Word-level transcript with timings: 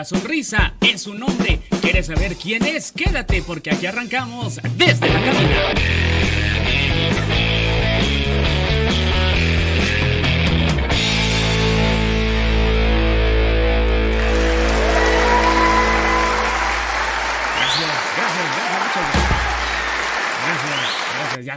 La 0.00 0.06
sonrisa 0.06 0.72
es 0.80 1.02
su 1.02 1.12
nombre. 1.12 1.60
¿Quieres 1.82 2.06
saber 2.06 2.34
quién 2.34 2.64
es? 2.64 2.90
Quédate 2.90 3.42
porque 3.42 3.70
aquí 3.70 3.84
arrancamos 3.84 4.58
desde 4.78 5.06
la 5.10 5.22
cabina. 5.22 6.29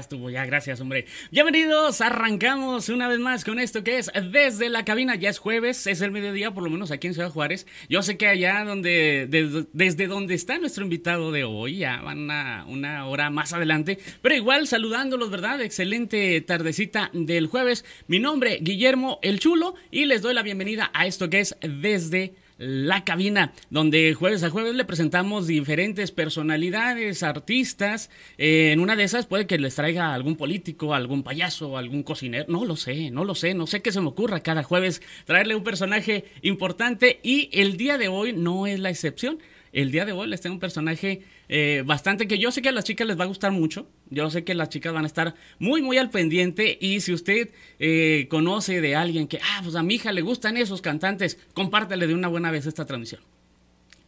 Estuvo, 0.04 0.30
ya, 0.30 0.46
gracias, 0.46 0.82
hombre. 0.82 1.06
Bienvenidos, 1.32 2.02
arrancamos 2.02 2.90
una 2.90 3.08
vez 3.08 3.20
más 3.20 3.46
con 3.46 3.58
esto 3.58 3.86
que 3.86 3.98
es 4.00 4.12
desde 4.32 4.68
la 4.70 4.84
cabina. 4.84 5.16
Ya 5.16 5.30
es 5.30 5.40
jueves, 5.40 5.88
es 5.88 6.02
el 6.02 6.12
mediodía, 6.12 6.52
por 6.52 6.62
lo 6.64 6.70
menos 6.70 6.92
aquí 6.92 7.08
en 7.08 7.14
Ciudad 7.14 7.30
Juárez. 7.30 7.66
Yo 7.88 8.04
sé 8.04 8.18
que 8.18 8.28
allá 8.28 8.66
donde, 8.66 9.28
desde, 9.72 10.08
donde 10.08 10.36
está 10.36 10.58
nuestro 10.58 10.84
invitado 10.84 11.32
de 11.32 11.46
hoy, 11.46 11.78
ya 11.78 12.02
van 12.02 12.30
a 12.30 12.66
una 12.68 13.08
hora 13.08 13.30
más 13.30 13.54
adelante, 13.54 13.98
pero 14.22 14.36
igual 14.36 14.68
saludándolos, 14.68 15.32
¿verdad? 15.32 15.62
Excelente 15.62 16.42
tardecita 16.42 17.10
del 17.14 17.48
jueves. 17.48 17.86
Mi 18.08 18.20
nombre, 18.20 18.60
Guillermo 18.62 19.20
El 19.22 19.40
Chulo, 19.40 19.76
y 19.90 20.04
les 20.04 20.22
doy 20.22 20.34
la 20.34 20.44
bienvenida 20.44 20.92
a 20.94 21.08
esto 21.08 21.30
que 21.30 21.40
es 21.40 21.56
desde 21.62 22.34
la 22.58 23.04
cabina, 23.04 23.54
donde 23.70 24.14
jueves 24.14 24.44
a 24.44 24.50
jueves 24.50 24.76
le 24.76 24.86
presentamos 24.86 25.48
diferentes 25.48 26.12
personalidades, 26.12 27.24
artistas. 27.24 28.10
Eh, 28.38 28.72
en 28.72 28.80
una 28.80 28.96
de 28.96 29.04
esas 29.04 29.26
puede 29.26 29.48
que 29.48 29.58
les 29.58 29.76
traiga 29.76 30.14
algún 30.14 30.36
político, 30.36 30.94
algún 30.94 31.24
payaso, 31.24 31.78
algún 31.78 32.04
cocinero. 32.04 32.46
No 32.48 32.66
lo 32.66 32.76
sé, 32.76 33.12
no 33.12 33.26
lo 33.26 33.36
sé, 33.36 33.54
no 33.54 33.68
sé 33.68 33.82
qué 33.82 33.92
se 33.92 34.02
me 34.02 34.08
ocurra 34.08 34.42
cada 34.42 34.64
jueves 34.64 35.02
traerle 35.26 35.56
un 35.56 35.64
personaje 35.64 36.26
importante 36.42 37.20
y 37.24 37.50
el 37.54 37.78
día 37.78 37.98
de 37.98 38.08
hoy 38.08 38.34
no 38.34 38.68
es 38.68 38.80
la 38.80 38.90
excepción. 38.90 39.40
El 39.72 39.92
día 39.92 40.06
de 40.06 40.12
hoy 40.12 40.28
les 40.28 40.40
tengo 40.40 40.54
un 40.54 40.60
personaje 40.60 41.24
eh, 41.56 41.84
bastante 41.86 42.28
que 42.28 42.40
yo 42.40 42.52
sé 42.52 42.64
que 42.64 42.70
a 42.70 42.72
las 42.72 42.84
chicas 42.84 43.06
les 43.06 43.20
va 43.20 43.26
a 43.26 43.28
gustar 43.28 43.52
mucho. 43.52 43.88
Yo 44.10 44.28
sé 44.32 44.44
que 44.44 44.56
las 44.56 44.70
chicas 44.70 44.92
van 44.92 45.04
a 45.04 45.08
estar 45.08 45.36
muy, 45.60 45.84
muy 45.84 46.00
al 46.00 46.10
pendiente. 46.10 46.80
Y 46.82 47.02
si 47.02 47.14
usted 47.14 47.52
eh, 47.78 48.26
conoce 48.28 48.82
de 48.82 48.96
alguien 48.96 49.28
que, 49.28 49.38
ah, 49.38 49.60
pues 49.62 49.76
a 49.76 49.84
mi 49.84 49.94
hija 49.94 50.12
le 50.12 50.24
gustan 50.24 50.58
esos 50.58 50.82
cantantes, 50.82 51.38
compártale 51.54 52.08
de 52.08 52.16
una 52.16 52.28
buena 52.28 52.50
vez 52.50 52.66
esta 52.66 52.86
transmisión 52.86 53.22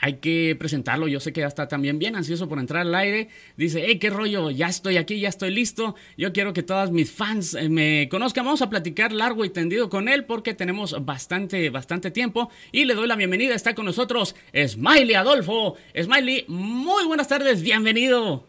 hay 0.00 0.14
que 0.14 0.56
presentarlo. 0.58 1.08
Yo 1.08 1.20
sé 1.20 1.32
que 1.32 1.40
ya 1.40 1.46
está 1.46 1.68
también 1.68 1.98
bien 1.98 2.16
ansioso 2.16 2.48
por 2.48 2.58
entrar 2.58 2.82
al 2.82 2.94
aire. 2.94 3.28
Dice, 3.56 3.84
hey, 3.84 3.98
qué 3.98 4.10
rollo, 4.10 4.50
ya 4.50 4.68
estoy 4.68 4.96
aquí, 4.96 5.20
ya 5.20 5.28
estoy 5.28 5.50
listo. 5.50 5.96
Yo 6.16 6.32
quiero 6.32 6.52
que 6.52 6.62
todas 6.62 6.90
mis 6.90 7.10
fans 7.10 7.54
eh, 7.54 7.68
me 7.68 8.08
conozcan. 8.08 8.44
Vamos 8.44 8.62
a 8.62 8.70
platicar 8.70 9.12
largo 9.12 9.44
y 9.44 9.50
tendido 9.50 9.88
con 9.88 10.08
él 10.08 10.24
porque 10.24 10.54
tenemos 10.54 11.04
bastante, 11.04 11.68
bastante 11.70 12.10
tiempo. 12.10 12.50
Y 12.70 12.84
le 12.84 12.94
doy 12.94 13.08
la 13.08 13.16
bienvenida. 13.16 13.54
Está 13.54 13.74
con 13.74 13.86
nosotros 13.86 14.36
Smiley 14.54 15.14
Adolfo. 15.14 15.76
Smiley, 16.00 16.44
muy 16.48 17.04
buenas 17.06 17.28
tardes, 17.28 17.62
bienvenido. 17.62 18.44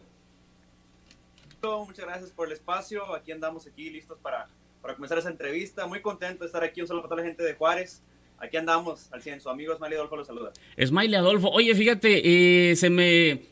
Muchas 1.62 2.06
gracias 2.06 2.30
por 2.30 2.46
el 2.46 2.54
espacio. 2.54 3.14
Aquí 3.14 3.32
andamos 3.32 3.66
aquí 3.66 3.90
listos 3.90 4.18
para, 4.22 4.48
para 4.80 4.94
comenzar 4.94 5.18
esa 5.18 5.28
entrevista. 5.28 5.86
Muy 5.86 6.00
contento 6.00 6.44
de 6.44 6.46
estar 6.46 6.62
aquí. 6.62 6.80
Un 6.80 6.86
saludo 6.86 7.02
para 7.02 7.10
toda 7.10 7.22
la 7.22 7.28
gente 7.28 7.42
de 7.42 7.54
Juárez 7.54 8.02
aquí 8.40 8.56
andamos 8.56 9.12
al 9.12 9.22
100. 9.22 9.40
Su 9.40 9.50
amigo 9.50 9.76
Smiley 9.76 9.96
Adolfo 9.96 10.16
lo 10.16 10.24
saluda. 10.24 10.52
Smiley 10.82 11.14
Adolfo, 11.14 11.50
oye, 11.50 11.74
fíjate, 11.74 12.70
eh, 12.70 12.76
se 12.76 12.90
me... 12.90 13.42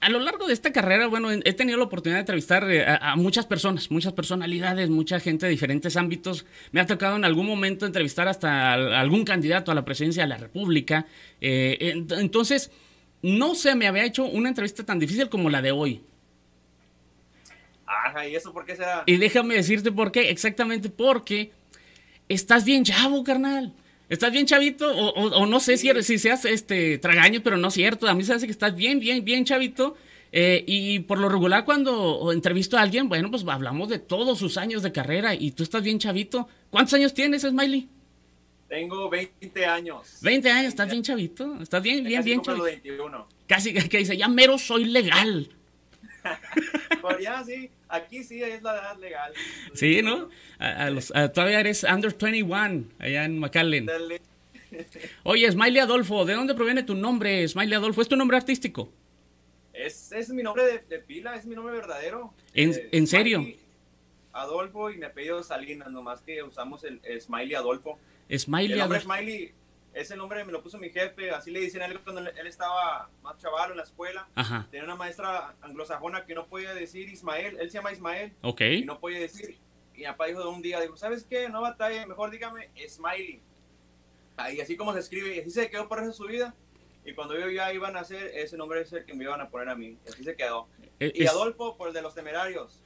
A 0.00 0.10
lo 0.10 0.20
largo 0.20 0.46
de 0.46 0.52
esta 0.52 0.70
carrera, 0.70 1.06
bueno, 1.06 1.30
he 1.30 1.52
tenido 1.54 1.78
la 1.78 1.84
oportunidad 1.84 2.18
de 2.18 2.20
entrevistar 2.20 2.70
eh, 2.70 2.84
a, 2.86 3.16
muchas 3.16 3.46
personas, 3.46 3.90
muchas 3.90 4.12
personalidades, 4.12 4.90
mucha 4.90 5.18
gente 5.18 5.46
de 5.46 5.50
diferentes 5.50 5.96
ámbitos. 5.96 6.44
Me 6.72 6.80
ha 6.82 6.86
tocado 6.86 7.16
en 7.16 7.24
algún 7.24 7.46
momento 7.46 7.86
entrevistar 7.86 8.28
hasta 8.28 8.74
algún 8.74 9.24
candidato 9.24 9.72
a 9.72 9.74
la 9.74 9.86
presidencia 9.86 10.24
de 10.24 10.28
la 10.28 10.36
República. 10.36 11.06
Eh, 11.40 12.04
entonces, 12.10 12.70
no 13.22 13.54
se 13.54 13.74
me 13.74 13.86
había 13.86 14.04
hecho 14.04 14.26
una 14.26 14.50
entrevista 14.50 14.84
tan 14.84 14.98
difícil 14.98 15.30
como 15.30 15.48
la 15.48 15.62
de 15.62 15.72
hoy. 15.72 16.02
Ajá, 17.86 18.28
¿y 18.28 18.36
eso 18.36 18.52
por 18.52 18.66
qué 18.66 18.76
será? 18.76 19.04
Y 19.06 19.16
déjame 19.16 19.54
decirte 19.54 19.90
por 19.90 20.12
qué, 20.12 20.28
exactamente 20.28 20.90
porque 20.90 21.50
estás 22.28 22.66
bien 22.66 22.84
chavo, 22.84 23.24
carnal. 23.24 23.72
¿Estás 24.08 24.32
bien 24.32 24.46
chavito? 24.46 24.94
O, 24.94 25.46
no 25.46 25.60
sé 25.60 25.76
si, 25.76 25.90
si 26.02 26.18
seas 26.18 26.44
este, 26.44 26.98
tragaño, 26.98 27.40
pero 27.42 27.56
no 27.56 27.68
es 27.68 27.74
cierto. 27.74 28.06
A 28.06 28.14
mí 28.14 28.22
se 28.22 28.34
hace 28.34 28.46
que 28.46 28.52
estás 28.52 28.74
bien, 28.76 29.00
bien, 29.00 29.24
bien 29.24 29.44
chavito. 29.44 29.96
Eh, 30.36 30.64
y 30.66 30.98
por 31.00 31.18
lo 31.18 31.28
regular 31.28 31.64
cuando 31.64 32.32
entrevisto 32.32 32.76
a 32.76 32.82
alguien, 32.82 33.08
bueno, 33.08 33.30
pues 33.30 33.46
hablamos 33.46 33.88
de 33.88 34.00
todos 34.00 34.38
sus 34.38 34.56
años 34.56 34.82
de 34.82 34.90
carrera 34.90 35.34
y 35.34 35.52
tú 35.52 35.62
estás 35.62 35.82
bien 35.82 35.98
chavito. 35.98 36.48
¿Cuántos 36.70 36.94
años 36.94 37.14
tienes, 37.14 37.42
Smiley? 37.42 37.88
Tengo 38.68 39.08
20 39.08 39.66
años. 39.66 40.18
20 40.22 40.50
años, 40.50 40.68
estás 40.68 40.90
bien 40.90 41.02
chavito. 41.02 41.62
Estás 41.62 41.82
bien, 41.82 42.02
bien, 42.02 42.24
bien 42.24 42.42
chavito. 42.42 42.64
21. 42.64 43.28
Casi 43.46 43.72
que 43.72 43.98
dice, 43.98 44.16
ya 44.16 44.26
mero 44.26 44.58
soy 44.58 44.86
legal. 44.86 45.48
Por 47.00 47.20
ya 47.20 47.44
sí, 47.44 47.70
aquí 47.88 48.24
sí 48.24 48.42
es 48.42 48.62
la 48.62 48.74
edad 48.74 48.98
legal. 48.98 49.32
Sí, 49.74 50.02
¿no? 50.02 50.28
todavía 51.32 51.60
eres 51.60 51.84
under 51.84 52.16
21 52.16 52.84
allá 52.98 53.24
en 53.24 53.38
McAllen. 53.38 53.88
Oye, 55.22 55.50
Smiley 55.50 55.78
Adolfo, 55.78 56.24
¿de 56.24 56.34
dónde 56.34 56.54
proviene 56.54 56.82
tu 56.82 56.94
nombre, 56.94 57.46
Smiley 57.46 57.74
Adolfo? 57.74 58.02
¿Es 58.02 58.08
tu 58.08 58.16
nombre 58.16 58.36
artístico? 58.36 58.90
Es, 59.72 60.12
es 60.12 60.28
mi 60.30 60.42
nombre 60.42 60.82
de, 60.88 60.98
pila, 61.00 61.34
es 61.34 61.46
mi 61.46 61.54
nombre 61.54 61.74
verdadero. 61.74 62.32
¿En, 62.54 62.72
eh, 62.72 62.88
¿en 62.92 63.06
serio? 63.06 63.44
Adolfo 64.32 64.90
y 64.90 64.98
mi 64.98 65.04
apellido 65.04 65.42
Salinas, 65.42 65.90
nomás 65.90 66.20
que 66.20 66.42
usamos 66.42 66.84
el, 66.84 67.00
Smiley 67.20 67.54
Adolfo. 67.54 67.98
Smiley 68.36 68.72
el 68.72 68.78
nombre 68.78 69.00
Smiley 69.00 69.52
ese 69.94 70.16
nombre 70.16 70.44
me 70.44 70.52
lo 70.52 70.62
puso 70.62 70.78
mi 70.78 70.90
jefe, 70.90 71.30
así 71.30 71.50
le 71.50 71.60
dicen 71.60 71.82
a 71.82 71.86
él 71.86 72.00
cuando 72.00 72.20
él 72.20 72.46
estaba 72.46 73.08
más 73.22 73.38
chaval 73.38 73.70
en 73.70 73.76
la 73.76 73.82
escuela. 73.84 74.28
Tenía 74.70 74.84
una 74.84 74.96
maestra 74.96 75.54
anglosajona 75.62 76.24
que 76.26 76.34
no 76.34 76.46
podía 76.46 76.74
decir 76.74 77.08
Ismael, 77.08 77.58
él 77.60 77.70
se 77.70 77.78
llama 77.78 77.92
Ismael. 77.92 78.32
Ok. 78.42 78.60
Y 78.60 78.84
no 78.84 78.98
podía 78.98 79.20
decir. 79.20 79.58
Y 79.94 79.98
mi 79.98 80.04
papá 80.04 80.26
dijo 80.26 80.40
de 80.40 80.48
un 80.48 80.60
día, 80.60 80.80
dijo, 80.80 80.96
¿sabes 80.96 81.24
qué? 81.24 81.48
No 81.48 81.60
batalla, 81.60 82.06
mejor 82.06 82.30
dígame 82.30 82.70
Smiley. 82.88 83.40
Y 84.52 84.60
así 84.60 84.76
como 84.76 84.92
se 84.92 84.98
escribe, 84.98 85.36
y 85.36 85.40
así 85.40 85.50
se 85.50 85.70
quedó 85.70 85.88
por 85.88 86.02
eso 86.02 86.12
su 86.12 86.26
vida. 86.26 86.54
Y 87.04 87.12
cuando 87.12 87.38
yo 87.38 87.48
ya 87.50 87.72
iban 87.72 87.96
a 87.96 88.00
hacer, 88.00 88.32
ese 88.34 88.56
nombre 88.56 88.80
es 88.80 88.92
el 88.92 89.04
que 89.04 89.14
me 89.14 89.24
iban 89.24 89.40
a 89.40 89.48
poner 89.48 89.68
a 89.68 89.76
mí. 89.76 89.98
Y 90.04 90.08
así 90.08 90.24
se 90.24 90.34
quedó. 90.34 90.68
Eh, 90.98 91.12
y 91.14 91.26
Adolfo 91.26 91.76
por 91.76 91.88
el 91.88 91.94
de 91.94 92.02
los 92.02 92.14
temerarios. 92.14 92.80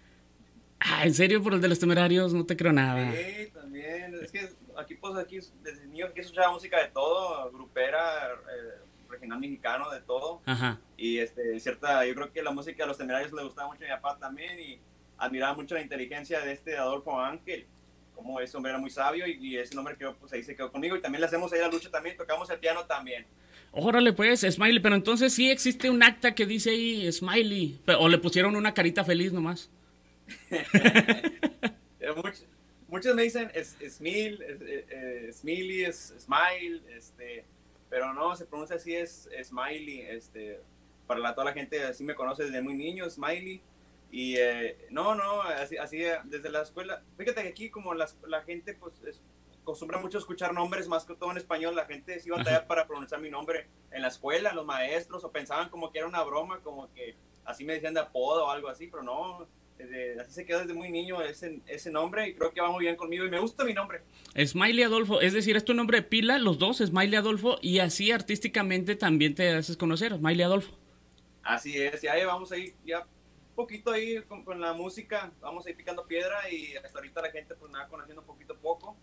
Ah, 0.80 1.04
¿en 1.04 1.14
serio 1.14 1.42
por 1.42 1.54
el 1.54 1.60
de 1.60 1.68
los 1.68 1.78
temerarios? 1.78 2.34
No 2.34 2.44
te 2.44 2.56
creo 2.56 2.72
nada. 2.72 3.12
Sí, 3.12 3.50
también. 3.52 4.14
Es 4.22 4.30
que 4.30 4.48
aquí, 4.78 4.94
pues, 4.94 5.16
aquí, 5.16 5.38
desde 5.62 5.86
niño, 5.86 6.06
aquí 6.06 6.20
escuchaba 6.20 6.52
música 6.52 6.80
de 6.80 6.88
todo, 6.88 7.50
grupera, 7.50 8.34
regional 9.08 9.40
mexicano, 9.40 9.90
de 9.90 10.00
todo. 10.00 10.40
Ajá. 10.46 10.78
Y 10.96 11.18
este, 11.18 11.58
cierta, 11.60 12.04
yo 12.06 12.14
creo 12.14 12.32
que 12.32 12.42
la 12.42 12.50
música 12.50 12.84
de 12.84 12.88
los 12.88 12.98
temerarios 12.98 13.32
le 13.32 13.44
gustaba 13.44 13.68
mucho 13.68 13.84
a 13.84 13.88
mi 13.88 13.94
papá 13.94 14.18
también 14.18 14.58
y 14.60 14.78
admiraba 15.16 15.54
mucho 15.54 15.74
la 15.74 15.82
inteligencia 15.82 16.40
de 16.40 16.52
este 16.52 16.76
Adolfo 16.76 17.20
Ángel, 17.20 17.66
como 18.14 18.40
ese 18.40 18.56
hombre 18.56 18.70
era 18.70 18.80
muy 18.80 18.90
sabio 18.90 19.26
y, 19.26 19.38
y 19.40 19.56
ese 19.56 19.74
nombre 19.74 19.96
quedó, 19.96 20.16
pues 20.16 20.32
ahí 20.32 20.42
se 20.42 20.54
quedó 20.56 20.70
conmigo 20.70 20.96
y 20.96 21.00
también 21.00 21.20
le 21.20 21.26
hacemos 21.26 21.52
ahí 21.52 21.60
la 21.60 21.68
lucha 21.68 21.90
también, 21.90 22.16
tocamos 22.16 22.48
el 22.50 22.58
piano 22.58 22.84
también. 22.86 23.26
Órale, 23.72 24.12
pues, 24.12 24.40
Smiley, 24.40 24.80
pero 24.80 24.94
entonces 24.94 25.32
sí 25.32 25.50
existe 25.50 25.90
un 25.90 26.02
acta 26.02 26.34
que 26.34 26.46
dice 26.46 26.70
ahí 26.70 27.12
Smiley, 27.12 27.80
o 27.98 28.08
le 28.08 28.18
pusieron 28.18 28.56
una 28.56 28.74
carita 28.74 29.04
feliz 29.04 29.32
nomás. 29.32 29.70
Eh, 32.00 32.12
muchos 32.88 33.14
me 33.14 33.22
dicen 33.22 33.50
es, 33.54 33.76
Smil, 33.88 34.42
es, 34.42 34.60
eh, 34.62 34.86
eh, 34.90 35.30
Smiley, 35.32 35.84
es 35.84 36.14
Smile, 36.18 36.82
este, 36.96 37.44
pero 37.88 38.12
no, 38.12 38.34
se 38.36 38.46
pronuncia 38.46 38.76
así, 38.76 38.94
es 38.94 39.28
Smiley, 39.44 40.00
este, 40.00 40.60
para 41.06 41.20
la, 41.20 41.34
toda 41.34 41.46
la 41.46 41.52
gente 41.52 41.82
así 41.84 42.04
me 42.04 42.14
conoce 42.14 42.44
desde 42.44 42.60
muy 42.62 42.74
niño, 42.74 43.08
Smiley, 43.08 43.62
y 44.10 44.36
eh, 44.36 44.86
no, 44.90 45.14
no, 45.14 45.42
así, 45.42 45.76
así 45.76 46.02
eh, 46.04 46.18
desde 46.24 46.50
la 46.50 46.62
escuela, 46.62 47.02
fíjate 47.16 47.42
que 47.42 47.48
aquí 47.48 47.70
como 47.70 47.94
las, 47.94 48.16
la 48.26 48.42
gente 48.42 48.74
pues 48.74 49.02
es- 49.04 49.22
acostumbra 49.62 49.98
mucho 49.98 50.16
escuchar 50.16 50.54
nombres 50.54 50.88
más 50.88 51.04
que 51.04 51.14
todo 51.14 51.30
en 51.30 51.36
español, 51.36 51.76
la 51.76 51.84
gente 51.84 52.18
sí 52.20 52.30
batalla 52.30 52.66
para 52.66 52.86
pronunciar 52.86 53.20
mi 53.20 53.28
nombre 53.28 53.66
en 53.90 54.00
la 54.00 54.08
escuela, 54.08 54.54
los 54.54 54.64
maestros, 54.64 55.24
o 55.24 55.30
pensaban 55.30 55.68
como 55.68 55.92
que 55.92 55.98
era 55.98 56.08
una 56.08 56.22
broma, 56.22 56.60
como 56.60 56.90
que 56.94 57.16
así 57.44 57.64
me 57.66 57.74
decían 57.74 57.92
de 57.92 58.00
apodo 58.00 58.46
o 58.46 58.50
algo 58.50 58.68
así, 58.68 58.86
pero 58.86 59.02
no, 59.02 59.46
desde- 59.78 60.20
así 60.20 60.32
se 60.32 60.44
quedó 60.44 60.60
desde 60.60 60.74
muy 60.74 60.90
niño 60.90 61.22
ese, 61.22 61.60
ese 61.66 61.90
nombre 61.90 62.28
y 62.28 62.34
creo 62.34 62.52
que 62.52 62.60
va 62.60 62.70
muy 62.70 62.84
bien 62.84 62.96
conmigo 62.96 63.24
y 63.24 63.30
me 63.30 63.38
gusta 63.38 63.64
mi 63.64 63.72
nombre. 63.72 64.02
Smiley 64.44 64.82
Adolfo, 64.82 65.20
es 65.20 65.32
decir, 65.32 65.56
es 65.56 65.64
tu 65.64 65.72
nombre 65.74 65.98
de 65.98 66.02
pila, 66.06 66.38
los 66.38 66.58
dos, 66.58 66.78
Smiley 66.78 67.16
Adolfo, 67.16 67.58
y 67.62 67.78
así 67.78 68.10
artísticamente 68.10 68.96
también 68.96 69.34
te 69.34 69.48
haces 69.50 69.76
conocer, 69.76 70.16
Smiley 70.16 70.42
Adolfo. 70.42 70.76
Así 71.42 71.80
es, 71.80 72.02
ya 72.02 72.14
vamos 72.26 72.52
ahí, 72.52 72.74
ya 72.84 73.00
un 73.00 73.54
poquito 73.54 73.90
ahí 73.90 74.20
con, 74.22 74.44
con 74.44 74.60
la 74.60 74.72
música, 74.74 75.32
vamos 75.40 75.66
ahí 75.66 75.74
picando 75.74 76.06
piedra 76.06 76.50
y 76.50 76.76
hasta 76.76 76.98
ahorita 76.98 77.22
la 77.22 77.30
gente 77.30 77.54
pues 77.54 77.72
va 77.72 77.88
conociendo 77.88 78.22
poquito 78.22 78.52
a 78.54 78.56
poco 78.58 78.96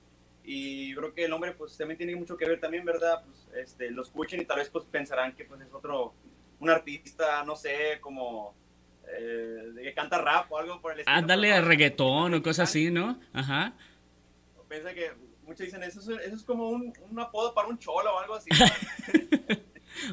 y 0.44 0.90
yo 0.94 0.98
creo 0.98 1.14
que 1.14 1.24
el 1.26 1.32
nombre 1.32 1.54
pues 1.54 1.76
también 1.76 1.98
tiene 1.98 2.16
mucho 2.16 2.38
que 2.38 2.46
ver 2.46 2.60
también, 2.60 2.86
¿verdad? 2.86 3.24
Pues 3.26 3.48
este, 3.58 3.90
lo 3.90 4.04
escuchen 4.04 4.40
y 4.42 4.46
tal 4.46 4.58
vez 4.60 4.70
pues 4.70 4.86
pensarán 4.86 5.36
que 5.36 5.44
pues 5.46 5.60
es 5.62 5.74
otro, 5.74 6.14
un 6.60 6.70
artista, 6.70 7.44
no 7.44 7.56
sé, 7.56 7.98
como 8.00 8.54
eh, 9.18 9.74
que 9.84 9.94
canta 9.94 10.18
rap 10.20 10.52
o 10.52 10.58
algo 10.58 10.82
por 10.82 10.94
el 10.94 11.00
estilo. 11.00 11.18
Ándale 11.18 11.48
pero 11.50 11.58
a 11.58 11.62
no, 11.62 11.68
reggaetón 11.68 12.34
o 12.34 12.42
cosas 12.44 12.70
así, 12.70 12.92
¿no? 12.92 13.20
Ajá. 13.34 13.74
Piensa 14.70 14.94
que 14.94 15.12
muchos 15.44 15.66
dicen 15.66 15.84
eso, 15.84 16.00
es- 16.00 16.22
eso 16.28 16.36
es 16.36 16.44
como 16.44 16.70
un, 16.70 16.92
un 17.10 17.20
apodo 17.20 17.54
para 17.54 17.68
un 17.68 17.78
cholo 17.78 18.14
o 18.14 18.20
algo 18.20 18.36
así. 18.36 18.50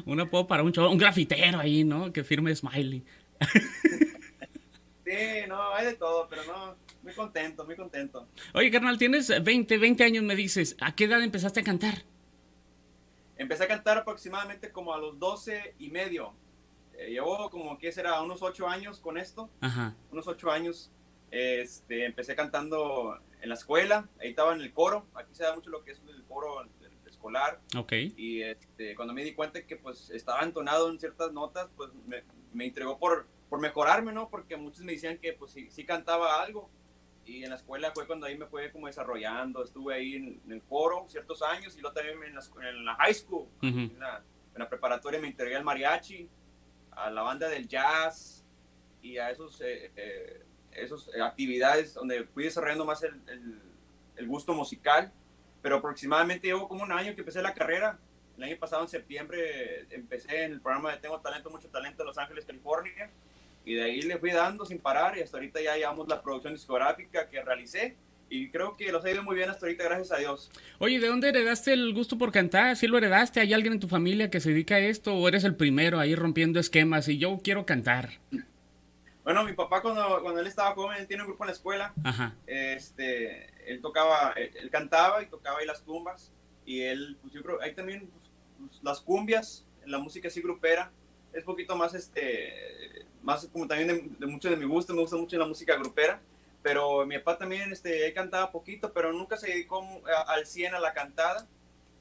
Un 0.05 0.17
apodo 0.21 0.47
para 0.47 0.63
un 0.63 0.71
show, 0.71 0.89
un 0.89 0.97
grafitero 0.97 1.59
ahí, 1.59 1.83
¿no? 1.83 2.13
Que 2.13 2.23
firme 2.23 2.55
Smiley. 2.55 3.03
sí, 5.05 5.11
no, 5.47 5.73
hay 5.73 5.87
de 5.87 5.93
todo, 5.95 6.27
pero 6.29 6.43
no, 6.45 6.75
muy 7.03 7.13
contento, 7.13 7.65
muy 7.65 7.75
contento. 7.75 8.27
Oye, 8.53 8.71
carnal, 8.71 8.97
tienes 8.97 9.43
20, 9.43 9.77
20 9.77 10.03
años, 10.05 10.23
me 10.23 10.35
dices. 10.37 10.77
¿A 10.79 10.95
qué 10.95 11.03
edad 11.05 11.21
empezaste 11.21 11.59
a 11.59 11.63
cantar? 11.63 12.03
Empecé 13.37 13.65
a 13.65 13.67
cantar 13.67 13.97
aproximadamente 13.97 14.71
como 14.71 14.93
a 14.93 14.97
los 14.97 15.19
12 15.19 15.75
y 15.79 15.89
medio. 15.89 16.33
Eh, 16.97 17.09
llevo 17.11 17.49
como, 17.49 17.77
¿qué 17.77 17.91
será? 17.91 18.21
Unos 18.21 18.41
8 18.41 18.67
años 18.67 18.99
con 18.99 19.17
esto, 19.17 19.49
Ajá. 19.61 19.95
unos 20.11 20.27
8 20.27 20.51
años. 20.51 20.91
Este, 21.31 22.05
empecé 22.05 22.35
cantando 22.35 23.17
en 23.41 23.49
la 23.49 23.55
escuela, 23.55 24.07
ahí 24.19 24.29
estaba 24.29 24.53
en 24.53 24.61
el 24.61 24.71
coro, 24.71 25.07
aquí 25.15 25.33
se 25.33 25.43
da 25.43 25.55
mucho 25.55 25.69
lo 25.71 25.83
que 25.83 25.91
es 25.91 26.01
el 26.07 26.23
coro 26.25 26.61
el- 26.61 26.69
el 26.85 27.07
escolar, 27.09 27.59
Ok. 27.75 27.91
y 28.15 28.41
este, 28.43 28.95
cuando 28.95 29.13
me 29.15 29.23
di 29.23 29.33
cuenta 29.33 29.65
que 29.65 29.75
pues 29.75 30.11
estaba 30.11 30.41
entonado 30.43 30.89
en 30.89 30.99
ciertas 30.99 31.31
notas, 31.31 31.69
pues 31.75 31.89
me, 32.07 32.23
me 32.53 32.65
entregó 32.65 32.99
por, 32.99 33.25
por 33.49 33.59
mejorarme, 33.59 34.13
¿no? 34.13 34.29
Porque 34.29 34.55
muchos 34.57 34.81
me 34.83 34.91
decían 34.91 35.17
que 35.17 35.33
pues 35.33 35.51
sí, 35.51 35.69
sí 35.71 35.83
cantaba 35.85 36.41
algo, 36.43 36.69
y 37.25 37.43
en 37.43 37.49
la 37.49 37.55
escuela 37.55 37.91
fue 37.95 38.05
cuando 38.05 38.27
ahí 38.27 38.37
me 38.37 38.45
fue 38.45 38.71
como 38.71 38.85
desarrollando, 38.87 39.63
estuve 39.63 39.95
ahí 39.95 40.15
en, 40.15 40.39
en 40.45 40.51
el 40.51 40.61
coro 40.61 41.05
ciertos 41.09 41.41
años, 41.41 41.75
y 41.75 41.81
luego 41.81 41.95
también 41.95 42.21
en 42.23 42.35
la, 42.35 42.69
en 42.69 42.85
la 42.85 42.95
high 42.95 43.13
school, 43.15 43.47
Ujú. 43.57 43.67
en, 43.79 43.99
la, 43.99 44.17
en 44.53 44.59
la 44.59 44.69
preparatoria 44.69 45.19
me 45.19 45.27
integré 45.29 45.55
al 45.55 45.63
mariachi, 45.63 46.29
a 46.95 47.09
la 47.09 47.21
banda 47.21 47.49
del 47.49 47.67
jazz, 47.67 48.43
y 49.01 49.17
a 49.17 49.31
esos... 49.31 49.59
eh, 49.61 49.91
eh, 49.95 50.43
esas 50.75 51.09
actividades 51.21 51.93
donde 51.93 52.23
fui 52.25 52.45
desarrollando 52.45 52.85
más 52.85 53.03
el, 53.03 53.13
el, 54.15 54.27
gusto 54.27 54.53
musical, 54.53 55.11
pero 55.61 55.77
aproximadamente 55.77 56.47
llevo 56.47 56.67
como 56.67 56.83
un 56.83 56.91
año 56.91 57.13
que 57.15 57.21
empecé 57.21 57.41
la 57.41 57.53
carrera. 57.53 57.99
El 58.37 58.43
año 58.43 58.57
pasado, 58.57 58.81
en 58.81 58.87
septiembre, 58.87 59.85
empecé 59.91 60.45
en 60.45 60.53
el 60.53 60.61
programa 60.61 60.91
de 60.91 60.97
Tengo 60.97 61.19
Talento, 61.19 61.51
Mucho 61.51 61.69
Talento 61.69 62.01
en 62.01 62.07
Los 62.07 62.17
Ángeles, 62.17 62.45
California, 62.45 63.11
y 63.63 63.75
de 63.75 63.83
ahí 63.83 64.01
le 64.01 64.17
fui 64.17 64.31
dando 64.31 64.65
sin 64.65 64.79
parar, 64.79 65.17
y 65.17 65.21
hasta 65.21 65.37
ahorita 65.37 65.61
ya 65.61 65.77
llevamos 65.77 66.07
la 66.07 66.21
producción 66.21 66.53
discográfica 66.53 67.29
que 67.29 67.41
realicé, 67.43 67.95
y 68.33 68.49
creo 68.49 68.75
que 68.75 68.91
los 68.91 69.05
ha 69.05 69.11
ido 69.11 69.21
muy 69.21 69.35
bien 69.35 69.51
hasta 69.51 69.67
ahorita, 69.67 69.83
gracias 69.83 70.11
a 70.11 70.17
Dios. 70.17 70.49
Oye, 70.79 70.99
¿de 70.99 71.07
dónde 71.07 71.29
heredaste 71.29 71.71
el 71.71 71.93
gusto 71.93 72.17
por 72.17 72.31
cantar? 72.31 72.75
¿Sí 72.75 72.87
lo 72.87 72.97
heredaste? 72.97 73.39
¿Hay 73.39 73.53
alguien 73.53 73.73
en 73.73 73.79
tu 73.79 73.87
familia 73.87 74.31
que 74.31 74.39
se 74.39 74.49
dedica 74.49 74.75
a 74.75 74.79
esto? 74.79 75.13
¿O 75.13 75.27
eres 75.27 75.43
el 75.43 75.55
primero 75.55 75.99
ahí 75.99 76.15
rompiendo 76.15 76.59
esquemas 76.59 77.07
y 77.09 77.19
yo 77.19 77.39
quiero 77.43 77.67
cantar? 77.67 78.09
Bueno, 79.23 79.43
mi 79.43 79.53
papá 79.53 79.83
cuando, 79.83 80.19
cuando 80.23 80.39
él 80.41 80.47
estaba 80.47 80.73
joven, 80.73 80.97
él 80.99 81.07
tiene 81.07 81.21
un 81.21 81.27
grupo 81.29 81.43
en 81.43 81.47
la 81.47 81.53
escuela, 81.53 81.93
Ajá. 82.03 82.35
este, 82.47 83.71
él 83.71 83.79
tocaba, 83.81 84.33
él, 84.35 84.49
él 84.59 84.71
cantaba 84.71 85.21
y 85.21 85.27
tocaba 85.27 85.59
ahí 85.59 85.67
las 85.67 85.83
tumbas 85.83 86.33
y 86.65 86.81
él, 86.81 87.17
pues 87.21 87.33
yo 87.33 87.43
creo, 87.43 87.61
hay 87.61 87.75
también 87.75 88.07
pues, 88.07 88.31
pues, 88.57 88.79
las 88.83 88.99
cumbias, 88.99 89.63
la 89.85 89.99
música 89.99 90.27
así 90.27 90.41
grupera, 90.41 90.91
es 91.33 91.43
poquito 91.43 91.75
más, 91.75 91.93
este, 91.93 93.05
más 93.21 93.47
como 93.53 93.67
también 93.67 93.89
de, 93.89 94.03
de 94.17 94.25
mucho 94.25 94.49
de 94.49 94.57
mi 94.57 94.65
gusto, 94.65 94.91
me 94.95 95.01
gusta 95.01 95.17
mucho 95.17 95.37
la 95.37 95.45
música 95.45 95.75
grupera, 95.75 96.19
pero 96.63 97.05
mi 97.05 97.17
papá 97.19 97.37
también, 97.37 97.71
este, 97.71 98.11
cantaba 98.13 98.51
poquito, 98.51 98.93
pero 98.93 99.11
nunca 99.11 99.37
se 99.37 99.47
dedicó 99.47 99.85
al 100.27 100.47
100 100.47 100.75
a 100.75 100.79
la 100.79 100.93
cantada, 100.93 101.45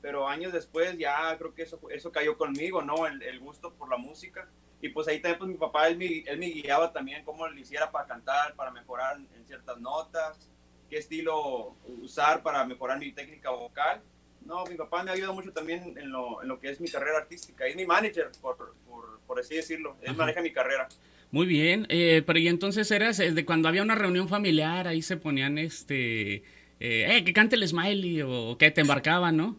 pero 0.00 0.28
años 0.28 0.52
después 0.52 0.96
ya 0.96 1.36
creo 1.36 1.54
que 1.54 1.62
eso, 1.62 1.80
eso 1.90 2.10
cayó 2.12 2.38
conmigo, 2.38 2.80
¿no? 2.80 3.06
El, 3.06 3.22
el 3.22 3.40
gusto 3.40 3.74
por 3.74 3.90
la 3.90 3.96
música. 3.96 4.48
Y 4.80 4.88
pues 4.88 5.06
ahí 5.08 5.20
también, 5.20 5.38
pues 5.38 5.50
mi 5.50 5.56
papá, 5.56 5.88
él 5.88 5.96
me, 5.96 6.06
él 6.26 6.38
me 6.38 6.46
guiaba 6.46 6.92
también 6.92 7.24
cómo 7.24 7.46
le 7.46 7.60
hiciera 7.60 7.90
para 7.90 8.06
cantar, 8.06 8.54
para 8.54 8.70
mejorar 8.70 9.16
en 9.16 9.46
ciertas 9.46 9.78
notas, 9.78 10.50
qué 10.90 10.98
estilo 10.98 11.76
usar 12.02 12.42
para 12.42 12.64
mejorar 12.64 12.98
mi 12.98 13.12
técnica 13.12 13.50
vocal. 13.50 14.02
No, 14.44 14.64
mi 14.66 14.74
papá 14.74 15.04
me 15.04 15.10
ha 15.10 15.14
ayudado 15.14 15.34
mucho 15.34 15.52
también 15.52 15.96
en 15.96 16.10
lo, 16.10 16.42
en 16.42 16.48
lo 16.48 16.58
que 16.58 16.68
es 16.68 16.80
mi 16.80 16.88
carrera 16.90 17.18
artística. 17.18 17.64
Es 17.64 17.76
mi 17.76 17.86
manager, 17.86 18.30
por, 18.40 18.74
por, 18.88 19.20
por 19.20 19.38
así 19.38 19.54
decirlo. 19.54 19.96
Él 20.02 20.10
Ajá. 20.10 20.18
maneja 20.18 20.40
mi 20.40 20.52
carrera. 20.52 20.88
Muy 21.32 21.46
bien, 21.46 21.86
eh, 21.88 22.22
pero 22.26 22.38
y 22.38 22.46
entonces 22.46 22.90
eras 22.90 23.18
eh, 23.18 23.32
de 23.32 23.44
cuando 23.46 23.66
había 23.68 23.82
una 23.82 23.94
reunión 23.94 24.28
familiar, 24.28 24.86
ahí 24.86 25.00
se 25.02 25.16
ponían 25.16 25.56
este, 25.58 26.34
eh, 26.34 26.42
eh, 26.78 27.24
que 27.24 27.32
cante 27.32 27.56
el 27.56 27.66
Smiley 27.66 28.22
o 28.22 28.56
que 28.58 28.70
te 28.70 28.82
embarcaban, 28.82 29.36
¿no? 29.38 29.56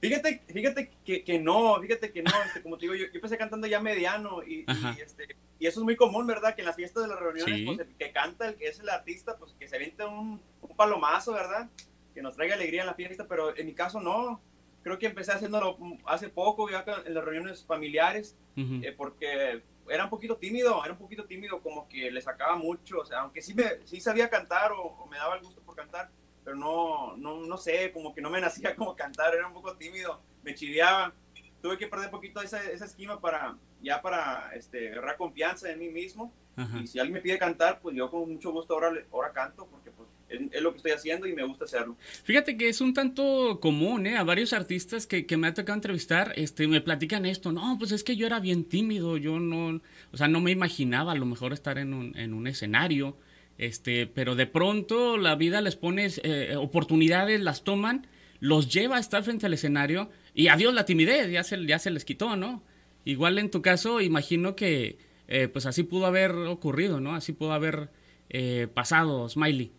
Fíjate, 0.00 0.42
fíjate 0.52 0.90
que, 1.04 1.22
que 1.24 1.38
no, 1.40 1.80
fíjate 1.80 2.12
que 2.12 2.22
no, 2.22 2.30
este, 2.46 2.62
como 2.62 2.78
te 2.78 2.86
digo, 2.86 2.94
yo, 2.94 3.06
yo 3.06 3.10
empecé 3.14 3.36
cantando 3.36 3.66
ya 3.66 3.80
mediano 3.80 4.42
y, 4.44 4.64
este, 5.00 5.36
y 5.58 5.66
eso 5.66 5.80
es 5.80 5.84
muy 5.84 5.96
común, 5.96 6.24
¿verdad? 6.26 6.54
Que 6.54 6.62
en 6.62 6.66
las 6.66 6.76
fiestas 6.76 7.02
de 7.04 7.08
las 7.08 7.18
reuniones, 7.20 7.54
Sí. 7.56 7.64
pues 7.66 7.78
el 7.80 7.94
que 7.96 8.12
canta, 8.12 8.48
el 8.48 8.54
que 8.54 8.68
es 8.68 8.78
el 8.80 8.88
artista, 8.88 9.36
pues 9.36 9.52
que 9.58 9.66
se 9.68 9.76
aviente 9.76 10.04
un, 10.04 10.40
un 10.60 10.76
palomazo, 10.76 11.32
¿verdad? 11.32 11.68
Que 12.14 12.22
nos 12.22 12.34
traiga 12.36 12.54
alegría 12.54 12.80
en 12.82 12.86
la 12.86 12.94
fiesta, 12.94 13.26
pero 13.28 13.56
en 13.56 13.66
mi 13.66 13.74
caso 13.74 14.00
no. 14.00 14.40
Creo 14.84 14.98
que 14.98 15.06
empecé 15.06 15.30
haciéndolo 15.32 15.76
hace 16.06 16.28
poco, 16.28 16.68
ya 16.68 16.84
en 17.06 17.14
las 17.14 17.24
reuniones 17.24 17.64
familiares, 17.64 18.36
eh, 18.56 18.92
porque 18.96 19.62
era 19.88 20.04
un 20.04 20.10
poquito 20.10 20.36
tímido, 20.36 20.82
era 20.84 20.92
un 20.92 20.98
poquito 20.98 21.24
tímido, 21.24 21.60
como 21.60 21.88
que 21.88 22.10
le 22.10 22.20
sacaba 22.20 22.56
mucho, 22.56 23.00
o 23.00 23.04
sea, 23.04 23.20
aunque 23.20 23.42
sí, 23.42 23.54
me, 23.54 23.84
sí 23.84 24.00
sabía 24.00 24.28
cantar 24.28 24.72
o, 24.72 25.06
me 25.10 25.16
daba 25.16 25.36
el 25.36 25.42
gusto 25.42 25.60
por 25.62 25.74
cantar, 25.74 26.10
pero 26.44 26.56
no, 26.56 27.16
no, 27.16 27.40
no 27.40 27.56
sé, 27.56 27.92
como 27.92 28.14
que 28.14 28.20
no 28.20 28.30
me 28.30 28.40
nacía 28.40 28.74
como 28.74 28.96
cantar, 28.96 29.34
era 29.34 29.46
un 29.46 29.54
poco 29.54 29.76
tímido, 29.76 30.20
me 30.42 30.54
chiveaba. 30.54 31.12
Tuve 31.60 31.78
que 31.78 31.86
perder 31.86 32.06
un 32.06 32.12
poquito 32.12 32.42
esa, 32.42 32.60
esa 32.64 32.86
esquema 32.86 33.20
para, 33.20 33.56
ya 33.80 34.02
para 34.02 34.50
este, 34.54 34.90
agarrar 34.90 35.16
confianza 35.16 35.70
en 35.70 35.78
mí 35.78 35.90
mismo. 35.90 36.32
Ajá. 36.56 36.80
Y 36.82 36.86
si 36.86 36.98
alguien 36.98 37.14
me 37.14 37.20
pide 37.20 37.38
cantar, 37.38 37.80
pues 37.80 37.96
yo 37.96 38.10
con 38.10 38.30
mucho 38.30 38.52
gusto 38.52 38.74
ahora, 38.74 38.92
ahora 39.10 39.32
canto, 39.32 39.66
porque 39.70 39.90
pues 39.90 40.08
es, 40.28 40.40
es 40.52 40.62
lo 40.62 40.72
que 40.72 40.76
estoy 40.78 40.92
haciendo 40.92 41.26
y 41.26 41.32
me 41.32 41.44
gusta 41.44 41.64
hacerlo. 41.64 41.96
Fíjate 42.24 42.56
que 42.56 42.68
es 42.68 42.80
un 42.80 42.92
tanto 42.92 43.58
común, 43.60 44.06
¿eh? 44.06 44.16
A 44.16 44.24
varios 44.24 44.52
artistas 44.52 45.06
que, 45.06 45.24
que 45.24 45.36
me 45.36 45.46
ha 45.46 45.54
tocado 45.54 45.76
entrevistar, 45.76 46.32
este, 46.36 46.68
me 46.68 46.80
platican 46.80 47.24
esto. 47.24 47.52
No, 47.52 47.76
pues 47.78 47.92
es 47.92 48.04
que 48.04 48.16
yo 48.16 48.26
era 48.26 48.40
bien 48.40 48.64
tímido, 48.64 49.16
yo 49.16 49.40
no, 49.40 49.80
o 50.12 50.16
sea, 50.16 50.28
no 50.28 50.40
me 50.40 50.50
imaginaba 50.50 51.12
a 51.12 51.16
lo 51.16 51.26
mejor 51.26 51.52
estar 51.52 51.78
en 51.78 51.94
un, 51.94 52.16
en 52.18 52.34
un 52.34 52.46
escenario, 52.46 53.16
este, 53.58 54.06
pero 54.06 54.34
de 54.34 54.46
pronto 54.46 55.16
la 55.16 55.36
vida 55.36 55.60
les 55.60 55.76
pone 55.76 56.08
eh, 56.22 56.56
oportunidades, 56.56 57.40
las 57.40 57.64
toman, 57.64 58.06
los 58.40 58.72
lleva 58.72 58.96
a 58.96 59.00
estar 59.00 59.22
frente 59.22 59.46
al 59.46 59.54
escenario 59.54 60.10
y 60.34 60.48
adiós 60.48 60.74
la 60.74 60.84
timidez, 60.84 61.30
ya 61.30 61.44
se, 61.44 61.64
ya 61.64 61.78
se 61.78 61.90
les 61.90 62.04
quitó, 62.04 62.36
¿no? 62.36 62.62
Igual 63.04 63.38
en 63.38 63.50
tu 63.50 63.62
caso, 63.62 64.00
imagino 64.00 64.56
que, 64.56 64.98
eh, 65.28 65.48
pues 65.48 65.66
así 65.66 65.82
pudo 65.84 66.06
haber 66.06 66.32
ocurrido, 66.32 67.00
¿no? 67.00 67.14
Así 67.14 67.32
pudo 67.32 67.52
haber 67.52 67.90
eh, 68.30 68.68
pasado, 68.72 69.28
Smiley. 69.28 69.72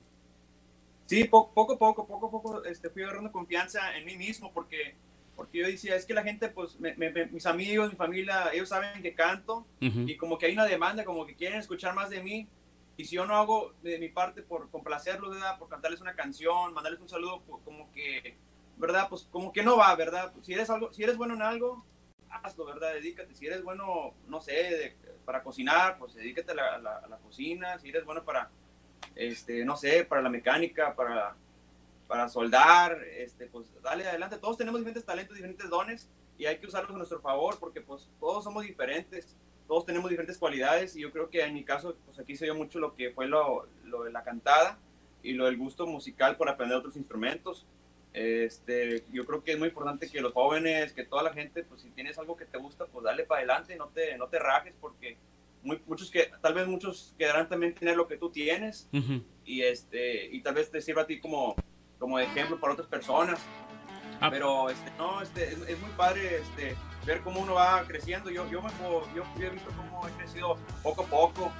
Sí, 1.05 1.25
po- 1.25 1.51
poco 1.53 1.73
a 1.73 1.77
poco, 1.77 2.07
poco 2.07 2.27
a 2.27 2.31
poco 2.31 2.63
este, 2.65 2.89
fui 2.89 3.03
agarrando 3.03 3.31
confianza 3.31 3.95
en 3.97 4.05
mí 4.05 4.15
mismo 4.17 4.51
porque 4.53 4.95
porque 5.35 5.57
yo 5.59 5.65
decía, 5.67 5.95
es 5.95 6.05
que 6.05 6.13
la 6.13 6.21
gente, 6.21 6.47
pues, 6.49 6.77
mis 7.31 7.45
amigos, 7.47 7.89
mi 7.89 7.95
familia, 7.95 8.53
ellos 8.53 8.69
saben 8.69 9.01
que 9.01 9.15
canto 9.15 9.65
y 9.79 10.15
como 10.15 10.37
que 10.37 10.45
hay 10.45 10.53
una 10.53 10.65
demanda, 10.67 11.03
como 11.03 11.25
que 11.25 11.33
quieren 11.35 11.57
escuchar 11.59 11.95
más 11.95 12.11
de 12.11 12.21
mí. 12.21 12.47
Y 12.97 13.05
si 13.05 13.15
yo 13.15 13.25
no 13.25 13.35
hago 13.35 13.73
de 13.81 13.97
mi 13.97 14.09
parte 14.09 14.43
por 14.43 14.69
complacerlos, 14.69 15.31
¿verdad? 15.31 15.57
Por 15.57 15.69
cantarles 15.69 16.01
una 16.01 16.13
canción, 16.13 16.71
mandarles 16.75 17.01
un 17.01 17.09
saludo, 17.09 17.41
como 17.65 17.91
que, 17.91 18.35
¿verdad? 18.77 19.07
Pues 19.09 19.27
como 19.31 19.51
que 19.51 19.63
no 19.63 19.75
va, 19.75 19.95
¿verdad? 19.95 20.31
si, 20.43 20.53
eres 20.53 20.69
algo, 20.69 20.93
si 20.93 21.01
eres 21.01 21.17
bueno 21.17 21.33
en 21.33 21.41
algo, 21.41 21.83
hazlo, 22.29 22.65
¿verdad? 22.65 22.93
Dedícate. 22.93 23.33
Si 23.33 23.47
eres 23.47 23.63
bueno, 23.63 24.13
no 24.27 24.39
sé, 24.39 24.95
para 25.25 25.43
cocinar, 25.43 25.97
pues 25.97 26.15
dedícate 26.15 26.51
a 26.51 26.55
la, 26.55 26.77
la, 26.79 27.17
cocina. 27.17 27.79
Si 27.79 27.89
eres 27.89 28.05
bueno 28.05 28.23
para, 28.23 28.49
este, 29.15 29.65
no 29.65 29.75
sé, 29.77 30.03
para 30.05 30.21
la 30.21 30.29
mecánica, 30.29 30.95
para 30.95 31.35
para 32.07 32.29
soldar, 32.29 33.03
este, 33.17 33.47
pues 33.47 33.67
dale 33.81 34.07
adelante. 34.07 34.37
Todos 34.37 34.57
tenemos 34.57 34.79
diferentes 34.79 35.05
talentos, 35.05 35.35
diferentes 35.35 35.69
dones 35.69 36.09
y 36.37 36.45
hay 36.45 36.59
que 36.59 36.67
usarlos 36.67 36.93
a 36.93 36.97
nuestro 36.97 37.21
favor 37.21 37.57
porque 37.59 37.81
pues 37.81 38.09
todos 38.19 38.43
somos 38.43 38.63
diferentes, 38.63 39.35
todos 39.67 39.85
tenemos 39.85 40.09
diferentes 40.09 40.37
cualidades 40.37 40.95
y 40.95 41.01
yo 41.01 41.11
creo 41.11 41.29
que 41.29 41.43
en 41.43 41.53
mi 41.53 41.63
caso, 41.63 41.95
pues 42.05 42.19
aquí 42.19 42.35
se 42.35 42.45
dio 42.45 42.55
mucho 42.55 42.79
lo 42.79 42.95
que 42.95 43.11
fue 43.11 43.27
lo, 43.27 43.67
lo 43.85 44.03
de 44.03 44.11
la 44.11 44.23
cantada 44.23 44.77
y 45.21 45.33
lo 45.33 45.45
del 45.45 45.57
gusto 45.57 45.87
musical 45.87 46.37
por 46.37 46.49
aprender 46.49 46.77
otros 46.77 46.97
instrumentos. 46.97 47.65
Este, 48.13 49.03
yo 49.11 49.25
creo 49.25 49.43
que 49.43 49.53
es 49.53 49.59
muy 49.59 49.69
importante 49.69 50.09
que 50.09 50.21
los 50.21 50.33
jóvenes, 50.33 50.93
que 50.93 51.03
toda 51.03 51.23
la 51.23 51.33
gente, 51.33 51.63
pues 51.63 51.81
si 51.81 51.89
tienes 51.89 52.17
algo 52.19 52.37
que 52.37 52.45
te 52.45 52.59
gusta, 52.59 52.85
pues 52.85 53.03
dale 53.03 53.23
para 53.23 53.39
adelante, 53.39 53.75
no 53.75 53.87
te, 53.87 54.17
no 54.17 54.27
te 54.27 54.37
rajes 54.39 54.73
porque 54.79 55.17
muy, 55.63 55.81
muchos 55.87 56.11
que 56.11 56.29
tal 56.41 56.53
vez 56.53 56.67
muchos 56.67 57.15
quedarán 57.17 57.49
también 57.49 57.73
tener 57.73 57.95
lo 57.95 58.07
que 58.07 58.17
tú 58.17 58.29
tienes 58.29 58.89
y 59.45 59.61
este 59.61 60.25
y 60.27 60.41
tal 60.41 60.55
vez 60.55 60.69
te 60.69 60.81
sirva 60.81 61.03
a 61.03 61.07
ti 61.07 61.19
como 61.19 61.55
como 62.03 62.19
ejemplo 62.19 62.59
para 62.59 62.73
otras 62.73 62.89
personas. 62.89 63.39
Ah. 64.19 64.29
Pero 64.29 64.69
este, 64.69 64.91
no, 64.97 65.21
este, 65.21 65.53
es, 65.53 65.79
muy 65.79 65.89
padre 65.95 66.41
este, 66.41 66.75
ver 67.05 67.21
cómo 67.21 67.39
uno 67.39 67.53
va 67.53 67.83
creciendo. 67.87 68.29
Yo, 68.29 68.49
yo, 68.49 68.61
me, 68.61 68.69
yo, 69.15 69.23
he 69.41 69.49
visto 69.49 69.69
cómo 69.77 70.05
he 70.07 70.11
crecido 70.11 70.57
poco 70.81 71.03
a 71.03 71.05
poco 71.05 71.51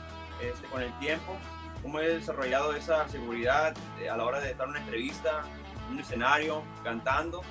este, 0.41 0.67
con 0.67 0.81
el 0.81 0.91
tiempo, 0.99 1.37
cómo 1.81 1.99
he 2.01 2.09
desarrollado 2.15 2.73
esa 2.73 3.07
seguridad 3.07 3.73
eh, 4.01 4.09
a 4.09 4.17
la 4.17 4.25
hora 4.25 4.41
de 4.41 4.51
en 4.51 4.61
una 4.61 4.79
entrevista, 4.79 5.43
en 5.45 5.62
un 5.93 5.99
escenario, 5.99 6.63
cantando. 6.83 7.41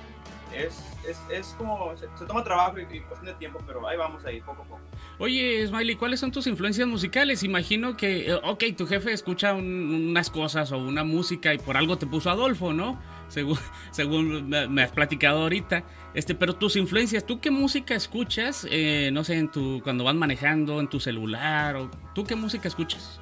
Es, 0.53 0.83
es, 1.07 1.19
es 1.31 1.55
como, 1.57 1.95
se, 1.97 2.07
toma 2.27 2.43
trabajo 2.43 2.77
y, 2.77 2.83
y, 2.83 2.99
cuestión 3.01 3.25
de 3.25 3.33
tiempo, 3.33 3.59
pero 3.65 3.87
ahí 3.87 3.97
vamos 3.97 4.23
ahí, 4.25 4.39
poco 4.41 4.61
a 4.61 4.65
poco. 4.65 4.81
Oye, 5.17 5.65
Smiley, 5.65 5.95
¿cuáles 5.95 6.19
son 6.19 6.31
tus 6.31 6.45
influencias 6.45 6.87
musicales? 6.87 7.43
Imagino 7.43 7.97
que, 7.97 8.29
eh, 8.29 8.35
ok, 8.35 8.63
tu 8.77 8.85
jefe 8.85 9.11
escucha 9.13 9.53
unas 9.53 10.29
cosas 10.29 10.71
o 10.71 10.77
una 10.77 11.03
música 11.03 11.53
y 11.53 11.57
por 11.57 11.75
algo 11.75 11.97
te 11.97 12.05
puso 12.05 12.29
Adolfo, 12.29 12.71
¿no? 12.71 12.99
Según, 13.33 13.57
según 13.89 14.47
me, 14.47 14.83
has 14.83 14.91
platicado 14.91 15.41
ahorita. 15.41 15.83
Este, 16.13 16.35
pero 16.35 16.53
tus 16.53 16.75
influencias, 16.75 17.25
¿tú 17.25 17.39
qué 17.39 17.49
música 17.49 17.95
escuchas? 17.95 18.67
Eh, 18.69 19.09
no 19.11 19.23
sé, 19.23 19.39
en 19.39 19.49
tu, 19.49 19.81
cuando 19.81 20.03
vas 20.03 20.13
manejando, 20.13 20.79
en 20.79 20.87
tu 20.87 20.99
celular, 20.99 21.75
o, 21.77 21.89
¿tú 22.13 22.23
qué 22.25 22.35
música 22.35 22.67
escuchas? 22.67 23.19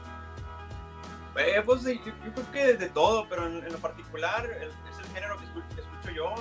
Eh, 1.38 1.62
pues 1.66 1.84
yo, 1.84 1.92
creo 2.34 2.52
que 2.52 2.74
de 2.78 2.90
todo, 2.90 3.26
pero 3.30 3.48
en, 3.48 3.64
lo 3.72 3.78
particular 3.78 4.50
es 4.62 4.91
el 5.12 5.16
género 5.16 5.38
que 5.38 5.46
escucho, 5.46 6.12
yo, 6.12 6.34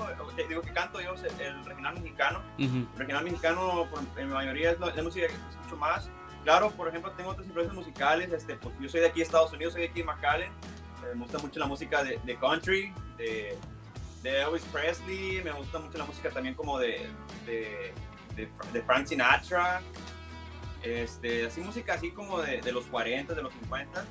digo 0.49 0.63
que 0.63 0.73
canto 0.73 1.01
yo, 1.01 1.15
el 1.39 1.65
regional 1.65 1.95
mexicano. 1.95 2.43
El 2.59 2.87
regional 2.97 3.25
mexicano, 3.25 3.89
en 4.17 4.29
mi 4.29 4.35
mayoría, 4.35 4.71
es 4.73 4.81
la, 4.81 5.03
música 5.03 5.27
que 5.27 5.35
escucho 5.51 5.77
más. 5.77 6.11
Claro, 6.45 6.71
por 6.71 6.89
ejemplo, 6.89 7.11
tengo 7.13 7.31
otras 7.31 7.47
influencias 7.47 7.75
musicales. 7.75 8.33
Este, 8.33 8.57
pues, 8.57 8.75
yo 8.81 8.89
soy 8.89 9.01
de 9.01 9.09
aquí 9.09 9.19
de 9.19 9.25
Estados 9.25 9.53
Unidos, 9.53 9.75
soy 9.75 9.83
de 9.83 9.89
aquí 9.89 10.01
de 10.01 10.07
McAllen. 10.07 10.51
Eh, 10.51 11.15
me 11.15 11.23
gusta 11.23 11.39
mucho 11.39 11.61
la 11.61 11.67
música 11.67 12.03
de, 12.03 12.39
country, 12.41 12.93
de, 13.19 13.59
de, 14.23 14.43
Elvis 14.43 14.65
Presley. 14.65 15.43
Me 15.43 15.53
gusta 15.53 15.79
mucho 15.79 15.99
la 15.99 16.05
música 16.05 16.31
también 16.31 16.55
como 16.55 16.79
de, 16.79 17.11
de, 17.47 17.93
de 18.37 18.83
Frank 18.83 19.07
Sinatra 19.07 19.83
este, 20.83 21.47
así 21.47 21.61
música 21.61 21.95
así 21.95 22.11
como 22.11 22.41
de, 22.41 22.61
de 22.61 22.73
los 22.73 22.87
40, 22.87 23.35
de 23.35 23.43
los 23.43 23.53
50, 23.53 24.05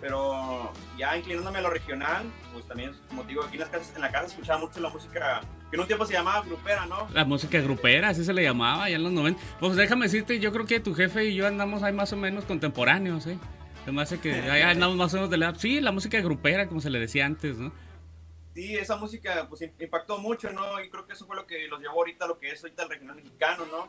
pero 0.00 0.72
ya 0.98 1.16
inclinándome 1.16 1.58
a 1.58 1.62
lo 1.62 1.70
regional, 1.70 2.26
pues 2.52 2.66
también, 2.66 2.92
como 3.08 3.22
digo, 3.24 3.44
aquí 3.44 3.54
en, 3.54 3.60
las 3.60 3.68
casas, 3.68 3.92
en 3.94 4.02
la 4.02 4.10
casa 4.10 4.26
escuchaba 4.26 4.58
mucho 4.58 4.80
la 4.80 4.88
música 4.88 5.40
que 5.70 5.76
en 5.76 5.80
un 5.80 5.86
tiempo 5.86 6.06
se 6.06 6.12
llamaba 6.12 6.42
grupera, 6.42 6.86
¿no? 6.86 7.08
La 7.12 7.24
música 7.24 7.60
grupera, 7.60 8.10
así 8.10 8.24
se 8.24 8.32
le 8.32 8.42
llamaba 8.42 8.88
ya 8.88 8.96
en 8.96 9.02
los 9.02 9.12
90. 9.12 9.40
Pues 9.58 9.76
déjame 9.76 10.06
decirte, 10.06 10.38
yo 10.38 10.52
creo 10.52 10.66
que 10.66 10.80
tu 10.80 10.94
jefe 10.94 11.26
y 11.26 11.34
yo 11.34 11.46
andamos 11.46 11.82
ahí 11.82 11.92
más 11.92 12.12
o 12.12 12.16
menos 12.16 12.44
contemporáneos, 12.44 13.26
¿eh? 13.26 13.38
Además 13.82 14.10
de 14.10 14.18
que 14.18 14.32
ahí 14.50 14.62
andamos 14.62 14.96
más 14.96 15.12
o 15.14 15.16
menos 15.16 15.30
de 15.30 15.38
la... 15.38 15.54
Sí, 15.54 15.80
la 15.80 15.92
música 15.92 16.20
grupera, 16.20 16.68
como 16.68 16.80
se 16.80 16.90
le 16.90 16.98
decía 16.98 17.26
antes, 17.26 17.58
¿no? 17.58 17.72
Sí, 18.54 18.74
esa 18.74 18.96
música 18.96 19.46
pues 19.50 19.60
impactó 19.78 20.16
mucho, 20.16 20.50
¿no? 20.50 20.82
Y 20.82 20.88
creo 20.88 21.06
que 21.06 21.12
eso 21.12 21.26
fue 21.26 21.36
lo 21.36 21.46
que 21.46 21.68
los 21.68 21.78
llevó 21.78 21.96
ahorita 21.96 22.24
a 22.24 22.28
lo 22.28 22.38
que 22.38 22.52
es 22.52 22.62
ahorita 22.62 22.84
el 22.84 22.88
regional 22.88 23.16
mexicano, 23.16 23.66
¿no? 23.66 23.86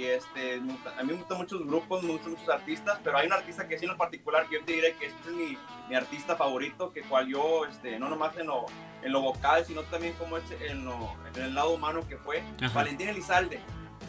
Y 0.00 0.06
este, 0.06 0.54
a 0.54 1.02
mí 1.02 1.08
me 1.08 1.14
gustan 1.14 1.38
muchos 1.38 1.66
grupos, 1.66 2.02
me 2.02 2.12
gustan 2.12 2.32
muchos 2.32 2.48
artistas, 2.48 2.98
pero 3.04 3.18
hay 3.18 3.26
un 3.26 3.34
artista 3.34 3.68
que 3.68 3.78
sí 3.78 3.84
en 3.84 3.90
lo 3.90 3.96
particular 3.98 4.48
que 4.48 4.56
yo 4.58 4.64
te 4.64 4.72
diré 4.72 4.94
que 4.94 5.06
este 5.06 5.28
es 5.28 5.34
mi, 5.34 5.58
mi 5.88 5.94
artista 5.94 6.36
favorito, 6.36 6.90
que 6.92 7.02
cual 7.02 7.28
yo, 7.28 7.66
este, 7.66 7.98
no 7.98 8.08
nomás 8.08 8.36
en 8.38 8.46
lo, 8.46 8.64
en 9.02 9.12
lo 9.12 9.20
vocal, 9.20 9.64
sino 9.66 9.82
también 9.82 10.14
como 10.14 10.38
este, 10.38 10.70
en, 10.70 10.84
lo, 10.86 11.14
en 11.34 11.42
el 11.42 11.54
lado 11.54 11.70
humano 11.72 12.06
que 12.08 12.16
fue, 12.16 12.42
Valentín 12.74 13.08
Elizalde. 13.08 13.60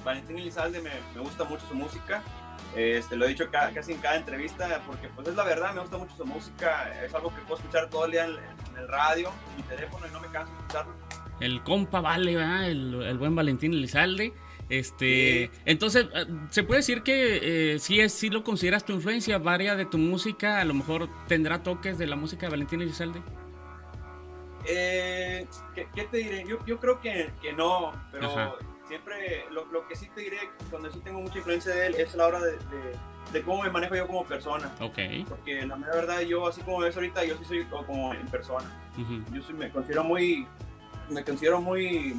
Valentín 0.05 0.37
Elizalde 0.37 0.81
me, 0.81 0.91
me, 1.13 1.21
gusta 1.21 1.43
mucho 1.43 1.65
su 1.67 1.75
música, 1.75 2.23
este, 2.73 3.17
lo 3.17 3.25
he 3.25 3.29
dicho 3.29 3.49
casi 3.51 3.91
en 3.91 3.99
cada 3.99 4.15
entrevista, 4.15 4.81
porque 4.87 5.09
pues 5.09 5.27
es 5.27 5.35
la 5.35 5.43
verdad, 5.43 5.73
me 5.73 5.81
gusta 5.81 5.97
mucho 5.97 6.15
su 6.15 6.25
música, 6.25 7.03
es 7.03 7.13
algo 7.13 7.35
que 7.35 7.41
puedo 7.41 7.57
escuchar 7.57 7.89
todo 7.89 8.05
el 8.05 8.11
día 8.11 8.25
en, 8.25 8.37
el 8.77 8.87
radio, 8.87 9.29
en 9.49 9.57
mi 9.57 9.63
teléfono 9.63 10.07
y 10.07 10.11
no 10.11 10.21
me 10.21 10.27
canso 10.29 10.53
de 10.53 10.59
escucharlo. 10.59 10.93
El 11.41 11.61
compa 11.63 11.99
vale, 12.01 12.33
El, 12.33 13.01
el 13.01 13.17
buen 13.17 13.35
Valentín 13.35 13.73
Elizalde. 13.73 14.31
Este, 14.71 15.51
entonces, 15.65 16.07
eh, 16.13 16.25
se 16.49 16.63
puede 16.63 16.79
decir 16.79 17.03
que 17.03 17.73
eh, 17.73 17.79
si, 17.79 17.99
es, 17.99 18.13
si 18.13 18.29
lo 18.29 18.41
consideras 18.41 18.85
tu 18.85 18.93
influencia, 18.93 19.37
varia 19.37 19.75
de 19.75 19.83
tu 19.83 19.97
música, 19.97 20.61
a 20.61 20.63
lo 20.63 20.73
mejor 20.73 21.09
tendrá 21.27 21.61
toques 21.61 21.97
de 21.97 22.07
la 22.07 22.15
música 22.15 22.45
de 22.45 22.51
Valentín 22.51 22.81
Elizalde. 22.81 23.21
Eh, 24.65 25.45
¿qué, 25.75 26.03
te 26.09 26.17
diré? 26.17 26.45
Yo, 26.47 26.65
yo 26.65 26.79
creo 26.79 27.01
que, 27.01 27.31
que, 27.41 27.51
no, 27.51 27.91
pero 28.13 28.57
siempre 28.87 29.43
lo, 29.51 29.65
lo, 29.65 29.85
que 29.89 29.97
sí 29.97 30.07
te 30.15 30.21
diré, 30.21 30.37
cuando 30.69 30.89
sí 30.89 31.01
tengo 31.03 31.19
mucha 31.19 31.39
influencia 31.39 31.75
de 31.75 31.87
él, 31.87 31.95
es 31.95 32.13
a 32.13 32.17
la 32.17 32.27
hora 32.27 32.39
de, 32.39 32.57
de, 33.33 33.41
cómo 33.41 33.63
me 33.63 33.69
manejo 33.71 33.97
yo 33.97 34.07
como 34.07 34.23
persona. 34.23 34.73
Ok. 34.79 34.99
Porque 35.27 35.65
la 35.65 35.75
verdad, 35.75 36.21
yo 36.21 36.47
así 36.47 36.61
como 36.61 36.79
ves 36.79 36.95
ahorita, 36.95 37.25
yo 37.25 37.35
sí 37.39 37.43
soy 37.43 37.65
como 37.65 38.13
en 38.13 38.25
persona. 38.27 38.71
Yo 39.33 39.41
sí 39.41 39.51
me 39.51 39.69
considero 39.69 40.05
muy 40.05 40.47
me 41.09 41.23
considero 41.23 41.61
muy 41.61 42.15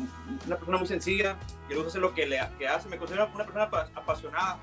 una 0.47 0.57
persona 0.57 0.79
muy 0.79 0.87
sencilla, 0.87 1.37
que 1.69 1.75
gusta 1.75 1.91
hacer 1.91 2.01
lo 2.01 2.15
que, 2.15 2.27
le, 2.27 2.41
que 2.59 2.69
hace, 2.69 2.89
me 2.89 2.99
considero 2.99 3.27
una 3.27 3.45
persona 3.45 3.65
apasionada 3.95 4.59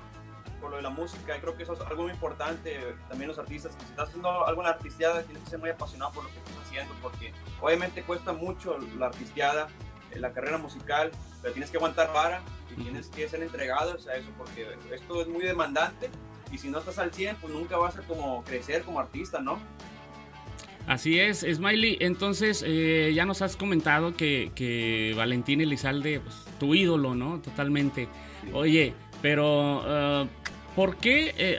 por 0.60 0.70
lo 0.70 0.76
de 0.76 0.82
la 0.82 0.90
música 0.90 1.36
y 1.36 1.40
creo 1.40 1.56
que 1.56 1.62
eso 1.62 1.72
es 1.72 1.80
algo 1.80 2.02
muy 2.02 2.12
importante 2.12 2.94
también 3.08 3.28
los 3.28 3.38
artistas, 3.38 3.74
que 3.74 3.84
si 3.84 3.90
estás 3.90 4.08
haciendo 4.08 4.46
alguna 4.46 4.70
artisteada 4.70 5.22
tienes 5.22 5.42
que 5.44 5.50
ser 5.50 5.58
muy 5.58 5.70
apasionado 5.70 6.12
por 6.12 6.24
lo 6.24 6.30
que 6.30 6.38
estás 6.38 6.54
haciendo 6.64 6.94
porque 7.02 7.32
obviamente 7.60 8.02
cuesta 8.02 8.32
mucho 8.32 8.76
la 8.98 9.06
artisteada, 9.06 9.68
eh, 10.10 10.18
la 10.18 10.32
carrera 10.32 10.58
musical, 10.58 11.10
pero 11.40 11.54
tienes 11.54 11.70
que 11.70 11.78
aguantar 11.78 12.12
para 12.12 12.42
y 12.70 12.82
tienes 12.82 13.08
que 13.08 13.28
ser 13.28 13.42
entregado 13.42 13.92
a 13.92 14.14
eso 14.16 14.28
porque 14.36 14.76
esto 14.92 15.22
es 15.22 15.28
muy 15.28 15.42
demandante 15.42 16.10
y 16.52 16.58
si 16.58 16.68
no 16.68 16.78
estás 16.78 16.98
al 16.98 17.12
100 17.12 17.36
pues 17.36 17.52
nunca 17.52 17.76
vas 17.76 17.96
a 17.96 18.02
como 18.02 18.44
crecer 18.44 18.82
como 18.82 19.00
artista, 19.00 19.40
¿no? 19.40 19.58
Así 20.86 21.18
es, 21.20 21.40
Smiley. 21.40 21.98
Entonces, 22.00 22.64
eh, 22.66 23.12
ya 23.14 23.24
nos 23.24 23.42
has 23.42 23.56
comentado 23.56 24.16
que, 24.16 24.50
que 24.54 25.14
Valentín 25.16 25.60
Elizalde, 25.60 26.20
pues, 26.20 26.34
tu 26.58 26.74
ídolo, 26.74 27.14
¿no? 27.14 27.40
Totalmente. 27.40 28.08
Oye, 28.52 28.94
pero, 29.22 30.22
uh, 30.22 30.28
¿por 30.74 30.96
qué 30.96 31.34
eh, 31.36 31.58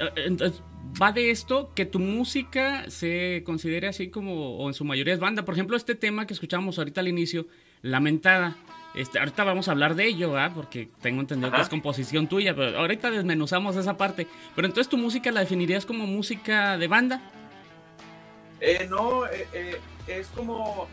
va 1.02 1.12
de 1.12 1.32
esto 1.32 1.72
que 1.76 1.86
tu 1.86 2.00
música 2.00 2.90
se 2.90 3.44
considere 3.46 3.88
así 3.88 4.10
como, 4.10 4.58
o 4.58 4.68
en 4.68 4.74
su 4.74 4.84
mayoría 4.84 5.14
es 5.14 5.20
banda? 5.20 5.46
Por 5.46 5.54
ejemplo, 5.54 5.78
este 5.78 5.96
tema 5.96 6.28
que 6.28 6.34
escuchamos 6.34 6.78
ahorita 6.78 7.02
al 7.02 7.08
inicio, 7.08 7.48
Lamentada. 7.82 8.58
Este, 8.94 9.20
ahorita 9.20 9.46
vamos 9.46 9.70
a 9.70 9.72
hablar 9.72 9.96
de 9.96 10.06
ello, 10.06 10.38
¿ah? 10.38 10.52
porque 10.54 10.90
tengo 11.02 11.22
entendido 11.22 11.52
que 11.52 11.62
es 11.62 11.70
composición 11.70 12.28
tuya, 12.28 12.54
pero 12.54 12.78
ahorita 12.78 13.10
desmenuzamos 13.10 13.76
esa 13.78 13.96
parte. 13.96 14.28
Pero 14.56 14.68
entonces 14.68 14.90
tu 14.90 14.98
música 14.98 15.32
la 15.32 15.40
definirías 15.40 15.86
como 15.86 16.06
música 16.06 16.78
de 16.78 16.88
banda. 16.88 17.22
Eh, 18.62 18.88
no, 18.88 19.26
eh, 19.26 19.48
eh, 19.54 19.82
es 20.08 20.28
como. 20.28 20.88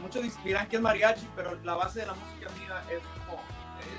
Muchos 0.00 0.22
dirán 0.44 0.68
que 0.68 0.76
es 0.76 0.82
mariachi, 0.82 1.26
pero 1.34 1.58
la 1.64 1.74
base 1.74 2.00
de 2.00 2.06
la 2.06 2.12
música 2.12 2.50
mía 2.60 2.84
es 2.90 3.00
como. 3.26 3.42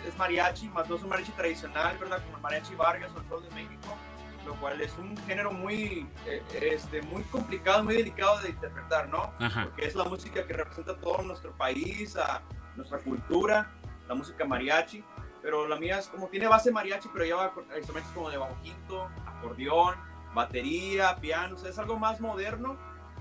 es 0.08 0.16
mariachi, 0.18 0.70
más 0.70 0.88
no 0.88 0.96
es 0.96 1.02
un 1.02 1.10
mariachi 1.10 1.32
tradicional, 1.32 1.98
¿verdad? 1.98 2.24
Como 2.24 2.38
el 2.38 2.44
mariachi 2.44 2.76
Vargas 2.76 3.12
o 3.16 3.20
el 3.20 3.28
Sol 3.28 3.44
de 3.44 3.50
México, 3.56 3.98
lo 4.46 4.54
cual 4.60 4.80
es 4.80 4.96
un 5.00 5.18
género 5.26 5.52
muy, 5.52 6.08
este, 6.54 7.02
muy 7.02 7.24
complicado, 7.24 7.84
muy 7.84 7.96
delicado 7.96 8.40
de 8.42 8.50
interpretar, 8.50 9.10
¿no? 9.10 9.34
Porque 9.40 9.88
es 9.88 9.96
la 9.96 10.04
música 10.04 10.46
que 10.46 10.54
representa 10.54 10.96
todo 10.98 11.24
nuestro 11.24 11.52
país, 11.58 12.16
a 12.16 12.44
nuestra 12.76 13.00
cultura, 13.00 13.72
la 14.08 14.14
música 14.14 14.46
mariachi 14.46 15.04
pero 15.46 15.68
la 15.68 15.76
mía 15.76 16.00
es 16.00 16.08
como 16.08 16.28
tiene 16.28 16.48
base 16.48 16.72
mariachi, 16.72 17.08
pero 17.14 17.24
lleva 17.24 17.54
instrumentos 17.78 18.12
como 18.14 18.32
de 18.32 18.38
bajo 18.38 18.58
quinto, 18.64 19.08
acordeón, 19.28 19.94
batería, 20.36 21.16
piano, 21.20 21.56
es 21.68 21.80
algo 21.80 21.98
más 21.98 22.22
moderno, 22.22 22.78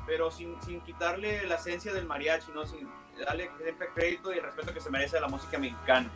pero 0.07 0.31
sin, 0.31 0.61
sin, 0.63 0.83
quitarle 0.83 1.47
la 1.47 1.55
esencia 1.55 1.95
del 1.95 2.07
mariachi, 2.07 2.53
¿no? 2.53 2.67
Sin, 2.67 2.87
darle 3.25 3.51
siempre 3.63 3.89
crédito 3.95 4.35
y 4.35 4.39
el 4.39 4.45
respeto 4.45 4.75
que 4.75 4.81
se 4.81 4.91
merece 4.91 5.17
a 5.17 5.21
la 5.21 5.29
música 5.29 5.59
mexicana. 5.59 6.11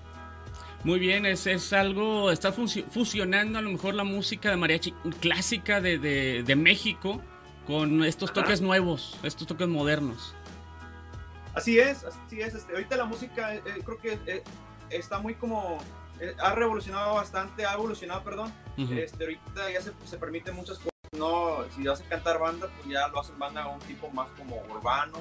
Muy 0.84 0.98
bien, 0.98 1.24
es, 1.26 1.46
es 1.46 1.72
algo, 1.72 2.30
está 2.30 2.52
fusionando 2.52 3.58
a 3.58 3.62
lo 3.62 3.70
mejor 3.70 3.94
la 3.94 4.04
música 4.04 4.50
de 4.50 4.56
mariachi 4.56 4.92
clásica 5.20 5.80
de, 5.80 5.98
de, 5.98 6.42
de 6.44 6.56
México 6.56 7.22
con 7.66 8.04
estos 8.04 8.32
toques 8.32 8.60
nuevos, 8.60 9.18
estos 9.22 9.46
toques 9.46 9.68
modernos. 9.68 10.34
Así 11.54 11.78
es, 11.78 12.04
así 12.04 12.40
es. 12.40 12.54
Este, 12.54 12.72
ahorita 12.72 12.96
la 12.96 13.04
música 13.04 13.54
eh, 13.54 13.62
eh, 13.66 13.82
creo 13.84 13.98
que 13.98 14.18
eh, 14.26 14.44
está 14.90 15.18
muy 15.18 15.34
como, 15.34 15.78
ha 16.40 16.54
revolucionado 16.54 17.14
bastante, 17.14 17.66
ha 17.66 17.74
evolucionado, 17.74 18.22
perdón. 18.22 18.52
este, 18.76 19.24
ahorita 19.24 19.70
ya 19.72 19.80
se, 19.82 19.92
se 20.04 20.18
permiten 20.18 20.54
muchas 20.54 20.78
cosas. 20.78 20.92
No, 21.16 21.64
si 21.74 21.84
vas 21.84 22.00
a 22.00 22.04
cantar 22.04 22.38
banda, 22.38 22.68
pues 22.76 22.88
ya 22.88 23.08
lo 23.08 23.20
hacen 23.20 23.38
banda 23.38 23.62
a 23.62 23.68
un 23.68 23.80
tipo 23.80 24.10
más 24.10 24.28
como 24.36 24.56
urbano, 24.70 25.18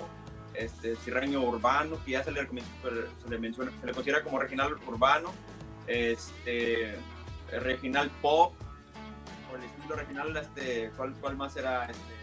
este, 0.53 0.95
cirreño 0.97 1.41
urbano, 1.41 1.97
que 2.03 2.11
ya 2.11 2.23
se 2.23 2.31
le, 2.31 2.47
se 2.47 3.29
le, 3.29 3.39
menciona, 3.39 3.71
se 3.79 3.85
le 3.85 3.93
considera 3.93 4.23
como 4.23 4.39
regional 4.39 4.75
urbano, 4.85 5.31
este, 5.87 6.95
regional 7.51 8.11
pop, 8.21 8.53
o 9.51 9.55
el 9.55 9.63
estilo 9.63 9.95
regional, 9.95 10.35
este, 10.35 10.91
¿cuál, 10.97 11.13
cuál 11.21 11.37
más 11.37 11.55
era? 11.55 11.85
Este, 11.85 12.17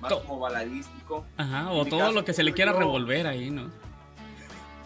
más 0.00 0.12
como 0.14 0.38
baladístico. 0.38 1.26
Ajá, 1.36 1.70
o 1.70 1.84
todo 1.84 2.12
lo 2.12 2.24
que 2.24 2.32
se 2.32 2.42
le 2.42 2.52
quiera 2.52 2.72
revolver 2.72 3.26
ahí, 3.26 3.50
¿no? 3.50 3.70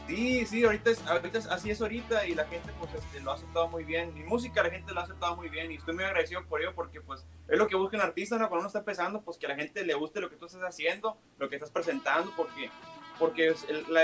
Sí, 0.07 0.45
sí, 0.45 0.65
ahorita, 0.65 0.91
es, 0.91 1.07
ahorita 1.07 1.39
así 1.51 1.71
es 1.71 1.81
ahorita 1.81 2.27
y 2.27 2.35
la 2.35 2.45
gente 2.45 2.71
pues 2.79 2.93
este, 2.95 3.21
lo 3.21 3.31
ha 3.31 3.35
aceptado 3.35 3.69
muy 3.69 3.85
bien. 3.85 4.13
Mi 4.13 4.23
música 4.23 4.63
la 4.63 4.71
gente 4.71 4.93
lo 4.93 5.01
ha 5.01 5.05
aceptado 5.05 5.35
muy 5.37 5.49
bien 5.49 5.73
y 5.73 5.77
estoy 5.77 5.95
muy 5.95 6.05
agradecido 6.05 6.45
por 6.45 6.61
ello 6.61 6.75
porque 6.75 7.01
pues 7.01 7.25
es 7.49 7.59
lo 7.59 7.67
que 7.67 7.77
busca 7.77 7.97
un 7.97 8.03
artista, 8.03 8.37
¿no? 8.37 8.49
Cuando 8.49 8.61
uno 8.61 8.67
está 8.67 8.81
empezando, 8.81 9.23
pues 9.23 9.39
que 9.39 9.47
a 9.47 9.51
la 9.51 9.57
gente 9.57 9.85
le 9.85 9.95
guste 9.95 10.21
lo 10.21 10.29
que 10.29 10.37
tú 10.37 10.45
estás 10.45 10.63
haciendo, 10.63 11.17
lo 11.39 11.49
que 11.49 11.57
estás 11.57 11.71
presentando, 11.71 12.33
porque 12.37 12.71
porque 13.19 13.55
el, 13.69 13.97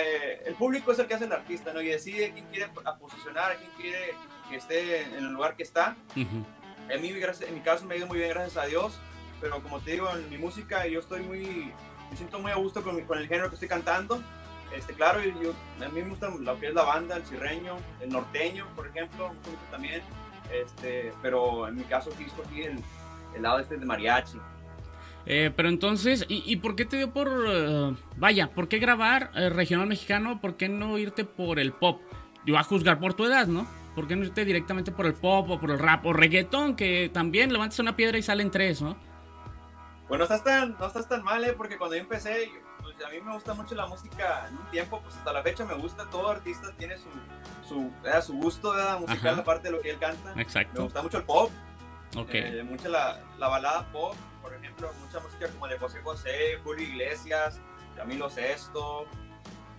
el, 0.46 0.54
público 0.54 0.92
es 0.92 0.98
el 1.00 1.06
que 1.06 1.14
hace 1.14 1.24
el 1.24 1.32
artista, 1.32 1.72
¿no? 1.72 1.82
Y 1.82 1.88
decide 1.88 2.32
quién 2.32 2.46
quiere 2.46 2.68
posicionar, 3.00 3.56
quién 3.58 3.70
quiere 3.76 4.14
que 4.48 4.56
esté 4.56 5.02
en 5.02 5.14
el 5.14 5.32
lugar 5.32 5.56
que 5.56 5.64
está. 5.64 5.96
en, 6.14 7.02
mí, 7.02 7.08
en 7.08 7.54
mi 7.54 7.60
caso 7.60 7.86
me 7.86 7.94
ha 7.94 7.98
ido 7.98 8.06
muy 8.06 8.18
bien, 8.18 8.30
gracias 8.30 8.56
a 8.56 8.66
Dios, 8.66 9.00
pero 9.40 9.60
como 9.62 9.80
te 9.80 9.92
digo, 9.92 10.08
en 10.10 10.30
mi 10.30 10.38
música 10.38 10.86
yo 10.86 11.00
estoy 11.00 11.22
muy, 11.22 11.72
me 12.08 12.16
siento 12.16 12.38
muy 12.38 12.52
a 12.52 12.56
gusto 12.56 12.82
con, 12.82 13.00
con 13.02 13.18
el 13.18 13.26
género 13.26 13.48
que 13.48 13.54
estoy 13.54 13.68
cantando. 13.68 14.22
Este, 14.74 14.94
claro, 14.94 15.20
yo, 15.22 15.52
a 15.84 15.88
mí 15.88 16.02
me 16.02 16.10
gusta 16.10 16.28
lo 16.28 16.58
que 16.60 16.68
es 16.68 16.74
la 16.74 16.84
banda, 16.84 17.16
el 17.16 17.24
cirreño, 17.24 17.76
el 18.00 18.10
norteño, 18.10 18.66
por 18.76 18.86
ejemplo, 18.86 19.32
también, 19.70 20.00
este, 20.52 21.12
pero 21.22 21.66
en 21.66 21.76
mi 21.76 21.82
caso 21.84 22.10
aquí 22.14 22.24
escogí 22.24 22.62
el, 22.62 22.78
el 23.34 23.42
lado 23.42 23.58
este 23.58 23.76
de 23.76 23.84
mariachi. 23.84 24.38
Eh, 25.26 25.52
pero 25.54 25.68
entonces, 25.68 26.24
¿y, 26.28 26.56
por 26.56 26.76
qué 26.76 26.84
te 26.84 26.96
dio 26.96 27.12
por... 27.12 27.28
Eh, 27.46 27.94
vaya, 28.16 28.50
¿por 28.50 28.68
qué 28.68 28.78
grabar 28.78 29.30
eh, 29.34 29.50
regional 29.50 29.86
mexicano? 29.86 30.40
¿Por 30.40 30.56
qué 30.56 30.68
no 30.68 30.98
irte 30.98 31.24
por 31.24 31.58
el 31.58 31.72
pop? 31.72 32.00
Yo 32.46 32.58
a 32.58 32.62
juzgar 32.62 32.98
por 32.98 33.14
tu 33.14 33.26
edad, 33.26 33.46
¿no? 33.46 33.66
¿Por 33.94 34.08
qué 34.08 34.16
no 34.16 34.24
irte 34.24 34.44
directamente 34.44 34.92
por 34.92 35.06
el 35.06 35.14
pop 35.14 35.50
o 35.50 35.60
por 35.60 35.70
el 35.70 35.78
rap 35.78 36.06
o 36.06 36.12
reggaetón? 36.12 36.74
Que 36.74 37.10
también 37.12 37.52
levantas 37.52 37.78
una 37.80 37.96
piedra 37.96 38.16
y 38.16 38.22
salen 38.22 38.50
tres, 38.50 38.80
¿no? 38.80 38.96
Bueno, 40.08 40.24
no 40.26 40.34
estás 40.34 40.42
tan, 40.42 40.76
no 40.78 40.86
estás 40.86 41.08
tan 41.08 41.22
mal, 41.22 41.44
¿eh? 41.44 41.52
Porque 41.56 41.76
cuando 41.76 41.96
yo 41.96 42.02
empecé, 42.02 42.50
pues, 42.50 42.64
a 43.04 43.10
mí 43.10 43.20
me 43.20 43.32
gusta 43.32 43.54
mucho 43.54 43.74
la 43.74 43.86
música 43.86 44.46
en 44.48 44.56
un 44.56 44.70
tiempo, 44.70 45.00
pues 45.00 45.16
hasta 45.16 45.32
la 45.32 45.42
fecha 45.42 45.64
me 45.64 45.74
gusta, 45.74 46.08
todo 46.10 46.28
artista 46.28 46.72
tiene 46.76 46.96
su, 46.96 47.08
su, 47.68 47.90
su 48.22 48.32
gusto 48.34 48.72
de 48.72 48.98
musical, 48.98 49.38
aparte 49.38 49.68
de 49.68 49.76
lo 49.76 49.80
que 49.80 49.90
él 49.90 49.98
canta. 49.98 50.32
Exacto. 50.40 50.72
Me 50.74 50.84
gusta 50.84 51.02
mucho 51.02 51.18
el 51.18 51.24
pop, 51.24 51.50
okay. 52.16 52.62
mucho 52.62 52.88
la, 52.88 53.20
la 53.38 53.48
balada 53.48 53.90
pop, 53.92 54.14
por 54.42 54.54
ejemplo, 54.54 54.90
mucha 55.04 55.20
música 55.20 55.48
como 55.48 55.68
de 55.68 55.78
José 55.78 56.00
José, 56.02 56.58
Julio 56.62 56.86
Iglesias, 56.86 57.60
Camilo 57.96 58.28
Sesto. 58.30 59.06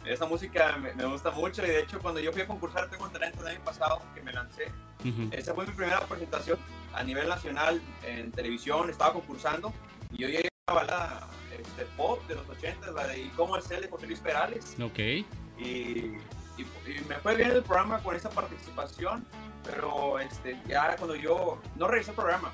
Esa 0.06 0.26
música 0.26 0.78
me, 0.78 1.06
gusta 1.06 1.30
mucho 1.30 1.64
y 1.64 1.68
de 1.68 1.82
hecho 1.82 2.00
cuando 2.00 2.20
yo 2.20 2.32
fui 2.32 2.42
a 2.42 2.48
concursar 2.48 2.90
Tengo 2.90 3.04
un 3.04 3.12
Talento 3.12 3.42
el 3.42 3.48
año 3.48 3.64
pasado 3.64 4.02
que 4.16 4.22
me 4.24 4.34
lancé, 4.34 4.72
esa 5.30 5.54
fue 5.54 5.68
mi 5.68 5.74
primera 5.74 6.00
presentación 6.02 6.58
a 6.92 7.04
nivel 7.04 7.30
nacional 7.30 7.80
en 8.04 8.32
televisión, 8.32 8.90
estaba 8.90 9.14
concursando 9.14 9.72
y 10.10 10.24
yo 10.24 10.28
llegué 10.28 10.50
a 10.68 10.74
una 10.74 10.82
balada 10.82 11.28
pop 11.86 12.26
de 12.28 12.36
los 12.36 12.48
80, 12.50 12.92
la 12.92 13.08
de 13.08 13.22
¿Y 13.24 13.30
cómo 13.30 13.58
es 13.58 13.70
el 13.72 13.82
de 13.82 13.88
José 13.88 14.08
Luis 14.08 14.20
Perales. 14.20 14.76
Ok. 14.82 15.00
Y, 15.00 16.18
y, 16.58 16.66
me 17.08 17.16
fue 17.16 17.36
bien 17.36 17.52
el 17.52 17.64
programa 17.64 18.02
con 18.02 18.16
esa 18.16 18.30
participación, 18.30 19.26
pero 19.64 20.20
este, 20.20 20.60
ya 20.68 20.96
cuando 20.96 21.16
yo 21.16 21.62
no 21.76 21.88
regresé 21.88 22.12
al 22.12 22.16
programa, 22.16 22.54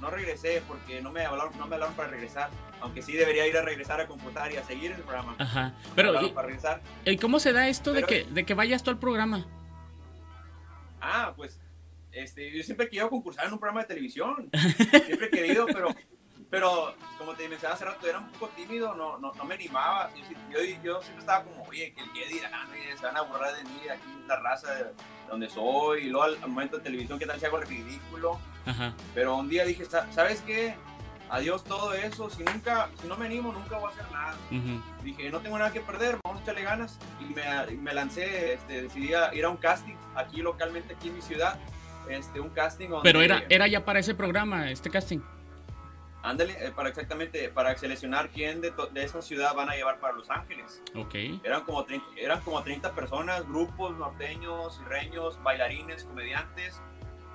no 0.00 0.10
regresé 0.10 0.62
porque 0.66 1.00
no 1.02 1.10
me 1.10 1.24
hablaron, 1.24 1.56
no 1.58 1.66
me 1.66 1.74
hablaron 1.74 1.94
para 1.94 2.08
regresar, 2.08 2.50
aunque 2.80 3.02
sí 3.02 3.12
debería 3.12 3.46
ir 3.46 3.56
a 3.56 3.62
regresar 3.62 4.00
a 4.00 4.06
computar 4.06 4.52
y 4.52 4.56
a 4.56 4.64
seguir 4.64 4.92
el 4.92 5.02
programa. 5.02 5.34
Ajá. 5.38 5.74
Pero 5.94 6.20
¿y, 6.22 6.30
para 6.30 6.46
regresar. 6.46 6.80
¿y 7.04 7.16
cómo 7.16 7.40
se 7.40 7.52
da 7.52 7.68
esto 7.68 7.92
de 7.92 8.04
que 8.04 8.24
de 8.24 8.44
que 8.44 8.54
vayas 8.54 8.82
tú 8.82 8.90
al 8.90 8.98
programa? 8.98 9.46
Ah, 11.00 11.32
pues 11.36 11.60
este, 12.12 12.50
yo 12.50 12.62
siempre 12.62 12.86
he 12.86 12.88
querido 12.88 13.10
concursar 13.10 13.46
en 13.46 13.52
un 13.52 13.58
programa 13.58 13.82
de 13.82 13.88
televisión. 13.88 14.50
siempre 15.06 15.26
he 15.26 15.30
querido, 15.30 15.66
pero 15.66 15.94
pero 16.50 16.94
como 17.18 17.34
te 17.34 17.48
mencionaba 17.48 17.74
hace 17.74 17.84
rato, 17.84 18.06
era 18.06 18.18
un 18.18 18.28
poco 18.30 18.48
tímido, 18.56 18.94
no, 18.94 19.18
no, 19.18 19.32
no 19.34 19.44
me 19.44 19.54
animaba. 19.54 20.10
Yo, 20.50 20.60
yo, 20.82 21.02
siempre 21.02 21.20
estaba 21.20 21.44
como, 21.44 21.62
oye, 21.64 21.92
¿qué, 21.94 22.26
dirán? 22.26 22.68
Se 22.98 23.04
van 23.04 23.16
a 23.16 23.22
burlar 23.22 23.54
de 23.54 23.64
mí, 23.64 23.80
aquí 23.90 24.24
la 24.26 24.36
raza 24.36 24.74
de 24.74 24.86
donde 25.28 25.50
soy. 25.50 26.06
Y 26.06 26.10
luego 26.10 26.24
al, 26.24 26.40
momento 26.48 26.78
de 26.78 26.84
televisión, 26.84 27.18
¿qué 27.18 27.26
tal 27.26 27.38
si 27.38 27.46
hago 27.46 27.58
el 27.58 27.66
ridículo? 27.66 28.38
Pero 29.14 29.36
un 29.36 29.48
día 29.48 29.64
dije, 29.64 29.84
¿sabes 29.84 30.42
qué? 30.42 30.74
Adiós 31.30 31.64
todo 31.64 31.92
eso. 31.92 32.30
Si 32.30 32.42
nunca, 32.42 32.88
si 33.00 33.06
no 33.06 33.16
me 33.18 33.26
animo, 33.26 33.52
nunca 33.52 33.76
voy 33.76 33.90
a 33.90 33.94
hacer 33.94 34.10
nada. 34.10 34.34
Dije, 35.02 35.30
no 35.30 35.40
tengo 35.40 35.58
nada 35.58 35.70
que 35.70 35.80
perder, 35.80 36.18
vamos 36.24 36.40
a 36.40 36.42
echarle 36.44 36.62
ganas. 36.62 36.98
Y 37.20 37.34
me, 37.34 37.76
me 37.76 37.92
lancé, 37.92 38.54
este, 38.54 38.82
decidí 38.82 39.10
ir 39.34 39.44
a 39.44 39.48
un 39.50 39.58
casting 39.58 39.96
aquí 40.14 40.40
localmente, 40.40 40.94
aquí 40.94 41.08
en 41.08 41.16
mi 41.16 41.22
ciudad. 41.22 41.58
Este, 42.08 42.40
un 42.40 42.48
casting 42.48 42.88
Pero 43.02 43.20
era, 43.20 43.44
era 43.50 43.66
ya 43.66 43.84
para 43.84 43.98
ese 43.98 44.14
programa, 44.14 44.70
este 44.70 44.88
casting. 44.88 45.20
Ándale, 46.22 46.56
eh, 46.58 46.72
para 46.74 46.88
exactamente, 46.88 47.48
para 47.48 47.76
seleccionar 47.76 48.28
quién 48.30 48.60
de, 48.60 48.72
de, 48.92 49.04
esa 49.04 49.22
ciudad 49.22 49.54
van 49.54 49.70
a 49.70 49.74
llevar 49.74 50.00
para 50.00 50.14
Los 50.14 50.28
Ángeles. 50.30 50.82
Ok. 50.96 51.14
Eran 51.44 51.64
como, 51.64 51.84
30, 51.84 52.06
eran 52.16 52.40
como 52.40 52.62
30 52.62 52.92
personas, 52.92 53.46
grupos 53.46 53.96
norteños, 53.96 54.82
reños, 54.86 55.40
bailarines, 55.42 56.04
comediantes. 56.04 56.80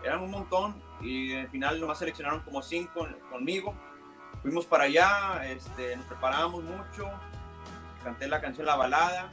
Eran 0.04 0.20
un 0.22 0.32
montón 0.32 0.82
y 1.02 1.34
al 1.34 1.50
final 1.50 1.80
nomás 1.80 2.00
seleccionaron 2.00 2.42
como 2.42 2.62
5 2.62 3.08
conmigo. 3.32 3.74
Fuimos 4.42 4.66
para 4.66 4.84
allá, 4.84 5.46
este, 5.46 5.96
nos 5.96 6.06
preparamos 6.06 6.62
mucho, 6.64 7.10
canté 8.04 8.28
la 8.28 8.42
canción 8.42 8.66
La 8.66 8.76
Balada. 8.76 9.32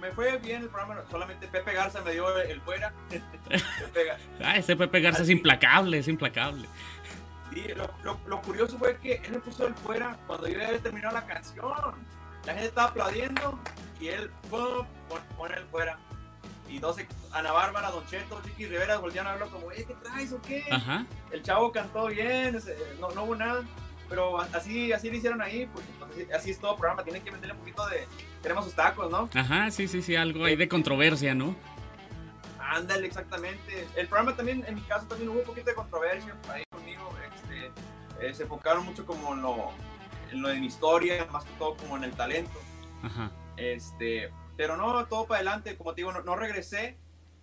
Me 0.00 0.12
fue 0.12 0.38
bien 0.38 0.62
el 0.62 0.68
programa, 0.70 1.02
solamente 1.10 1.46
Pepe 1.46 1.74
Garza 1.74 2.00
me 2.00 2.12
dio 2.12 2.38
el, 2.38 2.60
fuera. 2.62 2.94
ah, 4.42 4.56
ese 4.56 4.76
Pepe 4.76 5.00
Garza 5.00 5.24
es 5.24 5.28
implacable, 5.28 5.98
es 5.98 6.08
implacable. 6.08 6.66
Sí, 7.52 7.64
lo, 8.02 8.18
lo, 8.26 8.42
curioso 8.42 8.78
fue 8.78 8.96
que 8.98 9.14
él 9.24 9.32
me 9.32 9.38
puso 9.38 9.66
el 9.66 9.74
fuera 9.74 10.16
cuando 10.26 10.48
yo 10.48 10.62
había 10.62 10.78
terminado 10.78 11.14
la 11.14 11.26
canción. 11.26 11.94
La 12.46 12.52
gente 12.52 12.68
estaba 12.68 12.88
aplaudiendo 12.88 13.58
y 14.00 14.08
él 14.08 14.30
pone, 14.50 15.56
el 15.56 15.64
fuera. 15.66 15.98
Y 16.68 16.78
12, 16.78 17.06
Ana 17.32 17.52
Bárbara, 17.52 17.90
Don 17.90 18.04
Cheto, 18.06 18.40
Chiqui 18.42 18.66
Rivera 18.66 18.98
volvían 18.98 19.26
a 19.26 19.32
verlo 19.32 19.50
como, 19.50 19.68
¿qué 19.68 19.84
traes 20.02 20.32
o 20.32 20.40
qué? 20.40 20.64
El 21.30 21.42
chavo 21.42 21.70
cantó 21.70 22.06
bien, 22.06 22.58
no, 23.00 23.10
no 23.10 23.24
hubo 23.24 23.36
nada. 23.36 23.62
Pero 24.08 24.40
así, 24.40 24.92
así 24.92 25.10
lo 25.10 25.16
hicieron 25.16 25.40
ahí, 25.40 25.66
porque 25.66 25.88
pues, 25.98 26.32
así 26.32 26.50
es 26.50 26.58
todo 26.58 26.76
programa, 26.76 27.02
tienen 27.04 27.22
que 27.22 27.30
meterle 27.30 27.54
un 27.54 27.60
poquito 27.60 27.86
de, 27.88 28.06
queremos 28.42 28.64
sus 28.64 28.74
tacos, 28.74 29.10
¿no? 29.10 29.28
Ajá, 29.34 29.70
sí, 29.70 29.88
sí, 29.88 30.02
sí, 30.02 30.14
algo 30.14 30.44
ahí 30.44 30.56
de 30.56 30.68
controversia, 30.68 31.34
¿no? 31.34 31.56
Ándale, 32.58 33.06
exactamente. 33.06 33.86
El 33.96 34.06
programa 34.08 34.36
también, 34.36 34.64
en 34.66 34.74
mi 34.74 34.82
caso, 34.82 35.06
también 35.06 35.30
hubo 35.30 35.40
un 35.40 35.46
poquito 35.46 35.70
de 35.70 35.74
controversia 35.74 36.34
ahí 36.52 36.64
conmigo. 36.70 36.73
Este, 36.73 36.73
eh, 38.26 38.34
se 38.34 38.44
enfocaron 38.44 38.84
mucho 38.84 39.06
como 39.06 39.34
en 39.34 39.42
lo, 39.42 39.70
en 40.30 40.42
lo 40.42 40.48
de 40.48 40.60
mi 40.60 40.66
historia, 40.66 41.26
más 41.30 41.44
que 41.44 41.52
todo 41.58 41.76
como 41.76 41.96
en 41.96 42.04
el 42.04 42.12
talento. 42.12 42.58
Ajá. 43.02 43.30
Este, 43.56 44.32
pero 44.56 44.76
no, 44.76 45.06
todo 45.06 45.26
para 45.26 45.40
adelante. 45.40 45.76
Como 45.76 45.94
te 45.94 46.02
digo, 46.02 46.12
no, 46.12 46.36
regresé, 46.36 46.96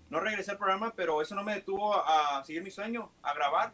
no 0.09 0.19
regresé 0.19 0.51
al 0.51 0.57
programa, 0.57 0.93
pero 0.95 1.21
eso 1.21 1.35
no 1.35 1.43
me 1.43 1.53
detuvo 1.55 1.95
a, 1.95 2.43
seguir 2.43 2.63
mi 2.63 2.71
sueño, 2.71 3.11
a 3.21 3.33
grabar. 3.33 3.73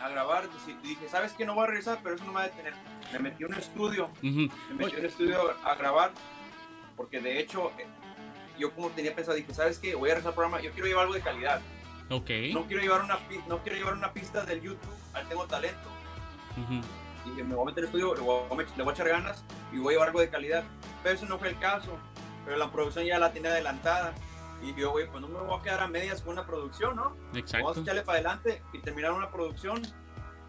A 0.00 0.08
grabar. 0.08 0.48
Dije, 0.82 1.08
¿sabes 1.08 1.32
qué? 1.32 1.44
No 1.44 1.54
voy 1.54 1.64
a 1.64 1.68
regresar, 1.68 1.98
pero 2.02 2.14
eso 2.14 2.24
no 2.24 2.32
me 2.32 2.36
va 2.36 2.44
a 2.44 2.48
detener. 2.48 2.74
Me 3.12 3.18
metí 3.18 3.44
en 3.44 3.52
un 3.52 3.58
estudio. 3.58 4.10
Me 4.22 4.50
metí 4.74 4.94
en 4.94 5.00
un 5.00 5.06
estudio 5.06 5.54
a 5.64 5.74
grabar. 5.74 6.12
Porque 6.96 7.20
de 7.20 7.40
hecho, 7.40 7.72
yo 8.58 8.72
como 8.74 8.90
tenía 8.90 9.14
pensado, 9.14 9.36
dije, 9.36 9.52
¿sabes 9.54 9.78
qué? 9.78 9.94
Voy 9.94 10.10
a 10.10 10.14
regresar 10.14 10.30
al 10.30 10.34
programa, 10.34 10.60
yo 10.60 10.72
quiero 10.72 10.86
llevar 10.86 11.02
algo 11.04 11.14
de 11.14 11.20
calidad. 11.20 11.60
Ok. 12.10 12.30
No 12.52 12.66
quiero 12.66 12.82
llevar 12.82 13.02
una, 13.02 13.18
no 13.48 13.62
quiero 13.62 13.78
llevar 13.78 13.94
una 13.94 14.12
pista 14.12 14.44
del 14.44 14.62
YouTube, 14.62 14.96
al 15.12 15.28
tengo 15.28 15.46
talento. 15.46 15.97
Y 17.24 17.30
Dije, 17.30 17.44
me 17.44 17.54
voy 17.54 17.64
a 17.64 17.66
meter 17.66 17.84
en 17.84 17.90
el 17.90 17.96
estudio, 17.96 18.14
le 18.14 18.20
voy, 18.22 18.36
a, 18.36 18.76
le 18.76 18.84
voy, 18.84 18.90
a, 18.90 18.94
echar 18.94 19.08
ganas 19.08 19.44
y 19.72 19.78
voy 19.78 19.92
a 19.92 19.94
llevar 19.94 20.08
algo 20.08 20.20
de 20.20 20.30
calidad. 20.30 20.64
Pero 21.02 21.14
eso 21.14 21.26
no 21.26 21.38
fue 21.38 21.48
el 21.48 21.58
caso. 21.58 21.98
Pero 22.44 22.56
la 22.56 22.70
producción 22.70 23.04
ya 23.04 23.18
la 23.18 23.32
tenía 23.32 23.50
adelantada. 23.50 24.14
Y 24.62 24.74
yo, 24.74 24.90
güey, 24.90 25.06
pues 25.08 25.20
no 25.20 25.28
me 25.28 25.38
voy 25.38 25.58
a 25.58 25.62
quedar 25.62 25.80
a 25.80 25.88
medias 25.88 26.22
con 26.22 26.32
una 26.32 26.46
producción, 26.46 26.96
¿no? 26.96 27.16
Exacto. 27.34 27.64
Vamos 27.64 27.78
a 27.78 27.80
echarle 27.82 28.02
para 28.02 28.18
adelante 28.18 28.62
y 28.72 28.78
terminar 28.78 29.12
una 29.12 29.30
producción. 29.30 29.82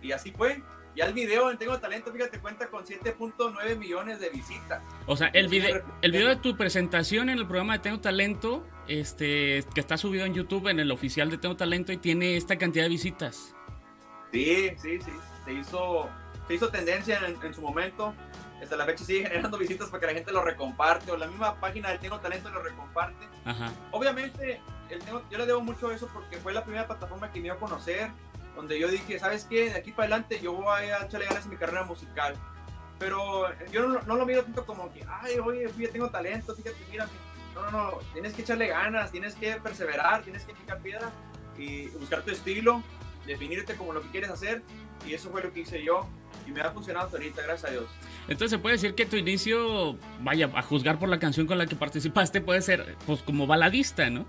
Y 0.01 0.11
así 0.11 0.31
fue. 0.31 0.63
Ya 0.95 1.05
el 1.05 1.13
video 1.13 1.55
Tengo 1.57 1.79
Talento, 1.79 2.11
fíjate, 2.11 2.39
cuenta 2.39 2.67
con 2.69 2.83
7.9 2.83 3.77
millones 3.77 4.19
de 4.19 4.29
visitas. 4.29 4.81
O 5.05 5.15
sea, 5.15 5.27
el 5.27 5.47
video, 5.47 5.83
el 6.01 6.11
video 6.11 6.29
de 6.29 6.35
tu 6.37 6.57
presentación 6.57 7.29
en 7.29 7.37
el 7.37 7.45
programa 7.45 7.73
de 7.73 7.79
Tengo 7.79 7.99
Talento, 7.99 8.65
este, 8.87 9.63
que 9.73 9.79
está 9.79 9.97
subido 9.97 10.25
en 10.25 10.33
YouTube, 10.33 10.67
en 10.67 10.79
el 10.79 10.91
oficial 10.91 11.29
de 11.29 11.37
Tengo 11.37 11.55
Talento, 11.55 11.91
y 11.91 11.97
tiene 11.97 12.37
esta 12.37 12.57
cantidad 12.57 12.85
de 12.85 12.89
visitas. 12.89 13.55
Sí, 14.33 14.71
sí, 14.77 14.99
sí. 14.99 15.11
Se 15.49 15.55
hizo, 15.55 16.07
se 16.47 16.53
hizo 16.53 16.69
tendencia 16.69 17.19
en, 17.25 17.53
su 17.55 17.61
momento. 17.61 18.13
Hasta 18.61 18.75
la 18.75 18.85
fecha 18.85 19.03
sigue 19.03 19.23
generando 19.23 19.57
visitas 19.57 19.89
para 19.89 20.01
que 20.01 20.05
la 20.05 20.13
gente 20.13 20.31
lo 20.31 20.43
recomparte. 20.43 21.11
O 21.11 21.17
la 21.17 21.25
misma 21.25 21.59
página 21.59 21.89
del 21.89 21.99
Tengo 21.99 22.19
Talento 22.19 22.51
lo 22.51 22.61
recomparte. 22.61 23.27
Ajá. 23.45 23.71
Obviamente, 23.89 24.61
el 24.91 25.01
yo 25.31 25.37
le 25.39 25.45
debo 25.47 25.61
mucho 25.61 25.87
a 25.87 25.95
eso 25.95 26.07
porque 26.13 26.37
fue 26.37 26.53
la 26.53 26.63
primera 26.63 26.85
plataforma 26.85 27.31
que 27.31 27.39
me 27.39 27.45
dio 27.45 27.53
a 27.53 27.57
conocer 27.57 28.11
donde 28.55 28.79
yo 28.79 28.89
dije, 28.89 29.17
¿sabes 29.17 29.45
qué? 29.49 29.71
De 29.71 29.79
aquí 29.79 29.91
para 29.91 30.03
adelante 30.03 30.39
yo 30.39 30.53
voy 30.53 30.65
a 30.67 31.05
echarle 31.05 31.25
ganas 31.25 31.45
en 31.45 31.49
mi 31.49 31.57
carrera 31.57 31.83
musical. 31.83 32.35
Pero 32.99 33.47
yo 33.71 33.87
no, 33.87 34.15
lo 34.15 34.25
miro 34.25 34.43
tanto 34.43 34.65
como 34.65 34.91
que, 34.91 35.03
ay, 35.07 35.39
oye, 35.39 35.71
yo 35.77 35.89
tengo 35.89 36.09
talento, 36.09 36.53
fíjate, 36.53 36.77
mira, 36.91 37.07
no, 37.55 37.63
no, 37.63 37.71
no, 37.71 37.97
tienes 38.11 38.33
que 38.33 38.41
echarle 38.41 38.67
ganas, 38.67 39.11
tienes 39.11 39.33
que 39.35 39.55
perseverar, 39.55 40.21
tienes 40.23 40.43
que 40.43 40.53
picar 40.53 40.79
piedra 40.79 41.09
y 41.57 41.87
buscar 41.89 42.21
tu 42.21 42.31
estilo, 42.31 42.83
definirte 43.29 43.75
como 43.75 43.93
lo 43.93 44.01
que 44.01 44.09
quieres 44.09 44.29
hacer. 44.29 44.61
Y 45.07 45.13
eso 45.13 45.29
fue 45.29 45.41
lo 45.41 45.53
que 45.53 45.61
hice 45.61 45.83
yo 45.83 46.07
y 46.45 46.51
me 46.51 46.61
ha 46.61 46.71
funcionado 46.71 47.05
hasta 47.05 47.17
ahorita, 47.17 47.41
gracias 47.43 47.69
a 47.69 47.73
Dios. 47.73 47.85
Entonces 48.23 48.51
se 48.51 48.59
puede 48.59 48.75
decir 48.75 48.95
que 48.95 49.05
tu 49.05 49.15
inicio, 49.15 49.97
vaya, 50.21 50.49
a 50.53 50.61
juzgar 50.61 50.99
por 50.99 51.09
la 51.09 51.19
canción 51.19 51.47
con 51.47 51.57
la 51.57 51.65
que 51.65 51.75
participaste, 51.75 52.41
puede 52.41 52.61
ser 52.61 52.95
pues 53.05 53.21
como 53.21 53.47
baladista, 53.47 54.09
¿no? 54.09 54.25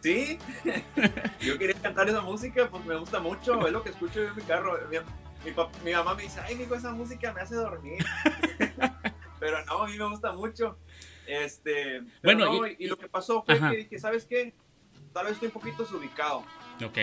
Sí, 0.00 0.38
yo 1.40 1.58
quería 1.58 1.76
cantar 1.80 2.08
esa 2.08 2.20
música, 2.20 2.68
pues 2.68 2.84
me 2.84 2.96
gusta 2.96 3.20
mucho, 3.20 3.64
es 3.66 3.72
lo 3.72 3.82
que 3.82 3.90
escucho 3.90 4.22
en 4.22 4.34
mi 4.34 4.42
carro. 4.42 4.78
Mi, 5.84 5.92
mamá 5.92 6.14
me 6.14 6.24
dice, 6.24 6.40
ay, 6.40 6.60
hijo, 6.60 6.74
esa 6.74 6.92
música 6.92 7.32
me 7.32 7.40
hace 7.40 7.54
dormir. 7.54 8.04
pero 9.40 9.64
no, 9.64 9.82
a 9.82 9.86
mí 9.86 9.96
me 9.96 10.08
gusta 10.08 10.32
mucho. 10.32 10.78
Este, 11.26 12.02
bueno, 12.22 12.66
y, 12.66 12.86
lo 12.88 12.96
que 12.96 13.08
pasó 13.08 13.44
fue 13.44 13.60
que 13.60 13.76
dije, 13.76 13.98
¿sabes 13.98 14.24
qué? 14.24 14.54
Tal 15.12 15.24
vez 15.24 15.34
estoy 15.34 15.48
un 15.48 15.54
poquito 15.54 15.84
desubicado. 15.84 16.44
Ok. 16.84 16.98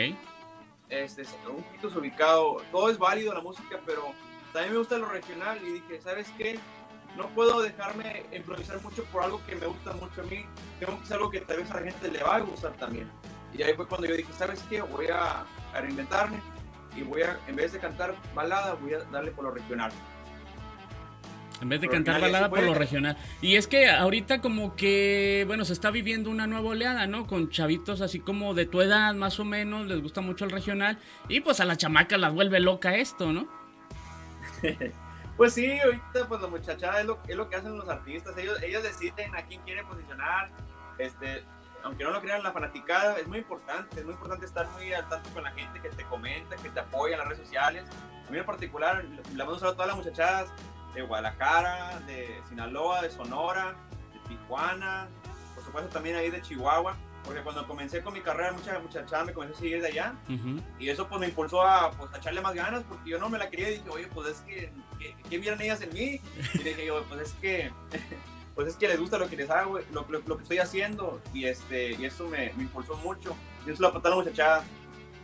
Este, 0.90 1.24
un 1.48 1.64
poquito 1.64 1.88
desubicado. 1.88 2.58
Todo 2.72 2.90
es 2.90 2.98
válido 2.98 3.34
la 3.34 3.42
música, 3.42 3.80
pero 3.86 4.14
también 4.54 4.74
me 4.74 4.80
gusta 4.80 4.98
lo 4.98 5.08
regional 5.08 5.60
y 5.64 5.74
dije, 5.74 6.02
¿sabes 6.02 6.28
qué? 6.38 6.60
no 7.18 7.28
puedo 7.30 7.62
dejarme 7.62 8.26
improvisar 8.32 8.82
mucho 8.82 9.04
por 9.06 9.24
algo 9.24 9.42
que 9.46 9.56
me 9.56 9.68
gusta 9.68 9.94
mucho 9.94 10.22
a 10.22 10.26
mí. 10.26 10.46
Tengo 10.80 10.98
que 10.98 11.04
hacer 11.04 11.18
algo 11.18 11.30
que 11.30 11.42
tal 11.42 11.58
vez 11.58 11.72
a 11.72 11.76
la 11.76 11.92
gente 11.92 12.12
le 12.12 12.24
va 12.24 12.36
a 12.36 12.40
gustar 12.40 12.74
también. 12.74 13.10
Y 13.54 13.64
ahí 13.64 13.74
fue 13.74 13.88
cuando 13.88 14.08
yo 14.08 14.16
dije, 14.16 14.32
¿sabes 14.34 14.64
qué? 14.70 14.82
Voy 14.82 15.08
a, 15.08 15.46
reinventarme 15.74 16.40
y 16.96 17.04
voy 17.04 17.22
a, 17.24 17.40
en 17.48 17.56
vez 17.56 17.74
de 17.74 17.80
cantar 17.80 18.16
balada, 18.34 18.74
voy 18.76 18.94
a 18.94 19.00
darle 19.00 19.32
por 19.32 19.46
lo 19.46 19.52
regional. 19.52 19.92
En 21.62 21.70
vez 21.70 21.82
de 21.82 21.90
cantar 21.90 22.22
balada 22.22 22.50
por 22.50 22.64
lo 22.64 22.74
regional. 22.74 23.18
Y 23.42 23.56
es 23.56 23.68
que 23.68 23.90
ahorita 23.90 24.40
como 24.40 24.76
que, 24.76 25.44
bueno, 25.48 25.66
se 25.66 25.74
está 25.74 25.92
viviendo 25.92 26.30
una 26.30 26.48
nueva 26.48 26.70
oleada, 26.70 27.06
¿no? 27.08 27.28
Con 27.28 27.50
chavitos 27.50 28.02
así 28.02 28.20
como 28.20 28.54
de 28.54 28.66
tu 28.66 28.82
edad, 28.82 29.14
más 29.14 29.40
o 29.40 29.46
menos, 29.46 29.88
les 29.88 30.02
gusta 30.02 30.22
mucho 30.22 30.46
el 30.46 30.52
regional. 30.52 30.98
Y 31.28 31.42
pues 31.42 31.60
a 31.60 31.66
la 31.66 31.76
chamaca 31.76 32.18
las 32.18 32.34
vuelve 32.34 32.60
loca 32.60 32.96
esto, 32.96 33.34
¿no? 33.34 33.48
Pues 35.40 35.54
sí, 35.54 35.80
ahorita 35.80 36.28
pues 36.28 36.42
la 36.42 36.50
muchachada 36.50 37.00
es 37.00 37.06
lo, 37.06 37.18
es 37.26 37.38
lo 37.38 37.50
que 37.50 37.56
hacen 37.56 37.78
los 37.78 37.88
artistas, 37.88 38.38
ellos, 38.38 38.62
ellos 38.62 38.84
deciden 38.84 39.34
a 39.38 39.46
quién 39.46 39.62
quieren 39.62 39.88
posicionar, 39.88 40.52
este, 40.98 41.46
aunque 41.84 42.04
no 42.04 42.12
lo 42.12 42.20
crean 42.20 42.44
la 42.44 42.52
fanaticada, 42.52 43.18
es 43.18 43.26
muy 43.26 43.38
importante, 43.38 44.02
es 44.02 44.06
muy 44.06 44.16
importante 44.16 44.46
estar 44.46 44.68
muy 44.72 44.92
al 44.92 45.08
tanto 45.08 45.30
con 45.30 45.44
la 45.44 45.52
gente 45.52 45.80
que 45.80 45.88
te 45.92 46.04
comenta, 46.04 46.58
que 46.58 46.70
te 46.70 46.80
apoya 46.82 47.14
en 47.14 47.20
las 47.20 47.30
redes 47.30 47.44
sociales. 47.46 47.86
A 48.28 48.32
mí 48.32 48.38
en 48.38 48.46
particular, 48.46 49.02
le 49.04 49.46
mando 49.46 49.56
a 49.56 49.72
todas 49.72 49.88
las 49.88 49.96
muchachadas 49.96 50.50
de 50.94 51.02
Guadalajara, 51.02 52.00
de 52.08 52.42
Sinaloa, 52.50 53.02
de 53.02 53.10
Sonora, 53.10 53.76
de 54.14 54.20
Tijuana, 54.30 55.08
por 55.56 55.64
supuesto 55.64 55.90
también 55.90 56.16
ahí 56.16 56.30
de 56.30 56.42
Chihuahua 56.42 56.96
porque 57.24 57.42
cuando 57.42 57.68
comencé 57.68 58.02
con 58.02 58.14
mi 58.14 58.22
carrera, 58.22 58.54
mucha 58.54 58.80
muchacha 58.80 59.24
me 59.24 59.34
comenzó 59.34 59.56
a 59.56 59.60
seguir 59.60 59.82
de 59.82 59.88
allá. 59.88 60.16
Y 60.80 60.90
eso 60.90 61.08
pues 61.08 61.20
me 61.20 61.28
impulsó 61.28 61.62
a, 61.62 61.92
pues, 61.92 62.10
echarle 62.18 62.42
más 62.42 62.56
ganas, 62.56 62.84
porque 62.88 63.10
yo 63.10 63.20
no 63.20 63.30
me 63.30 63.38
la 63.38 63.50
quería 63.50 63.70
y 63.70 63.74
dije, 63.76 63.90
oye, 63.90 64.08
pues 64.08 64.30
es 64.30 64.42
que, 64.42 64.72
¿qué, 65.30 65.38
vieron 65.38 65.62
ellas 65.62 65.82
en 65.82 65.94
mí? 65.94 66.22
Y 66.56 66.58
dije 66.58 66.86
yo, 66.86 67.04
pues 67.04 67.22
es 67.22 67.34
que, 67.34 67.72
pues 68.56 68.70
es 68.70 68.76
que 68.76 68.88
les 68.88 69.00
gusta 69.00 69.18
lo 69.18 69.30
que 69.30 69.36
les 69.36 69.50
hago, 69.50 69.80
lo, 69.92 70.08
lo, 70.10 70.38
que 70.38 70.44
estoy 70.44 70.58
haciendo. 70.60 71.22
Y, 71.34 71.46
este, 71.46 71.92
y 71.92 72.06
eso 72.06 72.28
me, 72.28 72.52
me 72.56 72.64
impulsó 72.64 72.96
mucho. 72.98 73.36
Y 73.66 73.72
eso 73.72 73.82
lo 73.82 73.90
aportó 73.90 74.10
la 74.10 74.16
muchachada. 74.16 74.64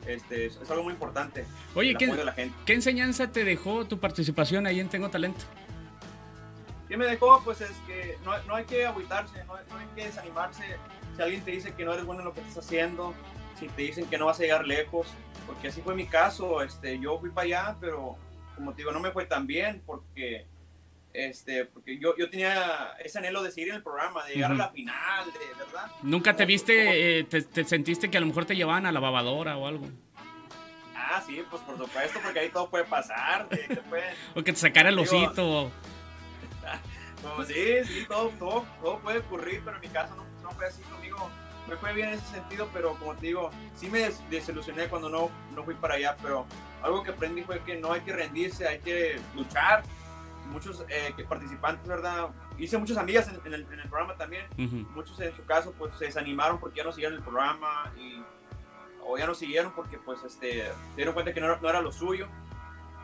Este, 0.08 0.48
es, 0.48 0.60
algo 0.70 0.84
muy 0.84 0.94
importante. 0.94 1.46
Oye, 1.74 1.96
¿qué, 1.96 2.52
¿qué 2.66 2.74
enseñanza 2.74 3.32
te 3.32 3.44
dejó 3.44 3.86
tu 3.86 4.00
participación 4.00 4.68
ahí 4.68 4.80
en 4.80 4.90
Tengo 4.90 5.10
Talento? 5.10 5.46
¿Qué 6.88 6.98
me 6.98 7.06
dejó? 7.06 7.42
Pues 7.44 7.62
es 7.62 7.72
que 7.88 8.18
no, 8.24 8.32
no 8.44 8.56
hay 8.56 8.66
que 8.66 8.86
agüitarse, 8.86 9.44
no, 9.46 9.54
no 9.54 9.78
hay 9.78 9.88
que 9.96 10.06
desanimarse 10.06 10.78
si 11.16 11.22
alguien 11.22 11.42
te 11.42 11.52
dice 11.52 11.74
que 11.74 11.86
no 11.86 11.94
eres 11.94 12.06
bueno 12.06 12.22
en 12.22 12.28
lo 12.28 12.34
que 12.34 12.42
estás 12.42 12.66
haciendo, 12.66 13.14
si 13.58 13.68
te 13.70 13.84
dicen 13.84 14.06
que 14.08 14.18
no 14.18 14.26
vas 14.26 14.40
a 14.40 14.44
llegar 14.44 14.68
lejos, 14.68 15.08
porque 15.48 15.70
así 15.70 15.82
fue 15.82 15.96
mi 15.96 16.08
caso, 16.08 16.62
este, 16.62 17.00
yo 17.00 17.20
fui 17.20 17.30
para 17.30 17.46
allá, 17.46 17.78
pero 17.80 18.18
como 18.56 18.72
te 18.72 18.78
digo, 18.78 18.92
no 18.92 19.00
me 19.00 19.12
fue 19.12 19.26
tan 19.26 19.48
bien 19.48 19.82
porque, 19.86 20.46
este, 21.16 21.66
porque 21.66 21.98
yo, 21.98 22.16
yo 22.18 22.30
tenía 22.30 22.94
ese 23.04 23.18
anhelo 23.20 23.44
de 23.44 23.52
seguir 23.52 23.70
en 23.70 23.76
el 23.76 23.84
programa, 23.84 24.26
de 24.26 24.36
llegar 24.36 24.52
a 24.52 24.56
la 24.56 24.70
final, 24.70 25.26
de 25.32 25.64
verdad. 25.64 25.92
¿Nunca 26.04 26.36
te 26.36 26.46
viste, 26.46 27.20
eh, 27.20 27.24
te, 27.24 27.64
sentiste 27.64 28.10
que 28.10 28.18
a 28.18 28.22
lo 28.22 28.28
mejor 28.28 28.46
te 28.46 28.56
llevaban 28.56 28.86
a 28.86 28.92
la 28.92 29.00
lavadora 29.00 29.58
o 29.58 29.68
algo? 29.68 29.88
Ah, 30.96 31.24
sí, 31.26 31.44
pues 31.50 31.62
por 31.64 31.78
supuesto, 31.78 32.20
porque 32.24 32.40
ahí 32.40 32.50
todo 32.50 32.70
puede 32.70 32.86
pasar. 32.86 33.48
o 34.36 34.44
que 34.44 34.52
te 34.52 34.60
sacara 34.60 34.90
el 34.90 35.00
osito. 35.00 35.72
sí, 37.48 37.84
sí, 37.86 38.06
todo, 38.08 38.30
todo, 38.40 38.66
todo 38.82 39.00
puede 39.00 39.20
ocurrir, 39.20 39.62
pero 39.64 39.78
en 39.78 39.82
mi 39.82 39.90
caso 39.90 40.16
no 40.16 40.26
no 40.46 40.52
fue 40.52 40.68
así 40.68 40.82
conmigo. 40.84 41.30
Me 41.68 41.76
fue 41.78 41.94
bien 41.94 42.10
en 42.10 42.16
ese 42.16 42.28
sentido, 42.28 42.70
pero 42.72 42.94
como 43.00 43.16
te 43.16 43.26
digo, 43.26 43.50
sí 43.76 43.90
me 43.90 44.12
desilusioné 44.30 44.88
cuando 44.88 45.10
no, 45.10 45.32
no 45.56 45.64
fui 45.64 45.74
para 45.74 45.96
allá, 45.96 46.16
pero 46.22 46.46
algo 46.84 47.02
que 47.02 47.10
aprendí 47.10 47.42
fue 47.42 47.60
que 47.64 47.76
no 47.76 47.92
hay 47.92 48.02
que 48.02 48.14
rendirse, 48.14 48.68
hay 48.68 48.80
que 48.80 49.20
luchar. 49.34 49.84
Muchos 50.52 50.86
eh, 50.90 51.14
participantes, 51.28 51.88
¿verdad? 51.88 52.30
Hice 52.58 52.78
muchas 52.78 52.98
amigas 52.98 53.30
en, 53.46 53.54
el, 53.54 53.66
programa 53.90 54.16
también. 54.16 54.46
Muchos 54.94 55.20
en 55.20 55.36
su 55.36 55.44
caso 55.46 55.74
pues 55.78 55.94
se 55.96 56.06
desanimaron 56.06 56.60
porque 56.60 56.78
ya 56.78 56.84
no 56.84 56.92
siguieron 56.92 57.18
el 57.18 57.24
programa 57.24 57.92
y, 57.98 58.24
o 59.06 59.18
ya 59.18 59.28
no 59.28 59.36
siguieron 59.36 59.74
porque 59.74 59.98
pues 59.98 60.24
este, 60.24 60.66
se 60.66 60.96
dieron 60.96 61.14
cuenta 61.14 61.34
que 61.34 61.42
no, 61.42 61.56
no 61.58 61.70
era 61.70 61.82
lo 61.82 61.92
suyo. 61.92 62.28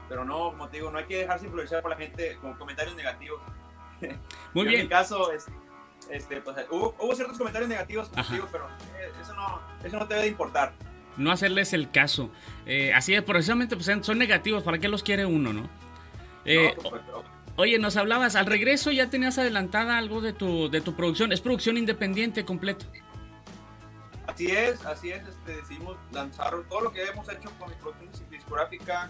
Pero 0.08 0.26
no, 0.26 0.52
como 0.52 0.68
te 0.68 0.78
digo, 0.78 0.92
no 0.92 0.98
hay 0.98 1.06
que 1.06 1.20
dejarse 1.20 1.46
influenciar 1.46 1.82
por 1.82 1.92
la 1.92 1.98
gente 1.98 2.38
con 2.42 2.54
comentarios 2.56 2.96
negativos. 2.96 3.42
Muy 4.54 4.68
bien. 4.68 4.82
En 4.82 4.86
mi 4.88 4.90
caso, 4.90 5.32
es, 5.32 5.48
este, 6.10 6.42
pues, 6.42 6.58
hubo, 6.70 7.16
ciertos 7.16 7.38
comentarios 7.38 7.70
negativos, 7.70 8.12
pero 8.52 8.68
eh, 9.00 9.12
eso 9.22 9.34
no, 9.34 9.62
eso 9.84 9.98
no 9.98 10.08
te 10.08 10.16
debe 10.16 10.28
importar. 10.28 10.74
No 11.18 11.32
hacerles 11.32 11.74
el 11.74 11.92
caso. 11.92 12.30
Eh, 12.66 12.94
así 12.94 13.14
es, 13.14 13.24
precisamente 13.24 13.76
pues, 13.76 13.90
son 14.02 14.18
negativos, 14.18 14.64
¿para 14.64 14.80
qué 14.80 14.88
los 14.88 15.04
quiere 15.04 15.26
uno, 15.26 15.54
no? 15.54 15.70
Eh, 16.46 16.76
oye, 17.56 17.80
nos 17.80 17.98
hablabas, 17.98 18.36
al 18.36 18.46
regreso 18.46 18.92
ya 18.92 19.10
tenías 19.10 19.38
adelantada 19.38 19.98
algo 19.98 20.22
de 20.22 20.34
tu, 20.34 20.70
de 20.70 20.82
tu 20.82 20.96
producción, 20.96 21.32
es 21.32 21.42
producción 21.42 21.78
independiente 21.78 22.46
completo. 22.46 22.86
Así 24.28 24.48
es, 24.48 24.86
así 24.86 25.12
es, 25.12 25.28
este, 25.28 25.58
decidimos 25.58 25.98
lanzar 26.12 26.54
todo 26.70 26.82
lo 26.82 26.92
que 26.92 27.04
hemos 27.04 27.28
hecho 27.30 27.52
con 27.60 27.70
mi 27.70 27.76
producción 27.76 28.30
discográfica, 28.30 29.10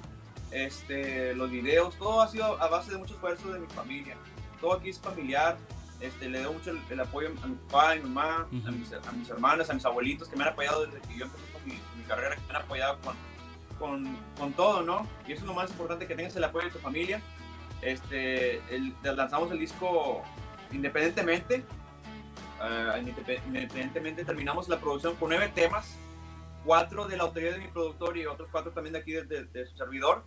este, 0.52 1.34
los 1.36 1.50
videos, 1.50 1.96
todo 1.98 2.22
ha 2.22 2.28
sido 2.28 2.62
a 2.62 2.68
base 2.68 2.92
de 2.92 2.98
mucho 2.98 3.14
esfuerzo 3.14 3.54
de 3.54 3.60
mi 3.60 3.68
familia. 3.68 4.18
Todo 4.60 4.74
aquí 4.74 4.90
es 4.90 5.00
familiar, 5.00 5.58
este, 6.02 6.30
le 6.30 6.42
doy 6.42 6.54
mucho 6.54 6.72
el, 6.90 7.00
apoyo 7.00 7.28
a 7.28 7.48
mi 7.48 7.56
papá, 7.56 7.92
a 7.92 7.96
mi 7.96 8.02
mamá, 8.02 8.48
a, 8.66 8.72
mis, 8.72 8.92
a, 8.92 9.12
mis, 9.12 9.30
hermanas, 9.30 9.70
a 9.70 9.74
mis 9.74 9.86
abuelitos 9.86 10.28
que 10.28 10.36
me 10.36 10.44
han 10.44 10.50
apoyado 10.50 10.86
desde 10.86 11.00
que 11.08 11.18
yo 11.18 11.26
empecé 11.26 11.46
con 11.54 11.66
mi, 11.66 11.74
mi 11.74 12.04
carrera, 12.08 12.36
que 12.36 12.42
me 12.42 12.50
han 12.50 12.64
apoyado 12.64 13.00
con, 13.02 13.16
con, 13.80 14.18
con, 14.38 14.54
todo, 14.54 14.82
¿no? 14.82 15.08
Y 15.28 15.34
eso 15.34 15.42
es 15.42 15.48
lo 15.48 15.54
más 15.54 15.70
importante, 15.70 16.08
que 16.08 16.16
tengas 16.16 16.36
el 16.36 16.44
apoyo 16.44 16.66
de 16.66 16.72
tu 16.72 16.80
familia. 16.80 17.22
Este, 17.82 18.58
el, 18.74 18.94
lanzamos 19.04 19.52
el 19.52 19.60
disco 19.60 20.24
independientemente, 20.72 21.64
uh, 22.60 22.98
independientemente 22.98 24.24
terminamos 24.24 24.70
la 24.70 24.80
producción 24.80 25.16
con 25.16 25.30
nueve 25.30 25.52
temas, 25.54 25.98
cuatro 26.66 27.08
de 27.08 27.18
la 27.18 27.24
autoridad 27.24 27.54
de 27.54 27.60
mi 27.60 27.68
productor 27.68 28.18
y 28.18 28.26
otros 28.26 28.50
cuatro 28.52 28.72
también 28.72 28.94
de 28.94 29.00
aquí 29.00 29.12
de, 29.14 29.46
de, 29.46 29.66
su 29.66 29.76
servidor. 29.76 30.24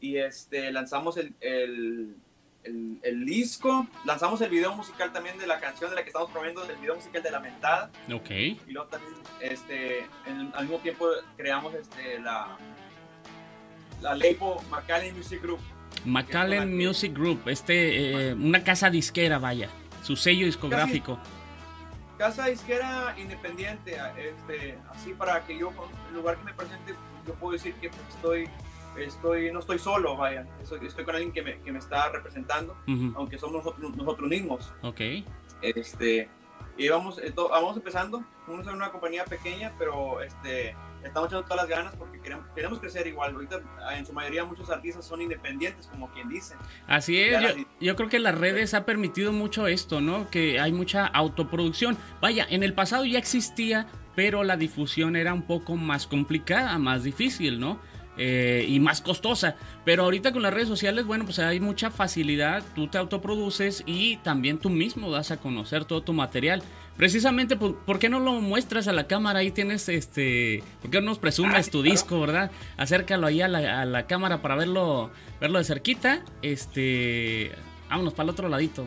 Y 0.00 0.16
este, 0.16 0.72
lanzamos 0.72 1.16
el, 1.16 1.34
el 1.40 2.16
el, 2.64 3.24
disco. 3.24 3.86
Lanzamos 4.04 4.40
el 4.40 4.50
video 4.50 4.74
musical 4.74 5.12
también 5.12 5.38
de 5.38 5.46
la 5.46 5.60
canción 5.60 5.90
de 5.90 5.96
la 5.96 6.02
que 6.02 6.08
estamos 6.08 6.30
promoviendo, 6.30 6.64
el 6.64 6.76
video 6.76 6.94
musical 6.94 7.22
de 7.22 7.30
Lamentada. 7.30 7.90
Ok. 8.12 8.30
Y 8.30 8.60
luego 8.68 8.88
también, 8.88 9.14
este, 9.40 10.06
al 10.54 10.64
mismo 10.64 10.78
tiempo 10.78 11.08
creamos 11.36 11.74
este, 11.74 12.20
la, 12.20 12.56
la 14.00 14.14
label 14.14 14.56
Macallan 14.70 15.16
Music 15.16 15.42
Group. 15.42 15.60
Macallan 16.04 16.76
Music 16.76 17.12
Group, 17.12 17.48
este, 17.48 18.30
eh, 18.30 18.34
una 18.34 18.62
casa 18.64 18.90
disquera, 18.90 19.38
vaya, 19.38 19.68
su 20.02 20.16
sello 20.16 20.46
discográfico. 20.46 21.18
casa 22.18 22.46
disquera 22.46 23.14
independiente, 23.18 23.96
este, 24.18 24.78
así 24.90 25.12
para 25.14 25.44
que 25.44 25.58
yo, 25.58 25.72
en 26.08 26.14
lugar 26.14 26.38
que 26.38 26.44
me 26.44 26.54
presente, 26.54 26.94
yo 27.26 27.34
puedo 27.34 27.52
decir 27.52 27.74
que 27.74 27.88
pues, 27.88 28.00
estoy 28.10 28.48
estoy, 28.96 29.50
no 29.52 29.60
estoy 29.60 29.78
solo, 29.78 30.16
vaya, 30.16 30.46
estoy, 30.62 30.86
estoy 30.86 31.04
con 31.04 31.14
alguien 31.14 31.32
que 31.32 31.42
me, 31.42 31.58
que 31.60 31.72
me 31.72 31.78
está 31.78 32.10
representando, 32.10 32.76
aunque 33.14 33.38
somos 33.38 33.64
nosotros, 33.64 33.96
nosotros 33.96 34.28
mismos. 34.28 34.72
Ok. 34.82 35.00
Este, 35.62 36.28
y 36.76 36.88
vamos, 36.88 37.18
eh, 37.18 37.32
vamos 37.36 37.76
empezando, 37.76 38.24
somos 38.46 38.66
una 38.66 38.90
compañía 38.90 39.24
pequeña, 39.24 39.72
pero 39.78 40.22
este, 40.22 40.74
estamos 41.04 41.28
echando 41.28 41.42
todas 41.44 41.58
las 41.58 41.68
ganas 41.68 41.94
porque 41.96 42.20
queremos, 42.20 42.46
queremos 42.54 42.78
crecer 42.80 43.06
igual. 43.06 43.34
Ahorita 43.34 43.60
ah, 43.84 43.96
en 43.96 44.06
su 44.06 44.12
mayoría 44.12 44.44
muchos 44.44 44.70
artistas 44.70 45.04
son 45.04 45.20
independientes, 45.20 45.86
como 45.86 46.10
quien 46.10 46.28
dice. 46.28 46.54
Así 46.86 47.20
es, 47.20 47.40
yo, 47.40 47.64
yo 47.80 47.96
creo 47.96 48.08
que 48.08 48.18
las 48.18 48.36
redes 48.36 48.74
ha 48.74 48.84
permitido 48.84 49.32
mucho 49.32 49.66
esto, 49.66 50.00
¿no? 50.00 50.30
Que 50.30 50.60
hay 50.60 50.72
mucha 50.72 51.06
autoproducción. 51.06 51.96
Vaya, 52.20 52.46
en 52.48 52.62
el 52.62 52.74
pasado 52.74 53.04
ya 53.04 53.18
existía, 53.18 53.86
pero 54.14 54.44
la 54.44 54.56
difusión 54.56 55.16
era 55.16 55.34
un 55.34 55.42
poco 55.42 55.76
más 55.76 56.06
complicada, 56.06 56.78
más 56.78 57.04
difícil, 57.04 57.60
¿no? 57.60 57.80
Eh, 58.18 58.66
y 58.68 58.78
más 58.78 59.00
costosa. 59.00 59.56
Pero 59.86 60.04
ahorita 60.04 60.32
con 60.32 60.42
las 60.42 60.52
redes 60.52 60.68
sociales, 60.68 61.06
bueno, 61.06 61.24
pues 61.24 61.38
hay 61.38 61.60
mucha 61.60 61.90
facilidad, 61.90 62.62
tú 62.74 62.86
te 62.86 62.98
autoproduces 62.98 63.82
y 63.86 64.18
también 64.18 64.58
tú 64.58 64.68
mismo 64.68 65.10
das 65.10 65.30
a 65.30 65.38
conocer 65.38 65.86
todo 65.86 66.02
tu 66.02 66.12
material. 66.12 66.62
Precisamente, 66.96 67.56
pues, 67.56 67.72
¿por 67.86 67.98
qué 67.98 68.10
no 68.10 68.20
lo 68.20 68.32
muestras 68.42 68.86
a 68.86 68.92
la 68.92 69.06
cámara? 69.06 69.38
Ahí 69.38 69.50
tienes 69.50 69.88
este. 69.88 70.62
¿Por 70.82 70.90
qué 70.90 71.00
no 71.00 71.06
nos 71.06 71.18
presumes 71.18 71.70
tu 71.70 71.80
disco, 71.82 72.20
verdad? 72.20 72.50
Acércalo 72.76 73.26
ahí 73.26 73.40
a 73.40 73.48
la, 73.48 73.80
a 73.80 73.86
la 73.86 74.06
cámara 74.06 74.42
para 74.42 74.56
verlo, 74.56 75.10
verlo 75.40 75.58
de 75.58 75.64
cerquita. 75.64 76.22
Este. 76.42 77.50
Vámonos 77.88 78.12
para 78.12 78.24
el 78.24 78.30
otro 78.30 78.48
ladito. 78.50 78.86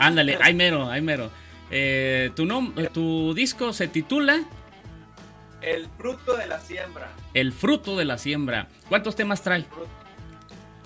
Ándale, 0.00 0.38
ahí 0.40 0.52
mero, 0.54 0.90
ahí 0.90 1.00
mero. 1.00 1.30
Eh, 1.70 2.30
tu, 2.36 2.44
nom- 2.44 2.90
tu 2.92 3.32
disco 3.34 3.72
se 3.72 3.88
titula 3.88 4.42
El 5.60 5.88
fruto 5.88 6.36
de 6.36 6.46
la 6.46 6.60
siembra. 6.60 7.10
El 7.34 7.52
fruto 7.52 7.96
de 7.96 8.04
la 8.04 8.18
siembra. 8.18 8.68
¿Cuántos 8.88 9.16
temas 9.16 9.42
trae? 9.42 9.66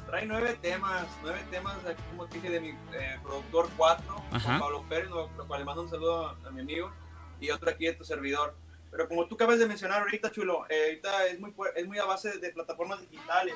Trae 0.07 0.25
nueve 0.27 0.57
temas, 0.61 1.07
nueve 1.23 1.41
temas, 1.51 1.77
como 2.11 2.27
te 2.27 2.37
dije, 2.37 2.51
de 2.51 2.61
mi 2.61 2.69
eh, 2.69 3.19
productor 3.23 3.69
cuatro. 3.77 4.17
Juan 4.31 4.61
Pablo 4.61 4.85
Pérez, 4.89 5.11
lo, 5.11 5.29
cual 5.47 5.61
le 5.61 5.65
mando 5.65 5.83
un 5.83 5.91
saludo 5.91 6.37
a, 6.45 6.51
mi 6.51 6.61
amigo, 6.61 6.91
y 7.41 7.51
otro 7.51 7.71
aquí 7.71 7.87
de 7.87 7.93
tu 7.93 8.05
servidor. 8.05 8.57
Pero 8.91 9.09
como 9.09 9.27
tú 9.27 9.35
acabas 9.35 9.59
de 9.59 9.67
mencionar 9.67 10.03
ahorita, 10.03 10.31
Chulo, 10.31 10.67
eh, 10.69 10.85
ahorita 10.85 11.27
es 11.27 11.41
muy, 11.41 11.55
es 11.77 11.87
muy 11.87 11.99
a 11.99 12.05
base 12.05 12.39
de 12.39 12.51
plataformas 12.51 13.01
digitales. 13.01 13.55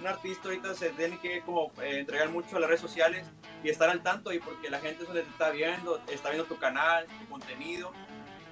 Un 0.00 0.06
artista 0.06 0.48
ahorita 0.48 0.74
se 0.74 0.90
tiene 0.90 1.18
que 1.20 1.40
como 1.40 1.72
eh, 1.80 2.00
entregar 2.00 2.28
mucho 2.28 2.56
a 2.56 2.60
las 2.60 2.68
redes 2.68 2.82
sociales 2.82 3.26
y 3.62 3.70
estar 3.70 3.88
al 3.88 4.02
tanto, 4.02 4.32
y 4.32 4.40
porque 4.40 4.68
la 4.68 4.80
gente 4.80 5.04
eso 5.04 5.12
te 5.12 5.20
está 5.20 5.50
viendo, 5.50 6.00
está 6.08 6.30
viendo 6.30 6.46
tu 6.46 6.58
canal, 6.58 7.06
tu 7.06 7.28
contenido. 7.28 7.92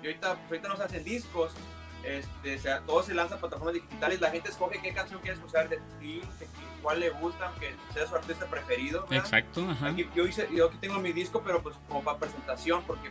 Y 0.02 0.06
ahorita, 0.06 0.34
pues, 0.34 0.44
ahorita 0.50 0.68
no 0.68 0.76
se 0.76 0.82
hacen 0.84 1.04
discos, 1.04 1.54
este, 2.04 2.58
se- 2.58 2.80
todo 2.86 3.02
se 3.02 3.14
lanza 3.14 3.36
a 3.36 3.38
plataformas 3.38 3.74
digitales, 3.74 4.20
la 4.20 4.30
gente 4.30 4.50
escoge 4.50 4.80
qué 4.82 4.92
canción 4.92 5.20
quiere 5.20 5.36
escuchar 5.36 5.68
de 5.68 5.78
ti, 6.00 6.20
de 6.40 6.46
cuál 6.82 7.00
le 7.00 7.10
gusta, 7.10 7.52
que 7.60 7.74
sea 7.92 8.06
su 8.06 8.14
artista 8.14 8.46
preferido. 8.46 9.02
¿verdad? 9.08 9.18
Exacto, 9.24 9.66
ajá. 9.70 9.88
Aquí, 9.88 10.06
yo, 10.14 10.26
hice, 10.26 10.48
yo 10.52 10.66
aquí 10.66 10.76
tengo 10.80 10.98
mi 11.00 11.12
disco, 11.12 11.42
pero 11.44 11.62
pues 11.62 11.76
como 11.88 12.02
para 12.02 12.18
presentación, 12.18 12.82
porque 12.86 13.08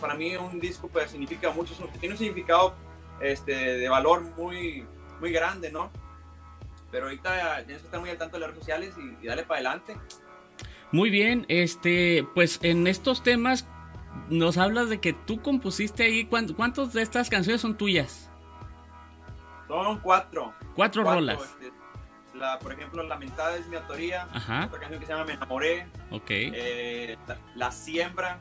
para 0.00 0.14
mí 0.14 0.34
un 0.36 0.58
disco 0.60 0.88
pues 0.88 1.10
significa 1.10 1.50
mucho, 1.50 1.74
tiene 2.00 2.14
un 2.14 2.18
significado 2.18 2.74
este, 3.20 3.54
de 3.54 3.88
valor 3.88 4.22
muy, 4.36 4.84
muy 5.20 5.30
grande, 5.32 5.70
¿no? 5.70 5.90
Pero 6.90 7.04
ahorita 7.06 7.58
tienes 7.64 7.78
que 7.82 7.86
estar 7.86 8.00
muy 8.00 8.10
al 8.10 8.18
tanto 8.18 8.36
de 8.36 8.40
las 8.40 8.50
redes 8.50 8.58
sociales 8.64 8.94
y, 8.98 9.24
y 9.24 9.28
darle 9.28 9.44
para 9.44 9.60
adelante. 9.60 9.96
Muy 10.90 11.08
bien, 11.08 11.46
este, 11.48 12.26
pues 12.34 12.58
en 12.62 12.86
estos 12.86 13.22
temas 13.22 13.66
nos 14.28 14.58
hablas 14.58 14.90
de 14.90 15.00
que 15.00 15.12
tú 15.14 15.40
compusiste 15.40 16.02
ahí. 16.02 16.26
¿cuán- 16.26 16.52
¿Cuántos 16.52 16.92
de 16.92 17.00
estas 17.02 17.30
canciones 17.30 17.62
son 17.62 17.78
tuyas? 17.78 18.30
Son 19.72 19.98
cuatro. 20.00 20.52
Cuatro, 20.76 21.02
cuatro, 21.02 21.20
rolas. 21.20 21.40
este, 21.42 21.72
la, 22.34 22.58
por 22.58 22.72
ejemplo, 22.74 23.02
Lamentada 23.02 23.56
es 23.56 23.66
mi 23.68 23.76
autoría. 23.76 24.28
Ajá, 24.32 24.66
Otra 24.66 24.80
canción 24.80 25.00
que 25.00 25.06
se 25.06 25.12
llama 25.12 25.24
Me 25.24 25.32
enamoré. 25.32 25.86
ok. 26.10 26.24
eh, 26.28 27.16
la, 27.26 27.38
La 27.54 27.72
siembra 27.72 28.38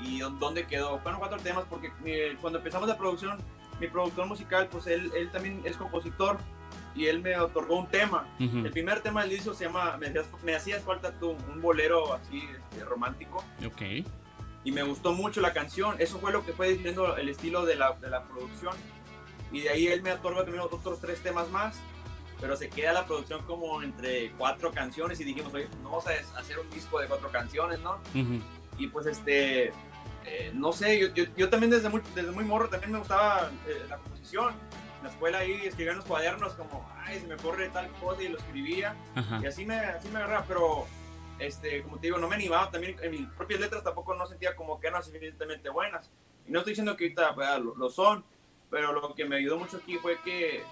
y 0.00 0.18
dó- 0.18 0.30
dónde 0.30 0.66
quedó. 0.66 0.98
Bueno, 0.98 1.18
cuatro 1.20 1.38
temas 1.38 1.64
porque 1.70 1.92
mi- 2.02 2.34
cuando 2.40 2.58
empezamos 2.58 2.88
la 2.88 2.98
producción, 2.98 3.38
mi 3.78 3.86
productor 3.86 4.26
musical, 4.26 4.66
pues 4.68 4.88
él, 4.88 5.12
él 5.16 5.30
también 5.30 5.62
es 5.64 5.76
compositor 5.76 6.38
y 6.96 7.06
él 7.06 7.20
me 7.22 7.38
otorgó 7.38 7.76
un 7.78 7.86
tema. 7.86 8.26
Ujú, 8.40 8.58
El 8.58 8.72
primer 8.72 9.00
tema 9.02 9.20
del 9.20 9.30
disco 9.30 9.54
se 9.54 9.66
llama 9.66 9.96
Me 9.98 10.06
hacías, 10.08 10.26
me 10.42 10.56
hacías 10.56 10.82
falta 10.82 11.12
tú, 11.12 11.30
un 11.52 11.62
bolero 11.62 12.12
así 12.14 12.42
este, 12.70 12.84
romántico 12.84 13.44
Ok. 13.64 13.82
y 14.64 14.72
me 14.72 14.82
gustó 14.82 15.12
mucho 15.12 15.40
la 15.40 15.52
canción. 15.52 15.94
Eso 16.00 16.18
fue 16.18 16.32
lo 16.32 16.44
que 16.44 16.52
fue 16.54 16.70
definiendo 16.70 17.16
el 17.16 17.28
estilo 17.28 17.64
de 17.64 17.76
la, 17.76 17.92
de 17.92 18.10
la 18.10 18.24
producción. 18.24 18.74
Y 19.52 19.60
de 19.62 19.70
ahí 19.70 19.86
él 19.88 20.02
me 20.02 20.12
otorgó 20.12 20.42
también 20.42 20.60
otros 20.62 21.00
tres 21.00 21.20
temas 21.20 21.48
más. 21.50 21.76
Pero 22.40 22.56
se 22.56 22.70
queda 22.70 22.92
la 22.94 23.04
producción 23.06 23.42
como 23.44 23.82
entre 23.82 24.30
cuatro 24.38 24.72
canciones 24.72 25.20
y 25.20 25.24
dijimos, 25.24 25.52
oye, 25.52 25.68
no 25.82 25.90
vamos 25.90 26.06
a 26.06 26.38
hacer 26.38 26.58
un 26.58 26.70
disco 26.70 26.98
de 26.98 27.06
cuatro 27.06 27.30
canciones, 27.30 27.78
¿no? 27.80 28.00
ujú. 28.14 28.40
y 28.78 28.86
pues 28.86 29.04
este 29.06 29.72
eh, 30.24 30.50
no 30.54 30.72
sé 30.72 30.98
yo, 30.98 31.08
yo, 31.14 31.24
yo 31.36 31.50
también 31.50 31.70
desde 31.70 31.88
muy 31.90 32.00
desde 32.14 32.30
muy 32.30 32.44
morro 32.44 32.68
también 32.68 32.92
me 32.92 32.98
gustaba 32.98 33.50
eh, 33.66 33.84
la 33.88 33.96
composición 33.98 34.54
en 34.98 35.04
la 35.04 35.08
escuela 35.10 35.38
ahí 35.38 35.52
escribía 35.66 35.92
en 35.92 35.98
los 35.98 36.06
cuadernos 36.06 36.52
como 36.54 36.88
ay 37.04 37.20
se 37.20 37.26
me 37.26 37.34
ocurre 37.34 37.68
tal 37.70 37.90
cosa 38.00 38.22
y 38.22 38.28
lo 38.28 38.38
escribía 38.38 38.94
Ajá. 39.14 39.40
y 39.42 39.46
así 39.46 39.66
me 39.66 39.76
así 39.76 40.08
me 40.08 40.18
agarraba 40.18 40.44
pero 40.46 40.86
este 41.38 41.82
como 41.82 41.96
te 41.98 42.06
digo 42.06 42.18
no 42.18 42.28
me 42.28 42.36
animaba 42.36 42.70
también 42.70 42.96
en 43.02 43.10
mis 43.10 43.26
propias 43.30 43.60
letras 43.60 43.82
tampoco 43.82 44.14
no 44.14 44.24
sentía 44.26 44.54
como 44.56 44.78
que 44.80 44.86
eran 44.88 45.02
suficientemente 45.02 45.68
buenas 45.68 46.10
y 46.46 46.52
no 46.52 46.60
estoy 46.60 46.72
diciendo 46.72 46.96
que 46.96 47.04
ahorita 47.04 47.32
¿verdad? 47.32 47.58
lo, 47.60 47.74
lo 47.76 47.90
son 47.90 48.24
pero 48.70 48.92
lo 48.92 49.14
que 49.14 49.24
me 49.24 49.36
ayudó 49.36 49.58
mucho 49.58 49.78
aquí 49.78 49.96
fue 49.98 50.20
que 50.22 50.62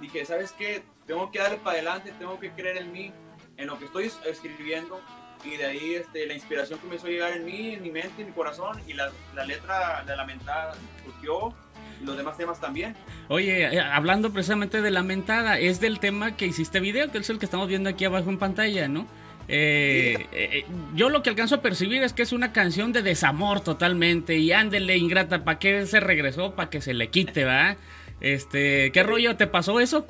dije 0.00 0.24
sabes 0.24 0.52
qué 0.52 0.82
tengo 1.06 1.30
que 1.30 1.38
darle 1.38 1.58
para 1.58 1.76
adelante 1.76 2.12
tengo 2.18 2.38
que 2.40 2.50
creer 2.50 2.78
en 2.78 2.92
mí 2.92 3.12
en 3.56 3.66
lo 3.68 3.78
que 3.78 3.84
estoy 3.84 4.10
escribiendo 4.26 5.00
y 5.44 5.56
de 5.56 5.66
ahí 5.66 5.94
este, 5.94 6.26
la 6.26 6.34
inspiración 6.34 6.78
comenzó 6.78 7.06
a 7.06 7.10
llegar 7.10 7.32
en 7.32 7.44
mí, 7.44 7.74
en 7.74 7.82
mi 7.82 7.90
mente, 7.90 8.22
en 8.22 8.28
mi 8.28 8.32
corazón 8.32 8.80
y 8.86 8.94
la, 8.94 9.12
la 9.34 9.44
letra 9.44 10.02
de 10.04 10.16
lamentada 10.16 10.74
surgió 11.04 11.54
y 12.00 12.04
los 12.04 12.16
demás 12.16 12.36
temas 12.36 12.60
también. 12.60 12.96
Oye, 13.28 13.74
eh, 13.74 13.80
hablando 13.80 14.32
precisamente 14.32 14.82
de 14.82 14.90
Lamentada, 14.90 15.58
es 15.58 15.80
del 15.80 16.00
tema 16.00 16.36
que 16.36 16.46
hiciste 16.46 16.80
video, 16.80 17.10
que 17.10 17.18
es 17.18 17.30
el 17.30 17.38
que 17.38 17.44
estamos 17.44 17.68
viendo 17.68 17.90
aquí 17.90 18.04
abajo 18.04 18.30
en 18.30 18.38
pantalla, 18.38 18.88
¿no? 18.88 19.06
Eh, 19.48 20.26
eh, 20.32 20.64
yo 20.94 21.10
lo 21.10 21.22
que 21.22 21.30
alcanzo 21.30 21.56
a 21.56 21.60
percibir 21.62 22.02
es 22.02 22.12
que 22.12 22.22
es 22.22 22.32
una 22.32 22.52
canción 22.52 22.92
de 22.92 23.02
desamor 23.02 23.60
totalmente 23.60 24.36
y 24.36 24.52
ándele 24.52 24.96
ingrata, 24.96 25.44
¿para 25.44 25.58
qué 25.58 25.86
se 25.86 26.00
regresó? 26.00 26.54
Para 26.54 26.70
que 26.70 26.80
se 26.80 26.94
le 26.94 27.08
quite, 27.10 27.44
¿va? 27.44 27.76
Este, 28.20 28.90
¿qué 28.92 29.02
rollo 29.02 29.36
te 29.36 29.46
pasó 29.46 29.80
eso? 29.80 30.06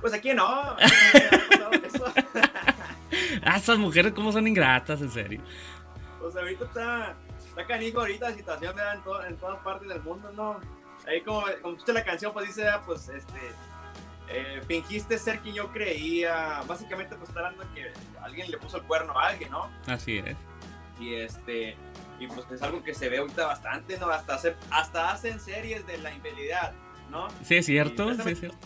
Pues 0.00 0.12
aquí 0.12 0.32
no. 0.34 0.76
Ah, 3.44 3.56
esas 3.56 3.78
mujeres 3.78 4.12
cómo 4.12 4.32
son 4.32 4.46
ingratas, 4.46 5.00
en 5.00 5.10
serio. 5.10 5.40
Pues 6.20 6.36
ahorita 6.36 6.64
está, 6.64 7.14
está 7.48 7.66
canijo 7.66 8.00
ahorita 8.00 8.30
la 8.30 8.36
situación 8.36 8.74
¿verdad? 8.76 8.94
en, 8.96 9.00
to- 9.02 9.24
en 9.24 9.36
todas 9.36 9.58
partes 9.62 9.88
del 9.88 10.02
mundo, 10.02 10.30
¿no? 10.36 10.60
Ahí 11.06 11.22
como, 11.22 11.42
como 11.62 11.74
escucha 11.76 11.92
la 11.94 12.04
canción, 12.04 12.32
pues 12.32 12.48
dice, 12.48 12.68
ah, 12.68 12.82
pues 12.84 13.08
este, 13.08 13.38
eh, 14.30 14.60
fingiste 14.66 15.18
ser 15.18 15.40
quien 15.40 15.54
yo 15.54 15.70
creía, 15.72 16.62
básicamente 16.66 17.14
pues 17.16 17.28
está 17.30 17.40
hablando 17.40 17.64
de 17.64 17.74
que 17.74 17.92
alguien 18.22 18.50
le 18.50 18.58
puso 18.58 18.76
el 18.78 18.82
cuerno 18.84 19.18
a 19.18 19.28
alguien, 19.28 19.50
¿no? 19.50 19.70
Así 19.86 20.18
es. 20.18 20.36
y 21.00 21.14
este 21.14 21.76
y 22.20 22.26
pues 22.26 22.50
es 22.50 22.60
algo 22.62 22.82
que 22.82 22.92
se 22.94 23.08
ve 23.08 23.18
ahorita 23.18 23.46
bastante 23.46 23.96
no 23.98 24.08
hasta 24.10 24.34
hacer 24.34 24.56
hasta 24.70 25.12
hacen 25.12 25.38
series 25.38 25.86
de 25.86 25.98
la 25.98 26.12
infidelidad 26.12 26.72
no 27.10 27.28
Sí, 27.44 27.56
es 27.56 27.66
cierto, 27.66 28.10
Y 28.10 28.16
sí, 28.16 28.30
es 28.30 28.40
cierto. 28.40 28.58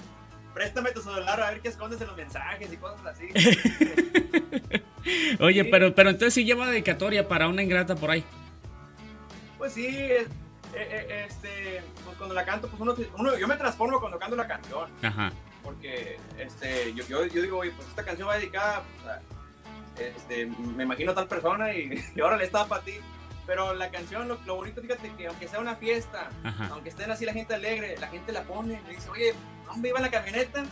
préstame 0.54 0.90
tu 0.92 1.02
celular 1.02 1.38
a 1.42 1.50
ver 1.50 1.60
qué 1.60 1.68
escondes 1.68 2.00
en 2.00 2.06
los 2.06 2.16
mensajes 2.16 2.72
y 2.72 2.76
cosas 2.78 3.04
así 3.06 3.28
Oye, 5.40 5.64
Sí. 5.64 5.68
pero, 5.70 5.94
pero 5.94 6.10
entonces 6.10 6.34
sí 6.34 6.44
lleva 6.44 6.68
dedicatoria 6.68 7.26
para 7.28 7.48
una 7.48 7.62
ingrata 7.62 7.96
por 7.96 8.10
ahí. 8.10 8.24
pues 9.58 9.72
sí 9.74 9.86
es- 9.86 10.28
eh, 10.74 11.06
eh, 11.10 11.26
este 11.28 11.82
pues 12.04 12.16
cuando 12.16 12.34
la 12.34 12.44
canto 12.46 12.66
pues 12.68 12.80
uno, 12.80 12.94
uno- 13.18 13.36
yo 13.38 13.46
me 13.46 13.56
transformo 13.56 14.00
cuando 14.00 14.18
canto 14.18 14.36
la 14.36 14.48
canción 14.48 14.88
Ajá. 15.02 15.30
Porque 15.62 16.18
este 16.38 16.92
yo, 16.94 17.06
yo, 17.06 17.24
yo 17.26 17.42
digo 17.42 17.58
oye 17.58 17.70
pues 17.72 17.88
esta 17.88 18.04
canción 18.04 18.28
va 18.28 18.36
dedicada 18.36 18.82
pues, 18.96 19.06
a- 19.14 19.20
este 20.00 20.46
me 20.46 20.84
imagino 20.84 21.12
a 21.12 21.14
tal 21.14 21.28
persona 21.28 21.72
y, 21.74 21.92
y 22.16 22.20
ahora 22.20 22.36
le 22.36 22.44
estaba 22.44 22.66
para 22.66 22.82
ti 22.84 22.94
pero 23.46 23.74
la 23.74 23.90
canción 23.90 24.28
lo, 24.28 24.38
lo 24.46 24.54
bonito 24.56 24.80
fíjate 24.80 25.10
que 25.16 25.26
aunque 25.26 25.48
sea 25.48 25.60
una 25.60 25.76
fiesta 25.76 26.30
Ajá. 26.44 26.68
aunque 26.72 26.88
estén 26.90 27.10
así 27.10 27.24
la 27.26 27.32
gente 27.32 27.54
alegre, 27.54 27.96
la 27.98 28.08
gente 28.08 28.32
la 28.32 28.42
pone, 28.44 28.80
me 28.86 28.94
dice, 28.94 29.10
oye, 29.10 29.34
¿dónde 29.66 29.88
iba 29.88 29.98
en 29.98 30.04
la 30.04 30.10
camioneta? 30.10 30.64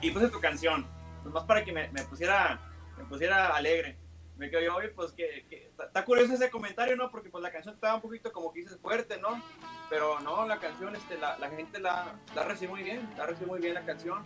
Y 0.00 0.10
puse 0.12 0.28
tu 0.28 0.40
canción, 0.40 0.86
nomás 1.24 1.44
para 1.44 1.64
que 1.64 1.72
me, 1.72 1.88
me 1.90 2.02
pusiera, 2.04 2.60
me 2.96 3.04
pusiera 3.04 3.48
alegre. 3.48 3.96
Me 4.36 4.50
quedo 4.50 4.60
yo, 4.80 4.94
pues 4.94 5.12
que, 5.12 5.44
que- 5.48 5.70
está- 5.78 6.04
curioso 6.04 6.32
ese 6.34 6.50
comentario, 6.50 6.96
¿no? 6.96 7.10
Porque 7.10 7.28
pues 7.30 7.42
la 7.42 7.52
canción 7.52 7.74
estaba 7.74 7.94
un 7.96 8.00
poquito 8.00 8.32
como 8.32 8.52
que 8.52 8.60
dices 8.60 8.78
fuerte, 8.80 9.18
¿no? 9.18 9.42
Pero 9.90 10.20
no, 10.20 10.46
la 10.46 10.58
canción, 10.58 10.96
este, 10.96 11.18
la, 11.18 11.38
la 11.38 11.50
gente 11.50 11.78
la, 11.80 12.14
la 12.34 12.44
recibe 12.44 12.70
muy 12.72 12.82
bien, 12.82 13.08
la 13.16 13.26
recibe 13.26 13.46
muy 13.46 13.60
bien 13.60 13.74
la 13.74 13.84
canción. 13.84 14.24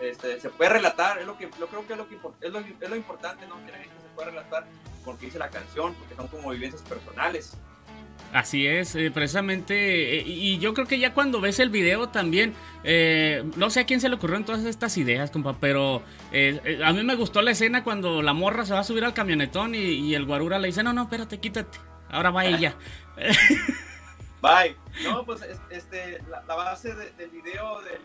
Este, 0.00 0.38
se 0.40 0.50
puede 0.50 0.70
relatar, 0.70 1.18
es 1.18 1.26
lo 1.26 1.36
que, 1.36 1.50
lo 1.58 1.66
creo 1.66 1.86
que 1.86 1.94
es 1.94 1.98
lo, 1.98 2.08
que 2.08 2.14
es 2.40 2.52
lo, 2.52 2.58
es 2.60 2.90
lo 2.90 2.96
importante, 2.96 3.46
¿no? 3.46 3.56
Que 3.66 3.72
la 3.72 3.78
gente 3.78 3.94
se 4.00 4.08
pueda 4.14 4.30
relatar 4.30 4.66
porque 5.04 5.26
dice 5.26 5.38
la 5.38 5.48
canción, 5.50 5.94
porque 5.94 6.14
son 6.14 6.28
como 6.28 6.50
vivencias 6.50 6.82
personales. 6.82 7.56
Así 8.32 8.66
es, 8.66 8.94
eh, 8.94 9.10
precisamente, 9.10 10.18
eh, 10.18 10.22
y 10.26 10.58
yo 10.58 10.74
creo 10.74 10.86
que 10.86 10.98
ya 10.98 11.14
cuando 11.14 11.40
ves 11.40 11.60
el 11.60 11.70
video 11.70 12.10
también, 12.10 12.54
eh, 12.84 13.42
no 13.56 13.70
sé 13.70 13.80
a 13.80 13.86
quién 13.86 14.02
se 14.02 14.10
le 14.10 14.16
ocurrieron 14.16 14.44
todas 14.44 14.64
estas 14.66 14.98
ideas, 14.98 15.30
compa, 15.30 15.56
pero 15.58 16.02
a 16.84 16.92
mí 16.92 17.02
me 17.04 17.14
gustó 17.14 17.40
la 17.40 17.52
escena 17.52 17.82
cuando 17.84 18.20
la 18.20 18.34
morra 18.34 18.66
se 18.66 18.74
va 18.74 18.80
a 18.80 18.84
subir 18.84 19.04
al 19.04 19.14
camionetón 19.14 19.74
y, 19.74 20.14
el 20.14 20.26
guarura 20.26 20.58
le 20.58 20.68
dice, 20.68 20.82
no, 20.82 20.92
no, 20.92 21.02
espérate, 21.02 21.38
quítate, 21.38 21.78
ahora 22.10 22.30
va 22.30 22.44
ella. 22.44 22.74
Bye. 24.42 24.76
No, 25.02 25.24
pues 25.24 25.40
este, 25.70 26.22
la, 26.28 26.54
base 26.54 26.94
del 26.94 27.30
video, 27.30 27.80
de, 27.80 27.98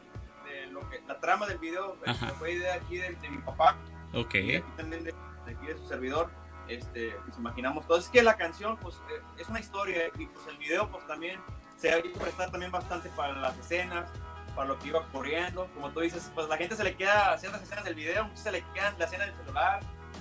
lo 0.71 0.89
que, 0.89 1.01
la 1.05 1.19
trama 1.19 1.47
del 1.47 1.57
video, 1.57 1.97
fue 2.39 2.53
idea 2.53 2.75
aquí 2.75 2.97
de, 2.97 3.15
mi 3.29 3.37
papá. 3.39 3.77
Ok. 4.13 4.35
Y 4.35 4.59
también 4.77 5.03
de, 5.03 5.13
aquí 5.45 5.67
de 5.67 5.77
su 5.77 5.87
servidor 5.87 6.31
este, 6.67 7.15
nos 7.27 7.37
imaginamos 7.37 7.87
todo. 7.87 7.97
Es 7.97 8.09
que 8.09 8.23
la 8.23 8.35
canción, 8.35 8.77
pues, 8.77 8.95
eh, 8.95 9.21
es 9.37 9.49
una 9.49 9.59
historia 9.59 10.07
y 10.17 10.25
pues 10.25 10.47
el 10.47 10.57
video, 10.57 10.89
pues, 10.89 11.05
también 11.07 11.39
se 11.77 11.91
ha 11.91 11.97
visto 11.97 12.19
prestar 12.19 12.51
también 12.51 12.71
bastante 12.71 13.09
para 13.09 13.33
las 13.33 13.57
escenas, 13.57 14.09
para 14.55 14.67
lo 14.67 14.79
que 14.79 14.89
iba 14.89 14.99
ocurriendo. 14.99 15.67
Como 15.73 15.89
tú 15.91 16.01
dices, 16.01 16.31
pues 16.33 16.47
la 16.47 16.57
gente 16.57 16.75
se 16.75 16.83
le 16.83 16.95
queda 16.95 17.37
ciertas 17.37 17.63
escenas 17.63 17.83
del 17.83 17.95
video, 17.95 18.25
muchas 18.25 18.43
se 18.43 18.51
le 18.51 18.63
quedan 18.73 18.95
la 18.97 19.05
escena 19.05 19.25
del 19.25 19.35
celular, 19.35 19.79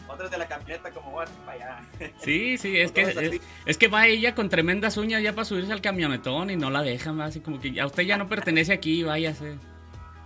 otras 0.08 0.30
de 0.30 0.38
la 0.38 0.48
camioneta, 0.48 0.90
como, 0.90 1.10
bueno, 1.12 1.30
para 1.44 1.52
allá. 1.52 1.80
Sí, 2.18 2.58
sí, 2.58 2.78
es 2.78 2.92
que, 2.92 3.40
es, 3.66 3.78
que 3.78 3.88
va 3.88 4.06
ella 4.06 4.34
con 4.34 4.48
tremendas 4.48 4.96
uñas 4.96 5.22
ya 5.22 5.32
para 5.32 5.44
subirse 5.44 5.72
al 5.72 5.80
camionetón 5.80 6.50
y 6.50 6.56
no 6.56 6.70
la 6.70 6.82
dejan, 6.82 7.20
así 7.20 7.40
como 7.40 7.60
que 7.60 7.80
a 7.80 7.86
usted 7.86 8.02
ya 8.04 8.16
no 8.16 8.28
pertenece 8.28 8.72
aquí, 8.72 9.02
váyase. 9.02 9.58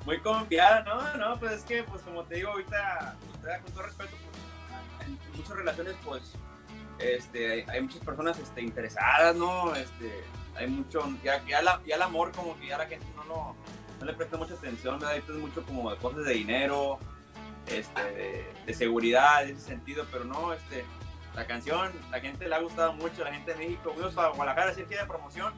Muy 0.04 0.20
confiada, 0.20 0.84
no, 0.84 1.16
no, 1.16 1.38
pues 1.38 1.52
es 1.52 1.62
que, 1.64 1.82
pues 1.82 2.00
como 2.02 2.22
te 2.24 2.36
digo 2.36 2.50
ahorita, 2.50 3.16
con 3.62 3.72
todo 3.72 3.82
respeto, 3.82 4.16
muchas 5.34 5.56
relaciones, 5.56 5.94
pues, 6.04 6.22
este, 6.98 7.64
hay, 7.68 7.80
muchas 7.82 8.00
personas 8.00 8.38
este, 8.38 8.62
interesadas, 8.62 9.36
¿no? 9.36 9.74
Este, 9.74 10.24
hay 10.56 10.66
mucho, 10.66 11.00
ya, 11.22 11.44
ya, 11.46 11.62
la, 11.62 11.80
ya 11.86 11.96
el 11.96 12.02
amor 12.02 12.32
como 12.32 12.58
que 12.58 12.68
ya 12.68 12.78
la 12.78 12.86
gente 12.86 13.06
no, 13.16 13.24
no, 13.24 13.56
no 14.00 14.06
le 14.06 14.14
presta 14.14 14.36
mucha 14.36 14.54
atención, 14.54 14.98
¿verdad? 14.98 15.16
es 15.16 15.28
mucho 15.28 15.62
como 15.64 15.90
de 15.90 15.96
cosas 15.98 16.24
de 16.24 16.32
dinero, 16.32 16.98
este, 17.66 18.46
de, 18.64 18.74
seguridad, 18.74 19.44
en 19.44 19.56
ese 19.56 19.66
sentido, 19.66 20.06
pero 20.10 20.24
no, 20.24 20.52
este, 20.52 20.84
la 21.34 21.46
canción, 21.46 21.92
la 22.10 22.20
gente 22.20 22.48
le 22.48 22.54
ha 22.54 22.60
gustado 22.60 22.92
mucho, 22.94 23.24
la 23.24 23.32
gente 23.32 23.52
de 23.52 23.58
México, 23.58 23.92
fuimos 23.94 24.16
a 24.16 24.28
Guadalajara 24.28 24.70
hacer 24.70 24.86
de 24.86 25.06
promoción 25.06 25.52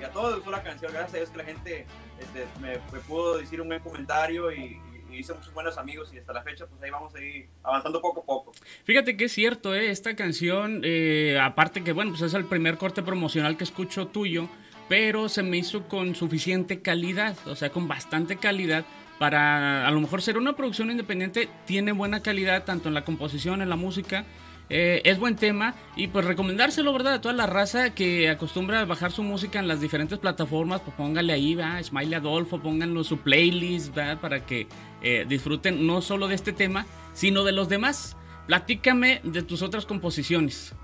y 0.00 0.04
a 0.04 0.10
todos 0.10 0.26
les 0.30 0.36
gustó 0.36 0.50
la 0.50 0.62
canción, 0.62 0.92
gracias 0.92 1.14
a 1.14 1.16
Dios 1.18 1.30
que 1.30 1.38
la 1.38 1.44
gente 1.44 1.86
este, 2.18 2.46
me, 2.60 2.78
me, 2.92 2.98
pudo 3.00 3.38
decir 3.38 3.60
un 3.60 3.68
buen 3.68 3.80
comentario 3.80 4.52
y, 4.52 4.80
hice 5.18 5.34
muchos 5.34 5.52
buenos 5.52 5.78
amigos 5.78 6.12
y 6.12 6.18
hasta 6.18 6.32
la 6.32 6.42
fecha 6.42 6.66
pues 6.66 6.82
ahí 6.82 6.90
vamos 6.90 7.14
a 7.14 7.20
ir 7.20 7.48
avanzando 7.62 8.00
poco 8.00 8.20
a 8.20 8.24
poco. 8.24 8.52
Fíjate 8.84 9.16
que 9.16 9.24
es 9.24 9.32
cierto, 9.32 9.74
¿eh? 9.74 9.90
esta 9.90 10.14
canción, 10.16 10.82
eh, 10.84 11.38
aparte 11.40 11.82
que 11.82 11.92
bueno, 11.92 12.12
pues 12.12 12.22
es 12.22 12.34
el 12.34 12.44
primer 12.44 12.78
corte 12.78 13.02
promocional 13.02 13.56
que 13.56 13.64
escucho 13.64 14.06
tuyo, 14.08 14.48
pero 14.88 15.28
se 15.28 15.42
me 15.42 15.56
hizo 15.56 15.88
con 15.88 16.14
suficiente 16.14 16.82
calidad, 16.82 17.36
o 17.46 17.56
sea, 17.56 17.70
con 17.70 17.88
bastante 17.88 18.36
calidad 18.36 18.84
para 19.18 19.86
a 19.86 19.90
lo 19.90 20.00
mejor 20.00 20.22
ser 20.22 20.38
una 20.38 20.56
producción 20.56 20.90
independiente, 20.90 21.48
tiene 21.66 21.92
buena 21.92 22.20
calidad 22.20 22.64
tanto 22.64 22.88
en 22.88 22.94
la 22.94 23.04
composición, 23.04 23.62
en 23.62 23.68
la 23.68 23.76
música 23.76 24.24
eh, 24.70 25.02
es 25.04 25.18
buen 25.18 25.36
tema 25.36 25.74
y 25.94 26.08
pues 26.08 26.24
recomendárselo, 26.24 26.92
¿verdad? 26.92 27.14
A 27.14 27.20
toda 27.20 27.34
la 27.34 27.46
raza 27.46 27.94
que 27.94 28.30
acostumbra 28.30 28.80
a 28.80 28.84
bajar 28.84 29.12
su 29.12 29.22
música 29.22 29.58
en 29.58 29.68
las 29.68 29.80
diferentes 29.80 30.18
plataformas, 30.18 30.80
pues 30.80 30.96
póngale 30.96 31.32
ahí, 31.32 31.54
va, 31.54 31.82
Smiley 31.82 32.14
Adolfo, 32.14 32.60
pónganlo 32.60 33.04
su 33.04 33.18
playlist, 33.18 33.94
¿verdad? 33.94 34.20
Para 34.20 34.46
que 34.46 34.66
eh, 35.02 35.26
disfruten 35.28 35.86
no 35.86 36.00
solo 36.00 36.28
de 36.28 36.34
este 36.34 36.52
tema, 36.52 36.86
sino 37.12 37.44
de 37.44 37.52
los 37.52 37.68
demás. 37.68 38.16
Platícame 38.46 39.20
de 39.22 39.42
tus 39.42 39.62
otras 39.62 39.86
composiciones. 39.86 40.74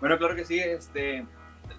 Bueno, 0.00 0.18
claro 0.18 0.34
que 0.34 0.44
sí, 0.44 0.58
este, 0.58 1.26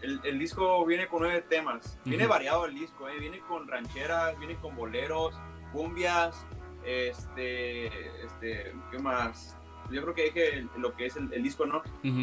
el, 0.01 0.39
disco 0.39 0.85
viene 0.85 1.07
con 1.07 1.21
nueve 1.21 1.43
temas, 1.47 1.97
viene 2.05 2.27
variado 2.27 2.65
el 2.65 2.75
disco, 2.75 3.09
¿eh? 3.09 3.19
viene 3.19 3.39
con 3.39 3.67
rancheras, 3.67 4.37
viene 4.39 4.55
con 4.55 4.75
boleros, 4.75 5.35
cumbias, 5.71 6.45
este, 6.85 7.87
este, 8.25 8.73
¿qué 8.91 8.99
más? 8.99 9.57
Yo 9.91 10.01
creo 10.01 10.13
que 10.13 10.23
dije 10.25 10.67
lo 10.77 10.95
que 10.95 11.05
es 11.07 11.15
el, 11.15 11.43
disco, 11.43 11.65
¿no? 11.65 11.81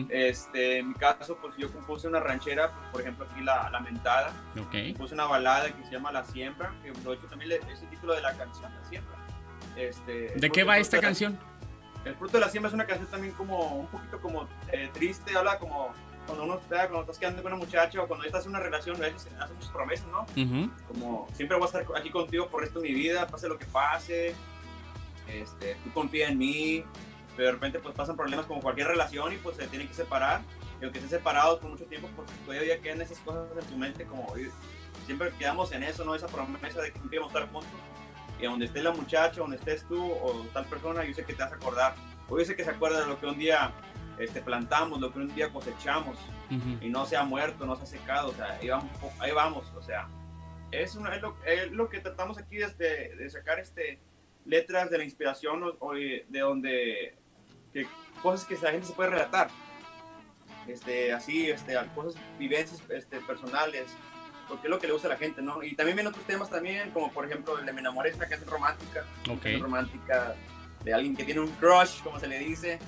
este, 0.09 0.79
en 0.79 0.89
mi 0.89 0.95
caso, 0.95 1.39
pues 1.41 1.57
yo 1.57 1.73
compuse 1.73 2.09
una 2.09 2.21
ranchera, 2.21 2.73
por 2.93 3.01
ejemplo, 3.01 3.27
aquí 3.31 3.43
La 3.43 3.71
Lamentada. 3.71 4.33
Okay. 4.67 4.93
Compuse 4.93 5.15
una 5.15 5.27
balada 5.27 5.71
que 5.71 5.85
se 5.85 5.93
llama 5.93 6.13
La 6.13 6.25
Siembra, 6.25 6.75
que 6.83 6.91
de 6.91 7.15
hecho 7.15 7.27
también 7.27 7.53
es 7.53 7.83
el 7.83 7.89
título 7.89 8.15
de 8.15 8.23
la 8.23 8.37
canción, 8.37 8.73
La 8.75 8.85
Siembra. 8.89 9.17
Este, 9.77 10.33
¿De 10.35 10.51
qué 10.51 10.65
va 10.65 10.79
esta 10.79 11.01
canción? 11.01 11.39
el 12.05 12.15
Fruto 12.15 12.39
de 12.39 12.41
la 12.41 12.49
Siembra 12.49 12.69
es 12.69 12.75
una 12.75 12.87
canción 12.87 13.09
también 13.11 13.35
como 13.35 13.77
un 13.77 13.87
poquito 13.87 14.21
como 14.21 14.49
eh, 14.73 14.89
triste, 14.93 15.37
habla 15.37 15.59
como 15.59 15.93
cuando 16.27 16.45
uno 16.45 16.55
está, 16.57 16.89
cuando 16.89 17.01
estás 17.01 17.19
quedando 17.19 17.43
con 17.43 17.53
una 17.53 17.65
muchacha 17.65 18.03
o 18.03 18.07
cuando 18.07 18.27
estás 18.27 18.45
en 18.45 18.51
una 18.51 18.61
relación, 18.61 18.97
a 18.97 19.01
veces 19.01 19.29
hace 19.41 19.55
muchas 19.55 19.71
promesas, 19.71 20.07
¿no? 20.09 20.27
Como 20.87 21.27
siempre 21.33 21.57
voy 21.57 21.65
a 21.65 21.67
estar 21.67 21.87
aquí 21.97 22.11
contigo 22.11 22.49
por 22.49 22.61
el 22.61 22.67
resto 22.67 22.81
de 22.81 22.89
mi 22.89 22.95
vida, 22.95 23.27
pase 23.27 23.49
lo 23.49 23.59
que 23.59 23.65
pase, 23.65 24.35
este, 25.27 25.77
tú 25.85 25.93
confía 25.93 26.29
en 26.29 26.39
mí, 26.39 26.85
pero 27.38 27.51
de 27.51 27.53
repente 27.53 27.79
pues 27.79 27.94
pasan 27.94 28.16
problemas 28.16 28.46
como 28.46 28.61
cualquier 28.61 28.88
relación 28.88 29.33
y 29.33 29.37
pues 29.37 29.57
se 29.57 29.68
tienen 29.68 29.87
que 29.87 29.94
separar. 29.94 30.40
Y 30.81 30.85
aunque 30.85 30.98
estén 30.98 31.18
separados 31.18 31.61
por 31.61 31.70
mucho 31.70 31.85
tiempo 31.85 32.09
pues 32.16 32.29
todavía 32.44 32.81
quedan 32.81 33.01
esas 33.01 33.20
cosas 33.20 33.46
en 33.57 33.64
tu 33.64 33.77
mente 33.77 34.05
como 34.07 34.35
siempre 35.07 35.31
quedamos 35.38 35.70
en 35.70 35.85
eso, 35.85 36.05
¿no? 36.05 36.16
Esa 36.16 36.27
promesa 36.27 36.83
de 36.83 36.90
que 36.90 36.98
siempre 36.98 37.20
vamos 37.20 37.33
a 37.33 37.38
estar 37.38 37.53
juntos. 37.53 37.81
Y 38.40 38.44
donde 38.44 38.64
esté 38.64 38.83
la 38.83 38.90
muchacha, 38.90 39.40
donde 39.40 39.57
estés 39.57 39.87
tú 39.87 40.05
o 40.05 40.46
tal 40.53 40.64
persona, 40.64 41.05
yo 41.05 41.14
sé 41.14 41.24
que 41.24 41.33
te 41.33 41.40
vas 41.40 41.53
a 41.53 41.55
acordar. 41.55 41.94
O 42.29 42.37
yo 42.37 42.44
sé 42.44 42.57
que 42.57 42.64
se 42.64 42.70
acuerda 42.70 43.03
de 43.03 43.07
lo 43.07 43.20
que 43.20 43.27
un 43.27 43.38
día 43.38 43.70
este, 44.18 44.40
plantamos, 44.42 45.01
lo 45.01 45.12
que 45.12 45.20
un 45.20 45.33
día 45.33 45.48
cosechamos. 45.53 46.18
Y 46.81 46.88
no 46.88 47.07
se 47.07 47.16
ha 47.16 47.22
muerto, 47.22 47.66
no 47.66 47.77
se 47.77 47.85
ha 47.85 47.87
secado, 47.87 48.31
o 48.31 48.35
sea, 48.35 48.59
ahí 48.61 48.68
vamos, 48.68 48.90
ahí 49.20 49.31
vamos 49.31 49.70
o 49.77 49.83
sea, 49.83 50.09
es, 50.72 50.96
una, 50.96 51.14
es, 51.14 51.22
lo, 51.22 51.37
es 51.44 51.70
lo 51.70 51.88
que 51.88 52.01
tratamos 52.01 52.38
aquí 52.38 52.57
desde, 52.57 53.14
de 53.14 53.31
sacar 53.31 53.61
este 53.61 54.01
letras 54.44 54.90
de 54.90 54.98
la 54.98 55.05
inspiración 55.05 55.62
o, 55.79 55.94
de 55.94 56.40
donde 56.40 57.14
que 57.85 58.21
cosas 58.23 58.47
que 58.47 58.57
la 58.57 58.71
gente 58.71 58.87
se 58.87 58.93
puede 58.93 59.11
relatar. 59.11 59.49
Este, 60.67 61.12
así, 61.12 61.51
este, 61.51 61.75
cosas, 61.95 62.21
vivencias 62.38 62.83
este, 62.91 63.21
personales, 63.21 63.87
porque 64.49 64.67
es 64.67 64.71
lo 64.71 64.79
que 64.79 64.87
le 64.87 64.93
gusta 64.93 65.09
a 65.09 65.12
la 65.12 65.17
gente, 65.17 65.41
¿no? 65.41 65.62
Y 65.62 65.75
también 65.75 65.97
vienen 65.97 66.11
otros 66.11 66.27
temas 66.27 66.51
también, 66.51 66.91
como 66.91 67.11
por 67.11 67.25
ejemplo 67.25 67.59
el 67.59 67.64
de 67.64 67.73
Me 67.73 67.81
enamoré, 67.81 68.12
una 68.14 68.29
canción 68.29 68.51
romántica, 68.51 69.05
okay. 69.31 69.59
romántica 69.59 70.35
de 70.85 70.95
alguien 70.95 71.17
que 71.17 71.25
tiene 71.25 71.41
un 71.41 71.51
crush, 71.53 72.03
como 72.03 72.21
se 72.21 72.27
le 72.29 72.38
dice, 72.38 72.79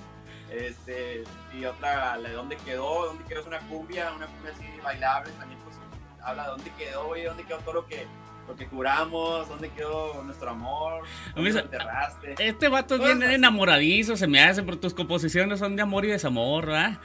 este, 0.51 1.25
y 1.55 1.65
otra, 1.65 2.17
la 2.17 2.29
de 2.29 2.35
dónde 2.35 2.57
quedó, 2.59 3.07
dónde 3.07 3.25
quedó 3.25 3.41
es 3.41 3.47
una 3.47 3.61
cumbia, 3.61 4.13
una 4.13 4.27
cumbia 4.27 4.53
así 4.53 4.65
bailable, 4.83 5.33
también 5.33 5.61
pues 5.61 5.77
habla 6.23 6.45
de 6.45 6.51
dónde 6.51 6.73
quedó 6.77 7.17
y 7.17 7.23
dónde 7.23 7.45
quedó 7.45 7.59
todo 7.59 7.75
lo 7.75 7.87
que 7.87 8.07
lo 8.51 8.57
que 8.57 8.67
curamos, 8.67 9.49
dónde 9.49 9.71
quedó 9.71 10.23
nuestro 10.25 10.51
amor, 10.51 11.05
dónde 11.37 11.51
enterraste. 11.51 12.35
Este 12.39 12.69
vato 12.69 12.97
es 12.97 13.01
bien 13.01 13.23
enamoradizo, 13.23 14.17
se 14.17 14.27
me 14.27 14.43
hace, 14.43 14.63
por 14.63 14.77
tus 14.77 14.93
composiciones 14.93 15.61
son 15.61 15.77
de 15.77 15.83
amor 15.83 16.05
y 16.05 16.09
desamor, 16.09 16.67
¿verdad? 16.67 16.99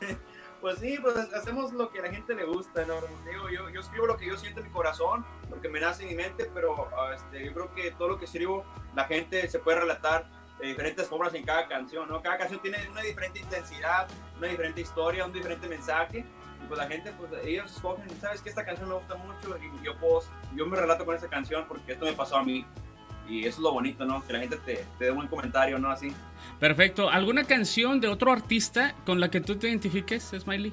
pues 0.60 0.78
sí, 0.80 0.98
pues 1.00 1.16
hacemos 1.16 1.72
lo 1.72 1.90
que 1.90 2.00
a 2.00 2.02
la 2.02 2.10
gente 2.10 2.34
le 2.34 2.44
gusta, 2.44 2.84
¿no? 2.84 2.94
Digo, 3.30 3.48
yo, 3.48 3.70
yo 3.70 3.80
escribo 3.80 4.06
lo 4.06 4.16
que 4.16 4.26
yo 4.26 4.36
siento 4.36 4.58
en 4.58 4.66
mi 4.66 4.72
corazón, 4.72 5.24
lo 5.48 5.60
que 5.60 5.68
me 5.68 5.78
nace 5.78 6.02
en 6.02 6.08
mi 6.08 6.14
mente, 6.16 6.50
pero 6.52 6.88
ah, 6.98 7.14
este, 7.14 7.44
yo 7.44 7.54
creo 7.54 7.72
que 7.72 7.92
todo 7.92 8.08
lo 8.08 8.18
que 8.18 8.24
escribo, 8.24 8.64
la 8.96 9.04
gente 9.04 9.48
se 9.48 9.60
puede 9.60 9.80
relatar 9.80 10.28
de 10.58 10.66
diferentes 10.66 11.06
formas 11.06 11.32
en 11.34 11.44
cada 11.44 11.68
canción, 11.68 12.08
¿no? 12.08 12.20
Cada 12.22 12.38
canción 12.38 12.60
tiene 12.60 12.78
una 12.90 13.02
diferente 13.02 13.38
intensidad, 13.38 14.08
una 14.36 14.48
diferente 14.48 14.80
historia, 14.80 15.24
un 15.26 15.32
diferente 15.32 15.68
mensaje, 15.68 16.24
pues 16.66 16.78
la 16.78 16.86
gente, 16.86 17.12
pues 17.18 17.30
ellos 17.44 17.70
escogen, 17.70 18.08
sabes 18.20 18.40
que 18.42 18.48
esta 18.48 18.64
canción 18.64 18.88
me 18.88 18.94
gusta 18.94 19.14
mucho 19.16 19.56
y 19.58 19.84
yo, 19.84 19.96
pues, 19.98 20.26
yo 20.54 20.66
me 20.66 20.76
relato 20.76 21.04
con 21.04 21.16
esa 21.16 21.28
canción 21.28 21.64
porque 21.66 21.92
esto 21.92 22.04
me 22.04 22.12
pasó 22.12 22.36
a 22.36 22.44
mí. 22.44 22.64
Y 23.28 23.40
eso 23.40 23.56
es 23.56 23.58
lo 23.58 23.72
bonito, 23.72 24.04
¿no? 24.04 24.24
Que 24.24 24.32
la 24.32 24.38
gente 24.38 24.56
te, 24.58 24.86
te 24.98 25.04
dé 25.06 25.10
un 25.10 25.16
buen 25.16 25.28
comentario, 25.28 25.78
¿no? 25.78 25.90
Así. 25.90 26.12
Perfecto. 26.60 27.10
¿Alguna 27.10 27.44
canción 27.44 28.00
de 28.00 28.06
otro 28.08 28.30
artista 28.30 28.94
con 29.04 29.18
la 29.18 29.30
que 29.30 29.40
tú 29.40 29.56
te 29.56 29.68
identifiques, 29.68 30.32
Smiley? 30.38 30.72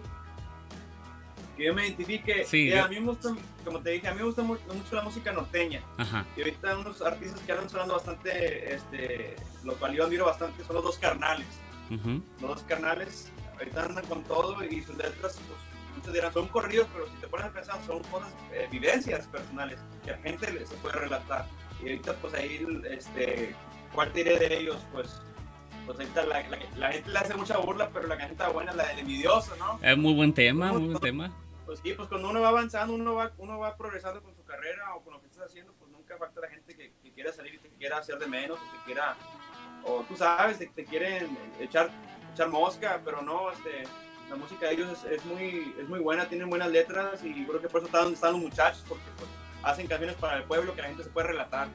Que 1.57 1.65
yo 1.65 1.73
me 1.73 1.87
identifique. 1.87 2.45
Sí. 2.45 2.71
a 2.73 2.87
mí 2.87 2.99
me 2.99 3.07
gusta, 3.07 3.35
como 3.65 3.79
te 3.79 3.91
dije, 3.91 4.07
a 4.07 4.11
mí 4.11 4.19
me 4.19 4.25
gusta 4.25 4.43
mucho, 4.43 4.61
la 4.91 5.01
música 5.01 5.31
norteña. 5.31 5.81
Ajá. 5.97 6.25
Y 6.35 6.41
ahorita 6.41 6.77
unos 6.77 7.01
artistas 7.01 7.41
que 7.41 7.51
andan 7.51 7.69
sonando 7.69 7.95
bastante, 7.95 8.73
este, 8.75 9.35
lo 9.63 9.73
cual 9.75 9.95
yo 9.95 10.03
admiro 10.03 10.25
bastante, 10.25 10.63
son 10.63 10.75
los 10.75 10.83
dos 10.83 10.97
carnales. 10.97 11.47
Los 12.41 12.55
dos 12.55 12.63
carnales, 12.63 13.31
ahorita 13.57 13.83
andan 13.83 14.05
con 14.05 14.23
todo 14.23 14.63
y 14.63 14.81
sus 14.81 14.97
letras, 14.97 15.39
pues, 15.47 15.59
muchos 15.95 16.13
dirán, 16.13 16.33
son 16.33 16.47
corridos, 16.47 16.87
pero 16.93 17.07
si 17.07 17.15
te 17.15 17.27
pones 17.27 17.47
a 17.47 17.51
pensar, 17.51 17.79
son 17.85 18.01
cosas, 18.03 18.33
eh, 18.51 18.67
vivencias 18.71 19.27
personales 19.27 19.79
que 20.03 20.11
a 20.11 20.17
la 20.17 20.23
gente 20.23 20.65
se 20.65 20.75
puede 20.75 20.95
relatar. 20.95 21.45
Y 21.79 21.89
ahorita, 21.89 22.13
pues 22.15 22.33
ahí, 22.33 22.65
este, 22.89 23.55
¿cuál 23.93 24.11
diré 24.13 24.37
de 24.37 24.59
ellos? 24.59 24.85
Pues, 24.91 25.21
pues 25.85 25.99
ahorita 25.99 26.25
la, 26.25 26.43
la, 26.77 26.91
gente 26.91 27.09
le 27.09 27.19
hace 27.19 27.35
mucha 27.35 27.57
burla, 27.57 27.89
pero 27.89 28.07
la 28.07 28.15
está 28.15 28.49
buena, 28.49 28.73
la 28.73 28.87
del 28.87 28.99
envidioso, 28.99 29.55
¿no? 29.57 29.79
Es 29.81 29.97
muy 29.97 30.13
buen 30.13 30.33
tema, 30.33 30.71
muy 30.71 30.87
buen 30.87 30.99
tema. 30.99 31.31
Pues 31.65 31.79
sí, 31.79 31.93
pues 31.93 32.09
cuando 32.09 32.29
uno 32.29 32.41
va 32.41 32.49
avanzando, 32.49 32.93
uno 32.93 33.15
va, 33.15 33.31
uno 33.37 33.59
va 33.59 33.75
progresando 33.77 34.21
con 34.21 34.35
su 34.35 34.43
carrera 34.43 34.95
o 34.95 35.03
con 35.03 35.13
lo 35.13 35.21
que 35.21 35.27
estás 35.27 35.45
haciendo, 35.45 35.73
pues 35.73 35.91
nunca 35.91 36.17
falta 36.17 36.41
la 36.41 36.49
gente 36.49 36.75
que, 36.75 36.93
que 37.01 37.11
quiera 37.13 37.31
salir 37.31 37.55
y 37.55 37.57
te 37.59 37.69
quiera 37.69 37.97
hacer 37.97 38.17
de 38.19 38.27
menos, 38.27 38.59
o 38.59 38.77
te 38.77 38.85
quiera, 38.85 39.15
o 39.85 40.03
tú 40.07 40.15
sabes, 40.15 40.57
te, 40.57 40.67
te 40.67 40.85
quieren 40.85 41.37
echar, 41.59 41.89
echar 42.33 42.49
mosca, 42.49 43.01
pero 43.03 43.21
no, 43.21 43.51
este 43.51 43.83
la 44.33 44.39
música 44.39 44.65
de 44.67 44.73
ellos 44.73 44.91
es, 44.91 45.11
es, 45.19 45.25
muy, 45.25 45.75
es 45.79 45.87
muy 45.87 45.99
buena, 45.99 46.27
tienen 46.27 46.49
buenas 46.49 46.69
letras 46.69 47.23
y 47.23 47.45
creo 47.45 47.61
que 47.61 47.67
por 47.69 47.79
eso 47.81 47.85
están 47.85 48.01
donde 48.03 48.15
están 48.15 48.31
los 48.33 48.41
muchachos, 48.41 48.83
porque 48.89 49.03
pues, 49.17 49.29
hacen 49.61 49.85
canciones 49.85 50.15
para 50.15 50.37
el 50.37 50.43
pueblo 50.43 50.73
que 50.73 50.81
la 50.81 50.87
gente 50.87 51.03
se 51.03 51.09
puede 51.11 51.27
relatar. 51.27 51.67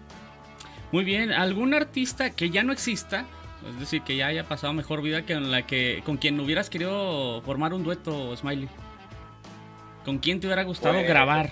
Muy 0.91 1.05
bien, 1.05 1.31
¿algún 1.33 1.73
artista 1.75 2.31
que 2.31 2.51
ya 2.51 2.65
no 2.65 2.73
exista? 2.73 3.27
Es 3.69 3.79
decir, 3.79 4.03
que 4.03 4.17
ya 4.17 4.27
haya 4.27 4.43
pasado 4.45 4.73
mejor 4.73 5.03
vida 5.03 5.25
que 5.25 5.35
en 5.35 5.51
la 5.53 5.67
que 5.67 6.03
con 6.05 6.17
quien 6.17 6.39
hubieras 6.41 6.69
querido 6.69 7.41
formar 7.43 7.73
un 7.75 7.85
dueto, 7.85 8.37
Smiley. 8.37 8.69
¿Con 10.05 10.19
quién 10.19 10.41
te 10.41 10.47
hubiera 10.47 10.63
gustado 10.65 10.95
Pues, 10.95 11.09
grabar? 11.09 11.51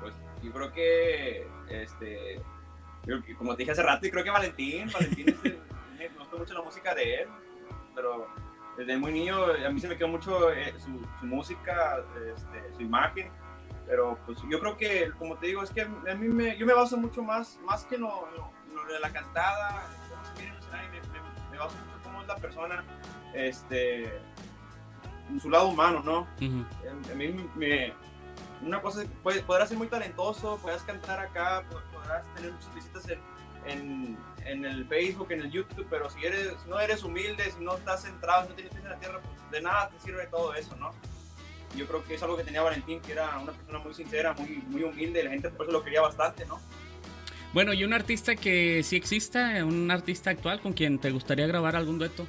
Pues 0.00 0.14
yo 0.42 0.52
creo 0.52 0.72
que, 0.72 1.46
este, 1.70 2.40
yo- 3.06 3.16
como 3.38 3.52
te 3.54 3.58
dije 3.62 3.72
hace 3.72 3.82
rato, 3.82 4.06
y 4.06 4.10
creo 4.10 4.22
que 4.22 4.30
Valentín, 4.30 4.90
Valentín 4.92 5.36
me 5.98 6.08
gustó 6.18 6.38
mucho 6.38 6.54
la 6.54 6.62
música 6.62 6.94
de 6.94 7.14
él, 7.22 7.28
pero 7.94 8.26
desde 8.86 8.98
muy 8.98 9.12
niño 9.12 9.36
a 9.44 9.70
mí 9.70 9.78
se 9.80 9.88
me 9.88 9.96
quedó 9.96 10.08
mucho 10.08 10.50
eh, 10.52 10.74
su, 10.78 11.00
su 11.20 11.26
música, 11.26 11.98
este, 12.34 12.74
su 12.74 12.82
imagen, 12.82 13.30
pero 13.86 14.18
pues 14.24 14.38
yo 14.48 14.58
creo 14.58 14.76
que, 14.76 15.10
como 15.18 15.36
te 15.36 15.48
digo, 15.48 15.62
es 15.62 15.70
que 15.70 15.82
a 15.82 16.14
mí 16.14 16.28
me, 16.28 16.56
yo 16.56 16.64
me 16.66 16.72
baso 16.72 16.96
mucho 16.96 17.22
más, 17.22 17.58
más 17.64 17.84
que 17.84 17.98
lo, 17.98 18.08
lo- 18.36 18.50
lo 18.74 18.92
de 18.94 19.00
la 19.00 19.10
cantada, 19.12 19.86
cómo 20.08 20.24
se 20.24 20.32
mira 20.42 20.48
en 20.48 20.54
el 20.54 20.58
escenario, 20.62 20.90
me, 20.90 21.00
me- 21.20 21.50
me 21.50 21.58
baso 21.58 21.76
mucho 21.84 21.96
cómo 22.02 22.20
es 22.22 22.26
la 22.28 22.36
persona, 22.36 22.84
este, 23.34 24.04
en 25.28 25.40
su 25.40 25.50
lado 25.50 25.68
humano, 25.68 26.02
¿no? 26.04 26.20
Ujú. 26.44 26.64
a 27.12 27.14
mí 27.14 27.48
me, 27.56 27.92
una 28.62 28.80
cosa 28.80 29.02
podrás 29.46 29.68
ser 29.68 29.78
muy 29.78 29.88
talentoso, 29.88 30.58
podrás 30.62 30.82
cantar 30.84 31.20
acá, 31.20 31.62
pod- 31.70 31.82
podrás 31.92 32.26
tener 32.34 32.52
muchas 32.52 32.74
visitas 32.74 33.08
en, 33.08 33.18
en, 33.66 34.18
en 34.44 34.64
el 34.64 34.86
Facebook, 34.86 35.32
en 35.32 35.40
el 35.40 35.50
YouTube, 35.50 35.86
pero 35.90 36.10
si 36.10 36.24
eres 36.24 36.54
no 36.66 36.78
eres 36.80 37.02
humilde, 37.02 37.50
si 37.50 37.62
no 37.62 37.76
estás 37.76 38.02
centrado, 38.02 38.44
si 38.44 38.48
no 38.50 38.54
tienes 38.54 38.74
en 38.74 38.88
la 38.88 38.98
tierra, 38.98 39.20
pues 39.20 39.50
de 39.50 39.60
nada 39.62 39.90
te 39.90 40.00
sirve 40.00 40.26
todo 40.26 40.54
eso, 40.54 40.76
¿no? 40.76 40.92
Yo 41.76 41.86
creo 41.86 42.04
que 42.04 42.14
es 42.14 42.22
algo 42.22 42.36
que 42.36 42.44
tenía 42.44 42.62
Valentín, 42.62 43.00
que 43.00 43.12
era 43.12 43.38
una 43.38 43.52
persona 43.52 43.78
muy 43.78 43.94
sincera, 43.94 44.32
muy, 44.32 44.62
muy 44.68 44.82
humilde, 44.82 45.20
y 45.20 45.24
la 45.24 45.30
gente 45.30 45.50
por 45.50 45.66
eso 45.66 45.72
lo 45.72 45.84
quería 45.84 46.00
bastante, 46.00 46.44
¿no? 46.46 46.60
Bueno, 47.52 47.72
¿y 47.72 47.84
un 47.84 47.92
artista 47.92 48.36
que 48.36 48.82
sí 48.82 48.96
exista? 48.96 49.64
¿Un 49.64 49.90
artista 49.90 50.30
actual 50.30 50.60
con 50.60 50.72
quien 50.72 50.98
te 50.98 51.10
gustaría 51.10 51.46
grabar 51.46 51.76
algún 51.76 51.98
dueto? 51.98 52.26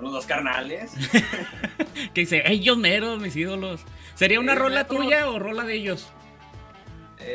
Los 0.00 0.12
dos 0.12 0.26
carnales. 0.26 0.92
Que 2.14 2.20
dice, 2.20 2.42
ellos 2.46 2.78
meros, 2.78 3.20
mis 3.20 3.34
ídolos. 3.34 3.80
¿Sería 4.14 4.38
una 4.38 4.52
Ellos 4.52 4.62
rola 4.62 4.86
tuya 4.86 5.28
o 5.28 5.40
rola 5.40 5.64
de 5.64 5.74
ellos? 5.74 6.12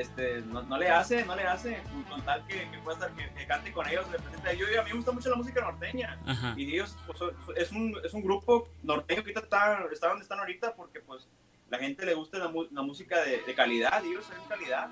Este, 0.02 0.42
no, 0.42 0.62
no 0.64 0.78
le 0.78 0.90
hace, 0.90 1.26
no 1.26 1.36
le 1.36 1.44
hace, 1.44 1.82
con 2.10 2.22
tal 2.24 2.46
que, 2.48 2.70
que 2.70 2.78
pueda 2.80 2.98
estar, 2.98 3.12
que, 3.12 3.30
que 3.34 3.48
cante 3.48 3.72
con 3.72 3.88
ellos, 3.88 4.10
representa. 4.12 4.54
Yo, 4.54 4.66
a 4.80 4.84
mí 4.84 4.90
me 4.90 4.96
gusta 4.96 5.12
mucho 5.12 5.30
la 5.30 5.36
música 5.36 5.62
norteña. 5.62 6.20
Ajá. 6.26 6.54
Y 6.58 6.74
ellos 6.74 6.98
pues, 7.06 7.20
es, 7.56 7.72
un, 7.72 7.96
es 8.04 8.14
un 8.14 8.22
grupo 8.22 8.70
norteño 8.84 9.24
que 9.24 9.32
está, 9.32 9.86
está 9.92 10.10
donde 10.10 10.24
están 10.24 10.40
ahorita 10.40 10.76
porque 10.76 11.00
pues 11.00 11.28
la 11.70 11.80
gente 11.80 12.06
le 12.06 12.14
gusta 12.14 12.38
la, 12.38 12.52
la 12.72 12.82
música 12.82 13.24
de, 13.24 13.42
de 13.42 13.56
calidad 13.56 14.04
y 14.04 14.10
ellos 14.10 14.26
son 14.26 14.36
calidad. 14.48 14.90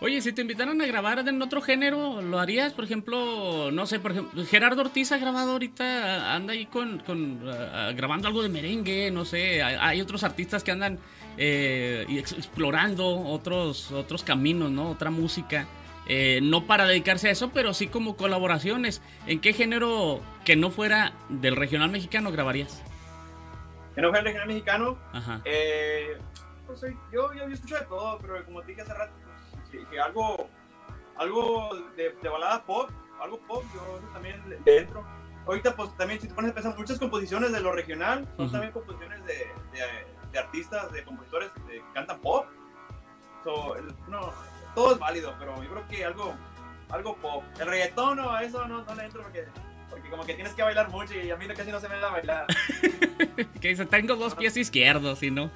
Oye, 0.00 0.20
si 0.20 0.32
te 0.32 0.42
invitaran 0.42 0.80
a 0.80 0.86
grabar 0.86 1.26
en 1.26 1.42
otro 1.42 1.60
género, 1.60 2.22
¿lo 2.22 2.38
harías? 2.38 2.72
Por 2.72 2.84
ejemplo, 2.84 3.72
no 3.72 3.84
sé, 3.84 3.98
por 3.98 4.12
ejemplo, 4.12 4.44
Gerardo 4.44 4.82
Ortiz 4.82 5.10
ha 5.10 5.18
grabado 5.18 5.52
ahorita, 5.52 6.36
anda 6.36 6.52
ahí 6.52 6.66
con, 6.66 7.00
con 7.00 7.40
ah, 7.50 7.90
grabando 7.96 8.28
algo 8.28 8.42
de 8.42 8.48
merengue, 8.48 9.10
no 9.10 9.24
sé, 9.24 9.60
hay, 9.60 9.76
hay 9.80 10.00
otros 10.00 10.22
artistas 10.22 10.62
que 10.62 10.70
andan 10.70 11.00
eh, 11.38 12.04
y 12.08 12.18
ex- 12.18 12.32
explorando 12.32 13.06
otros, 13.20 13.90
otros 13.92 14.22
caminos, 14.24 14.70
¿no? 14.70 14.90
Otra 14.90 15.10
música. 15.10 15.66
Eh, 16.10 16.40
no 16.42 16.66
para 16.66 16.86
dedicarse 16.86 17.28
a 17.28 17.30
eso, 17.32 17.50
pero 17.50 17.72
sí 17.74 17.86
como 17.88 18.16
colaboraciones. 18.16 19.02
¿En 19.26 19.40
qué 19.40 19.52
género 19.52 20.20
que 20.44 20.56
no 20.56 20.70
fuera 20.70 21.12
del 21.28 21.54
regional 21.56 21.90
mexicano 21.90 22.32
grabarías? 22.32 22.82
En 23.96 24.04
el 24.04 24.12
regional 24.12 24.48
mexicano, 24.48 24.98
Ajá. 25.12 25.40
eh, 25.44 26.16
pues, 26.66 26.80
yo, 27.12 27.32
yo, 27.34 27.46
yo 27.48 27.54
escucho 27.54 27.74
de 27.76 27.84
todo, 27.86 28.18
pero 28.18 28.44
como 28.44 28.62
te 28.62 28.68
dije 28.68 28.82
hace 28.82 28.94
rato, 28.94 29.12
pues, 29.54 29.68
que, 29.70 29.86
que 29.90 30.00
algo, 30.00 30.48
algo 31.16 31.68
de, 31.96 32.14
de 32.22 32.28
balada 32.28 32.64
pop, 32.64 32.88
algo 33.20 33.38
pop, 33.40 33.64
yo 33.74 34.00
también 34.12 34.40
le, 34.48 34.78
entro. 34.78 35.04
Ahorita 35.46 35.74
pues 35.74 35.94
también 35.96 36.20
si 36.20 36.28
te 36.28 36.34
pones 36.34 36.50
a 36.50 36.54
pensar, 36.54 36.76
muchas 36.76 36.98
composiciones 36.98 37.50
de 37.52 37.60
lo 37.60 37.72
regional 37.72 38.26
son 38.36 38.44
Ujú. 38.46 38.52
también 38.52 38.72
composiciones 38.72 39.24
de, 39.24 39.34
de- 39.34 40.17
de 40.32 40.38
artistas, 40.38 40.92
de 40.92 41.04
compositores 41.04 41.50
que 41.68 41.82
cantan 41.94 42.20
pop. 42.20 42.46
So, 43.44 43.76
el- 43.76 43.94
no, 44.08 44.32
todo 44.74 44.92
es 44.92 44.98
válido, 44.98 45.34
pero 45.38 45.62
yo 45.62 45.70
creo 45.70 45.88
que 45.88 46.04
algo, 46.04 46.34
algo 46.90 47.16
pop. 47.16 47.44
El 47.60 47.66
reggaetón 47.68 48.16
no, 48.18 48.30
a 48.32 48.42
eso 48.42 48.66
no, 48.66 48.82
no 48.82 48.94
le 48.94 49.04
entro 49.04 49.22
porque, 49.22 49.44
porque 49.90 50.08
como 50.10 50.24
que 50.24 50.34
tienes 50.34 50.54
que 50.54 50.62
bailar 50.62 50.88
mucho 50.90 51.14
y 51.14 51.30
a 51.30 51.36
mí 51.36 51.46
casi 51.48 51.70
no 51.70 51.80
se 51.80 51.88
me 51.88 51.98
da 51.98 52.10
bailar. 52.10 52.46
Que 53.60 53.68
dice, 53.68 53.86
tengo 53.86 54.14
dos 54.16 54.34
pies 54.34 54.56
izquierdos, 54.56 55.22
y 55.22 55.30
no. 55.30 55.50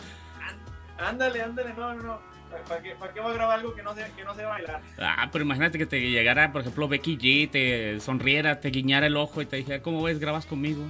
Ándale, 0.98 1.42
ándale, 1.42 1.72
no, 1.74 1.94
no, 1.94 2.02
no. 2.02 2.32
¿Para 2.68 2.82
qué, 2.82 2.94
para 2.96 3.12
qué 3.12 3.20
voy 3.20 3.30
a 3.32 3.34
grabar 3.34 3.58
algo 3.60 3.74
que 3.74 3.82
no 3.82 3.94
sé, 3.94 4.10
que 4.14 4.24
no 4.24 4.34
sé 4.34 4.44
bailar? 4.44 4.82
Ah, 4.98 5.28
pero 5.32 5.44
imagínate 5.44 5.78
que 5.78 5.86
te 5.86 6.00
llegara, 6.00 6.52
por 6.52 6.60
ejemplo, 6.60 6.86
Becky 6.86 7.16
G, 7.16 7.50
te 7.50 7.98
sonriera, 8.00 8.60
te 8.60 8.68
guiñara 8.70 9.06
el 9.06 9.16
ojo 9.16 9.40
y 9.42 9.46
te 9.46 9.56
dijera, 9.56 9.80
¿cómo 9.82 10.02
ves? 10.02 10.18
¿Grabas 10.18 10.44
conmigo? 10.46 10.84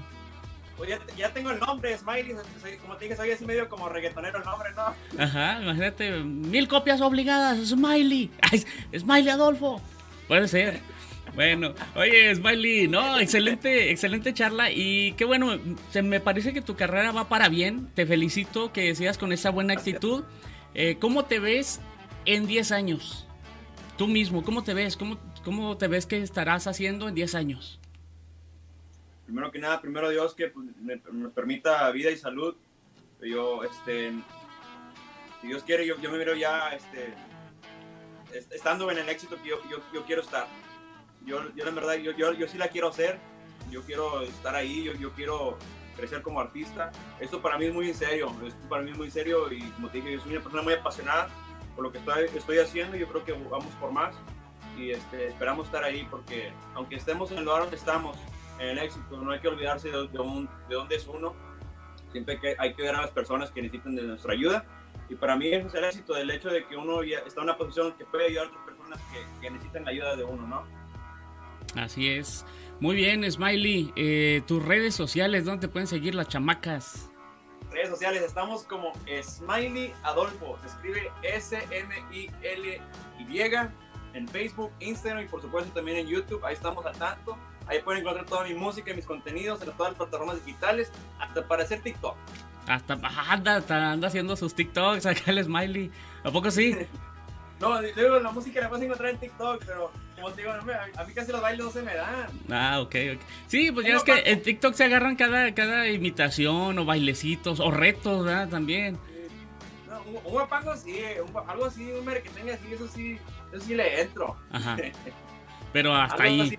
Pues 0.77 0.91
ya, 0.91 0.99
ya 1.16 1.33
tengo 1.33 1.51
el 1.51 1.59
nombre, 1.61 1.97
Smiley. 1.97 2.35
soy- 2.61 2.77
como 2.79 2.97
te 2.97 3.05
dije, 3.05 3.16
soy 3.16 3.31
así 3.31 3.45
medio 3.45 3.68
como 3.68 3.89
reggaetonero 3.89 4.39
el 4.39 4.45
nombre, 4.45 4.70
¿no? 4.75 5.23
Ajá, 5.23 5.61
imagínate, 5.62 6.11
mil 6.20 6.66
copias 6.68 7.01
obligadas, 7.01 7.59
Smiley. 7.68 8.31
Ay, 8.41 8.64
Smiley 8.99 9.29
Adolfo. 9.29 9.81
Puede 10.29 10.49
ser. 10.49 10.81
Bueno, 11.35 11.73
oye, 11.95 12.35
Smiley, 12.35 12.89
no, 12.89 13.18
excelente, 13.18 13.91
excelente 13.91 14.35
charla 14.35 14.70
y 14.70 15.12
qué 15.12 15.25
bueno, 15.25 15.59
se 15.91 16.03
me 16.03 16.20
parece 16.20 16.53
que 16.53 16.61
tu 16.61 16.75
carrera 16.77 17.11
va 17.12 17.29
para 17.29 17.49
bien, 17.49 17.89
te 17.95 18.05
felicito 18.05 18.70
que 18.73 18.95
sigas 18.95 19.16
con 19.18 19.33
esa 19.33 19.49
buena 19.51 19.73
actitud. 19.73 20.25
Eh, 20.75 20.97
¿Cómo 21.01 21.25
te 21.25 21.39
ves 21.39 21.81
en 22.27 22.47
10 22.47 22.70
años? 22.73 23.27
Tú 23.97 24.09
mismo, 24.09 24.43
¿cómo 24.45 24.62
te 24.64 24.75
ves? 24.75 24.97
¿Cómo, 24.97 25.16
¿Cómo 25.45 25.77
te 25.79 25.87
ves 25.87 26.05
que 26.07 26.18
estarás 26.18 26.66
haciendo 26.66 27.09
en 27.09 27.14
10 27.14 27.35
años? 27.35 27.79
Primero 29.33 29.51
que 29.51 29.59
nada, 29.61 29.80
primero 29.80 30.11
Dios 30.11 30.35
que 30.35 30.49
pues, 30.49 30.66
me- 30.83 31.01
nos 31.11 31.33
permita 31.33 31.91
vida 31.91 32.11
y 32.11 32.18
salud. 32.18 32.55
Yo, 33.22 33.64
este, 33.64 34.12
si 35.41 35.47
Dios 35.47 35.62
quiere, 35.62 35.87
yo, 35.87 35.99
yo 36.03 36.11
me 36.12 36.18
miro 36.18 36.35
ya, 36.35 36.68
este, 36.74 37.14
est- 38.35 38.53
estando 38.53 38.91
en 38.91 38.99
el 38.99 39.09
éxito 39.09 39.37
que 39.43 39.49
yo, 39.49 39.57
yo, 39.70 39.78
yo 39.95 40.05
quiero 40.05 40.20
estar. 40.20 40.47
Yo, 41.24 41.41
yo 41.55 41.64
la 41.64 41.70
verdad, 41.70 41.95
yo, 41.95 42.12
yo, 42.12 42.35
yo 42.35 42.47
sí 42.47 42.59
la 42.59 42.68
quiero 42.68 42.89
hacer. 42.89 43.18
Yo 43.70 43.80
quiero 43.85 44.20
estar 44.20 44.55
ahí, 44.55 44.85
yo, 44.85 44.93
yo 44.97 45.12
quiero 45.12 45.57
crecer 45.97 46.20
como 46.20 46.39
artista. 46.39 46.93
Esto 47.18 47.41
para 47.41 47.57
mí 47.57 47.64
es 47.64 47.72
muy 47.72 47.89
en 47.89 47.95
serio, 47.95 48.30
esto 48.47 48.68
para 48.68 48.83
mí 48.83 48.91
es 48.91 48.99
muy 48.99 49.11
serio 49.11 49.51
y 49.51 49.62
como 49.70 49.89
te 49.89 49.97
dije, 49.97 50.12
yo 50.12 50.20
soy 50.20 50.33
una 50.33 50.43
persona 50.43 50.62
muy 50.62 50.74
apasionada 50.74 51.30
por 51.74 51.85
lo 51.85 51.91
que 51.91 51.97
estoy, 51.97 52.24
estoy 52.37 52.59
haciendo. 52.59 52.99
Yo 52.99 53.09
creo 53.09 53.24
que 53.24 53.33
vamos 53.33 53.72
por 53.80 53.93
más 53.93 54.14
y 54.76 54.91
este, 54.91 55.28
esperamos 55.28 55.68
estar 55.68 55.85
ahí 55.85 56.07
porque 56.11 56.53
aunque 56.74 56.97
estemos 56.97 57.30
en 57.33 57.39
el 57.39 57.45
lugar 57.45 57.62
donde 57.62 57.76
estamos, 57.76 58.18
en 58.63 58.69
el 58.71 58.79
éxito, 58.79 59.17
no 59.21 59.31
hay 59.33 59.41
que 59.41 59.49
olvidarse 59.49 59.91
de, 59.91 60.09
de, 60.09 60.19
un- 60.19 60.49
de 60.69 60.75
dónde 60.75 60.97
es 60.97 61.07
uno. 61.07 61.35
Siempre 62.13 62.39
que 62.41 62.55
hay 62.59 62.75
que 62.75 62.83
ver 62.83 62.95
a 62.95 63.01
las 63.03 63.11
personas 63.11 63.51
que 63.51 63.63
necesitan 63.63 63.95
de 63.97 64.03
nuestra 64.03 64.33
ayuda. 64.33 64.65
Y 65.09 65.15
para 65.15 65.37
mí 65.37 65.49
ese 65.49 65.67
es 65.67 65.75
el 65.75 65.85
éxito, 65.85 66.15
del 66.15 66.31
hecho 66.31 66.49
de 66.51 66.67
que 66.67 66.77
uno 66.77 67.03
ya 67.03 67.19
está 67.21 67.41
en 67.41 67.45
una 67.45 67.57
posición 67.57 67.93
que 67.99 68.05
puede 68.05 68.27
ayudar 68.27 68.47
a 68.47 68.49
otras 68.51 68.65
personas 68.65 69.01
que, 69.13 69.41
que 69.41 69.51
necesitan 69.51 69.85
la 69.85 69.91
ayuda 69.91 70.17
de 70.17 70.25
uno, 70.25 70.47
¿no? 70.47 70.63
Así 71.81 72.09
es. 72.11 72.45
Muy 72.81 72.97
bien, 72.97 73.31
Smiley. 73.31 73.93
eh, 73.97 74.43
tus 74.47 74.63
redes 74.65 74.95
sociales, 74.95 75.45
¿dónde 75.45 75.67
te 75.67 75.73
pueden 75.73 75.87
seguir 75.87 76.15
las 76.15 76.29
chamacas? 76.29 77.09
Redes 77.71 77.89
sociales, 77.89 78.23
estamos 78.23 78.65
como 78.65 78.93
Smiley 79.23 79.95
Adolfo, 80.03 80.59
se 80.61 80.67
escribe 80.69 81.11
S-M-I-L-Y 82.23 83.41
en 84.15 84.29
Facebook, 84.29 84.71
Instagram 84.81 85.25
y 85.25 85.29
por 85.29 85.41
supuesto 85.41 85.73
también 85.73 85.97
en 85.99 86.07
YouTube, 86.07 86.45
ahí 86.45 86.53
estamos 86.55 86.85
al 86.85 86.97
tanto. 86.99 87.39
Ahí 87.73 87.81
pueden 87.81 88.03
encontrar 88.03 88.27
toda 88.27 88.45
mi 88.45 88.53
música 88.53 88.91
y 88.91 88.95
mis 88.95 89.07
contenidos 89.07 89.62
en 89.62 89.73
todas 89.73 89.93
las 89.93 89.97
plataformas 89.97 90.45
digitales, 90.45 90.93
hasta 91.18 91.47
para 91.49 91.62
hacer 91.62 91.81
TikTok. 91.81 92.16
Hasta 92.66 92.99
anda, 93.31 94.07
haciendo 94.07 94.37
sus 94.37 94.55
TikToks 94.55 95.07
acá 95.07 95.23
el 95.31 95.43
Smiley. 95.43 95.91
¿A 96.23 96.31
poco 96.31 96.51
sí? 96.51 96.77
No, 97.61 97.81
digo, 97.81 98.18
la 98.18 98.33
música 98.33 98.61
la 98.61 98.68
puedes 98.68 98.85
encontrar 98.85 99.11
en 99.11 99.18
TikTok, 99.18 99.62
pero 99.64 99.93
como 100.16 100.33
te 100.33 100.43
digo, 100.43 100.53
no 100.57 100.62
me- 100.64 100.75
a 100.75 100.89
a 100.97 101.05
mí 101.05 101.14
casi 101.14 101.31
los 101.31 101.41
bailes 101.41 101.64
no 101.64 101.70
se 101.70 101.83
me 101.83 101.95
dan. 101.95 102.27
Ah, 102.51 102.81
ok, 102.81 102.97
ok. 103.14 103.20
Sí, 103.47 103.70
pues 103.70 103.87
ya 103.87 103.99
es 103.99 104.03
que 104.03 104.20
en 104.27 104.43
TikTok 104.43 104.75
se 104.75 104.83
agarran 104.83 105.14
cada, 105.14 105.55
cada 105.55 105.87
imitación 105.87 106.77
o 106.77 106.85
bailecitos 106.85 107.61
o 107.61 107.70
retos, 107.70 108.25
¿verdad? 108.25 108.49
También. 108.49 108.99
No, 109.89 110.03
un, 110.03 110.14
guapango 110.25 110.77
sí, 110.77 110.99
un 111.25 111.49
algo 111.49 111.66
así, 111.66 111.89
un 111.93 112.05
merequetengue 112.05 112.55
así, 112.55 112.73
eso 112.73 112.89
sí, 112.89 113.18
eso 113.53 113.64
sí 113.64 113.77
le 113.77 114.01
entro. 114.03 114.37
Ajá. 114.51 114.77
Pero 115.73 115.95
hasta 115.95 116.25
ahí. 116.25 116.41
así, 116.41 116.59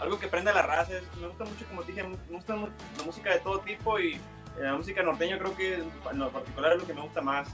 algo 0.00 0.18
que 0.18 0.28
prenda 0.28 0.52
la 0.52 0.62
raza. 0.62 0.96
es- 0.98 1.16
Me 1.20 1.26
gusta 1.28 1.44
mucho, 1.44 1.64
como 1.66 1.82
te 1.82 1.92
dije, 1.92 2.02
me 2.06 2.16
gusta 2.36 2.56
la 2.56 3.02
música 3.04 3.32
de 3.32 3.40
todo 3.40 3.60
tipo 3.60 3.98
y 3.98 4.14
eh, 4.14 4.20
la 4.60 4.76
música 4.76 5.02
norteña 5.02 5.38
creo 5.38 5.56
que 5.56 5.74
en 5.74 6.18
lo 6.18 6.30
particular 6.30 6.72
es 6.74 6.80
lo 6.80 6.86
que 6.86 6.94
me 6.94 7.00
gusta 7.02 7.20
más. 7.20 7.48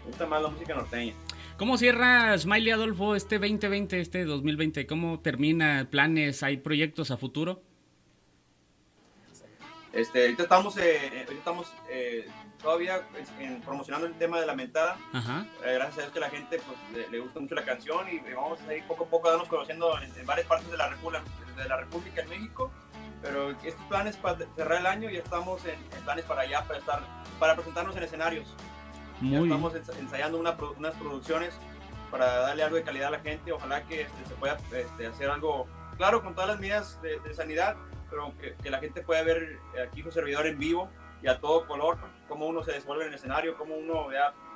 Me 0.00 0.06
gusta 0.08 0.26
más 0.26 0.42
la 0.42 0.48
música 0.48 0.74
norteña. 0.74 1.14
¿Cómo 1.56 1.78
cierra 1.78 2.36
Smiley 2.36 2.72
Adolfo 2.72 3.14
este 3.14 3.38
2020, 3.38 4.00
este 4.00 4.24
2020? 4.24 4.86
¿Cómo 4.86 5.20
termina? 5.20 5.86
¿Planes? 5.90 6.42
¿Hay 6.42 6.56
proyectos 6.58 7.10
a 7.12 7.16
futuro? 7.16 7.62
Este, 9.92 10.22
ahorita 10.24 10.42
estamos, 10.42 10.76
eh, 10.76 10.98
ahorita 11.12 11.32
estamos 11.34 11.72
eh, 11.88 12.26
todavía 12.64 13.02
pues, 13.12 13.30
en- 13.38 13.60
promocionando 13.60 14.06
el 14.08 14.14
tema 14.14 14.40
de 14.40 14.46
la 14.46 14.54
mentada. 14.56 14.96
Ajá. 15.12 15.46
Eh, 15.64 15.74
gracias 15.74 15.98
a 15.98 16.00
Dios 16.00 16.12
que 16.12 16.20
la 16.20 16.30
gente 16.30 16.60
pues, 16.66 16.78
le, 16.92 17.08
le 17.10 17.20
gusta 17.20 17.38
mucho 17.38 17.54
la 17.54 17.64
canción 17.64 18.08
y 18.08 18.18
vamos 18.34 18.58
a 18.62 18.74
ir 18.74 18.82
poco 18.88 19.04
a 19.04 19.06
poco 19.08 19.28
a 19.28 19.32
darnos 19.32 19.48
conociendo 19.48 19.96
en, 20.00 20.12
en 20.18 20.26
varias 20.26 20.46
partes 20.48 20.68
de 20.70 20.76
la, 20.76 20.88
República, 20.88 21.22
de 21.56 21.68
la 21.68 21.76
República 21.76 22.22
en 22.22 22.28
México. 22.30 22.72
Pero 23.22 23.50
estos 23.50 23.84
planes 23.86 24.16
para 24.16 24.38
cerrar 24.56 24.80
el 24.80 24.86
año 24.86 25.08
ya 25.10 25.20
estamos 25.20 25.64
en, 25.66 25.78
en 25.96 26.02
planes 26.04 26.24
para 26.24 26.42
allá, 26.42 26.64
para, 26.64 26.78
estar, 26.80 27.00
para 27.38 27.54
presentarnos 27.54 27.94
en 27.96 28.02
escenarios. 28.02 28.48
Ya 29.20 29.20
Muy 29.20 29.30
bien. 29.30 29.44
estamos 29.44 29.74
ens- 29.74 29.98
ensayando 29.98 30.38
una 30.38 30.56
unas 30.76 30.94
producciones 30.94 31.54
para 32.10 32.26
darle 32.40 32.62
algo 32.64 32.76
de 32.76 32.82
calidad 32.82 33.08
a 33.08 33.12
la 33.12 33.20
gente. 33.20 33.52
Ojalá 33.52 33.82
que 33.84 34.02
este, 34.02 34.24
se 34.26 34.34
pueda 34.34 34.58
este, 34.72 35.06
hacer 35.06 35.30
algo, 35.30 35.66
claro, 35.96 36.22
con 36.22 36.34
todas 36.34 36.50
las 36.50 36.60
medidas 36.60 37.00
de, 37.02 37.18
de 37.20 37.34
sanidad, 37.34 37.76
pero 38.10 38.32
que, 38.38 38.54
que 38.62 38.70
la 38.70 38.78
gente 38.80 39.00
pueda 39.02 39.22
ver 39.22 39.58
aquí 39.86 40.02
su 40.02 40.10
servidor 40.12 40.46
en 40.46 40.58
vivo 40.58 40.90
y 41.22 41.26
a 41.28 41.40
todo 41.40 41.66
color, 41.66 41.96
cómo 42.34 42.48
uno 42.48 42.64
se 42.64 42.72
desenvuelve 42.72 43.04
en 43.04 43.10
el 43.10 43.14
escenario, 43.14 43.56
cómo 43.56 43.76
uno 43.76 44.08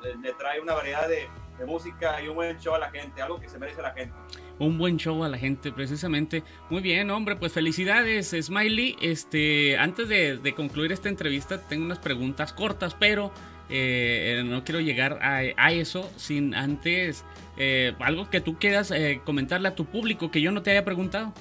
le, 0.02 0.32
trae 0.32 0.60
una 0.60 0.74
variedad 0.74 1.08
de, 1.08 1.28
de 1.58 1.64
música 1.64 2.20
y 2.20 2.26
un 2.26 2.34
buen 2.34 2.58
show 2.58 2.74
a 2.74 2.78
la 2.80 2.90
gente, 2.90 3.22
algo 3.22 3.38
que 3.38 3.48
se 3.48 3.56
merece 3.56 3.80
la 3.80 3.92
gente. 3.92 4.12
Un 4.58 4.78
buen 4.78 4.96
show 4.96 5.22
a 5.22 5.28
la 5.28 5.38
gente, 5.38 5.70
precisamente. 5.70 6.42
Muy 6.70 6.82
bien, 6.82 7.08
hombre, 7.12 7.36
pues 7.36 7.52
felicidades, 7.52 8.34
Smiley. 8.36 8.96
Este, 9.00 9.78
antes 9.78 10.08
de, 10.08 10.38
de 10.38 10.54
concluir 10.56 10.90
esta 10.90 11.08
entrevista, 11.08 11.60
tengo 11.68 11.84
unas 11.84 12.00
preguntas 12.00 12.52
cortas, 12.52 12.96
pero 12.98 13.30
eh, 13.70 14.42
no 14.44 14.64
quiero 14.64 14.80
llegar 14.80 15.20
a, 15.22 15.36
a 15.56 15.70
eso 15.70 16.10
sin 16.16 16.56
antes 16.56 17.24
eh, 17.58 17.94
algo 18.00 18.28
que 18.28 18.40
tú 18.40 18.58
quieras 18.58 18.90
eh, 18.90 19.20
comentarle 19.24 19.68
a 19.68 19.76
tu 19.76 19.84
público 19.84 20.32
que 20.32 20.40
yo 20.40 20.50
no 20.50 20.62
te 20.62 20.72
haya 20.72 20.84
preguntado. 20.84 21.32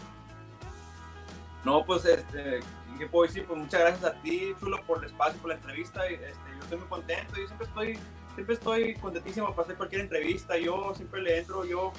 No, 1.65 1.83
pues, 1.83 2.05
este, 2.05 2.59
¿qué 2.97 3.07
puedo 3.07 3.27
decir? 3.27 3.45
Pues 3.45 3.59
muchas 3.59 3.79
gracias 3.81 4.03
a 4.03 4.13
ti, 4.21 4.53
Chulo, 4.59 4.81
por 4.85 4.99
el 4.99 5.05
espacio, 5.09 5.39
por 5.39 5.49
la 5.49 5.55
entrevista. 5.55 6.05
Este, 6.07 6.27
yo 6.55 6.59
estoy 6.63 6.77
muy 6.79 6.87
contento, 6.87 7.35
yo 7.35 7.45
siempre 7.47 7.67
estoy, 7.67 7.99
siempre 8.35 8.55
estoy 8.55 8.95
contentísimo 8.95 9.49
para 9.51 9.63
hacer 9.63 9.77
cualquier 9.77 10.01
entrevista. 10.01 10.57
Yo 10.57 10.93
siempre 10.95 11.21
le 11.21 11.39
entro, 11.39 11.65
yo 11.65 11.91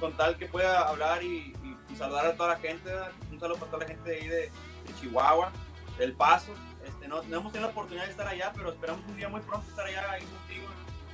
con 0.00 0.12
tal 0.16 0.36
que 0.36 0.46
pueda 0.46 0.88
hablar 0.88 1.22
y, 1.22 1.54
y- 1.62 1.76
y 1.92 1.96
saludar 1.96 2.26
a 2.26 2.34
toda 2.36 2.50
la 2.50 2.56
gente. 2.56 2.90
Un 3.30 3.38
saludo 3.40 3.58
para 3.58 3.70
toda 3.70 3.82
la 3.84 3.88
gente 3.88 4.10
de 4.10 4.16
ahí 4.16 4.28
de, 4.28 4.36
de 4.36 4.94
Chihuahua, 5.00 5.52
del 5.98 6.12
Paso. 6.14 6.52
Este, 6.84 7.08
no, 7.08 7.22
no 7.22 7.36
hemos 7.38 7.52
tenido 7.52 7.68
la 7.68 7.72
oportunidad 7.72 8.04
de 8.04 8.10
estar 8.10 8.26
allá, 8.28 8.52
pero 8.54 8.70
esperamos 8.72 9.02
un 9.08 9.16
día 9.16 9.28
muy 9.28 9.40
pronto 9.40 9.68
estar 9.68 9.86
allá 9.86 10.10
ahí 10.10 10.22
contigo, 10.22 10.66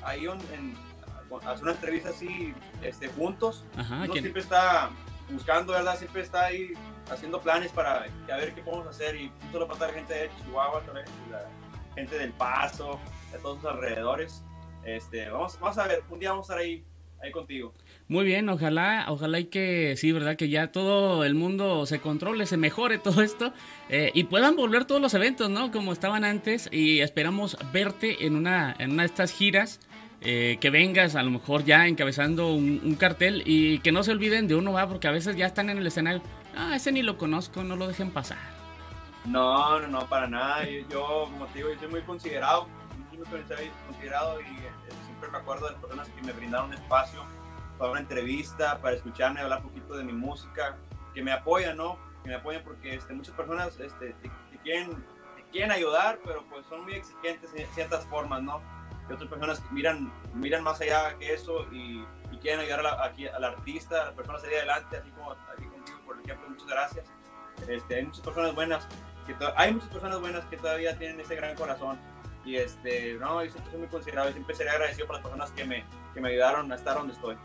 ahí 0.03 0.26
en, 0.26 0.40
en- 0.55 0.93
hacer 1.47 1.62
una 1.62 1.72
entrevista 1.72 2.11
así 2.11 2.53
este, 2.82 3.09
juntos 3.09 3.64
Ajá, 3.74 4.05
siempre 4.20 4.43
está 4.43 4.90
buscando, 5.33 5.72
¿verdad? 5.72 5.97
Siempre 5.97 6.22
está 6.22 6.47
ahí 6.47 6.72
haciendo 7.11 7.41
planes 7.41 7.72
para 7.72 8.05
a 8.05 8.37
ver 8.37 8.55
qué 8.55 8.62
podemos 8.62 8.87
hacer 8.87 9.16
y 9.16 9.28
no 9.28 9.53
solo 9.53 9.66
para 9.66 9.78
toda 9.78 9.91
la 9.91 9.95
gente 9.99 10.14
de 10.14 10.30
Chihuahua, 10.43 10.80
también 10.83 11.07
la 11.30 11.49
gente 11.95 12.18
del 12.18 12.33
Paso, 12.33 13.01
de 13.33 13.39
todos 13.39 13.61
sus 13.61 13.70
alrededores. 13.70 14.45
Este, 14.85 15.28
vamos, 15.30 15.59
vamos 15.61 15.78
a 15.78 15.87
ver, 15.87 16.03
un 16.11 16.18
día 16.18 16.30
vamos 16.30 16.51
a 16.51 16.55
estar 16.55 16.64
ahí, 16.64 16.85
ahí 17.22 17.30
contigo. 17.30 17.72
Muy 18.09 18.24
bien, 18.24 18.49
ojalá, 18.49 19.07
ojalá 19.09 19.39
y 19.39 19.47
que 19.47 19.95
sí, 19.97 20.12
¿verdad? 20.12 20.37
Que 20.37 20.49
ya 20.49 20.72
todo 20.72 21.24
el 21.24 21.35
mundo 21.35 21.87
se 21.87 22.01
controle, 22.01 22.47
se 22.47 22.57
mejore 22.57 22.99
todo 22.99 23.22
esto 23.22 23.53
eh, 23.89 24.11
y 24.14 24.24
puedan 24.24 24.57
volver 24.57 24.85
todos 24.85 25.01
los 25.01 25.14
eventos, 25.14 25.49
¿no? 25.49 25.70
Como 25.70 25.93
estaban 25.93 26.24
antes 26.24 26.68
y 26.72 27.01
esperamos 27.01 27.57
verte 27.72 28.26
en 28.26 28.37
una, 28.37 28.74
en 28.78 28.93
una 28.93 29.03
de 29.05 29.07
estas 29.07 29.33
giras. 29.33 29.80
Eh, 30.25 30.59
que 30.61 30.70
vengas 30.70 31.14
a 31.16 31.23
lo 31.23 31.31
mejor 31.31 31.64
ya 31.64 31.87
encabezando 31.87 32.53
un, 32.53 32.81
un 32.85 32.95
cartel 32.95 33.43
y 33.47 33.79
que 33.81 33.93
no 33.93 34.03
se 34.03 34.12
olviden 34.12 34.49
de 34.49 34.55
uno, 34.55 34.73
va, 34.73 34.89
porque 34.89 35.09
a 35.09 35.11
veces 35.11 35.37
ya 35.37 35.47
están 35.47 35.70
en 35.70 35.79
el 35.79 35.87
escenario. 35.87 36.23
Ah, 36.57 36.77
ese 36.77 36.93
ni 36.93 37.03
lo 37.03 37.16
conozco, 37.18 37.62
no 37.64 37.77
lo 37.77 37.87
dejen 37.89 38.11
pasar. 38.11 38.39
No, 39.25 39.79
no, 39.81 39.87
no, 39.89 40.07
para 40.09 40.27
nada. 40.27 40.64
Yo, 40.68 40.81
yo, 40.89 41.29
como 41.31 41.47
te 41.47 41.59
digo, 41.59 41.73
yo 41.73 41.79
soy 41.79 41.89
muy 41.89 42.03
considerado, 42.03 42.68
muy 43.16 43.25
considerado- 43.89 44.41
y 44.41 44.45
eh, 44.45 44.70
siempre 45.07 45.31
me 45.31 45.39
acuerdo 45.39 45.66
de 45.66 45.73
las 45.73 45.81
personas 45.81 46.09
que 46.09 46.23
me 46.23 46.33
brindaron 46.33 46.68
un 46.68 46.75
espacio 46.75 47.25
para 47.79 47.91
una 47.93 48.01
entrevista, 48.01 48.81
para 48.81 48.97
escucharme, 48.97 49.41
hablar 49.41 49.61
un 49.62 49.68
poquito 49.68 49.97
de 49.97 50.05
mi 50.05 50.12
música, 50.12 50.77
que 51.14 51.23
me 51.23 51.33
apoyan, 51.33 51.77
¿no? 51.77 51.99
Que 52.23 52.31
me 52.31 52.35
apoyan 52.37 52.62
porque 52.64 52.95
este, 52.95 53.12
muchas 53.14 53.35
personas 53.35 53.79
este, 53.81 54.12
te, 54.23 54.29
te 54.51 54.59
quieren, 54.62 54.91
te 55.37 55.43
quieren 55.51 55.70
ayudar, 55.73 56.18
pero 56.25 56.45
pues 56.51 56.64
son 56.68 56.85
muy 56.85 56.95
exigentes 56.95 57.51
en 57.57 57.66
ciertas 57.75 58.05
formas, 58.07 58.43
¿no? 58.43 58.61
Y 59.13 59.15
otras 59.15 59.29
personas 59.31 59.61
que 59.61 59.75
miran, 59.75 60.11
miran 60.35 60.63
más 60.65 60.81
allá 60.81 61.17
que 61.19 61.35
eso 61.35 61.67
y, 61.73 62.05
y 62.33 62.37
quieren 62.41 62.61
ayudar 62.61 62.81
a 62.81 62.83
la- 62.83 63.05
aquí, 63.05 63.27
al 63.29 63.45
artista, 63.45 64.03
a 64.03 64.05
las 64.07 64.15
personas 64.15 64.43
ahí 64.45 64.55
adelante, 64.55 64.97
así 64.97 65.11
como 65.11 65.33
aquí 65.33 65.65
contigo, 65.67 65.99
por 66.07 66.21
ejemplo, 66.21 66.49
muchas 66.51 66.67
gracias. 66.67 67.07
Este, 67.69 67.97
hay 67.97 68.07
muchas 68.07 68.21
personas 68.23 68.55
buenas 68.55 68.89
que 69.27 69.37
hay 69.57 69.73
muchas 69.75 69.89
personas 69.91 70.19
buenas 70.21 70.45
que 70.47 70.57
todavía 70.57 70.99
tienen 70.99 71.21
ese 71.21 71.37
gran 71.37 71.55
corazón 71.55 71.97
y 72.45 72.57
este 72.57 73.15
no 73.21 73.45
yo 73.45 73.51
siempre 73.53 73.71
soy 73.71 73.81
muy 73.81 73.89
considerado 73.89 74.31
y 74.31 74.33
siempre 74.33 74.55
seré 74.57 74.71
agradecido 74.71 75.07
por 75.07 75.15
las 75.17 75.23
personas 75.23 75.53
que 75.53 75.65
me, 75.65 75.85
que 76.13 76.21
me 76.21 76.31
ayudaron 76.31 76.73
a 76.73 76.75
estar 76.75 76.97
donde 76.97 77.13
estoy 77.13 77.37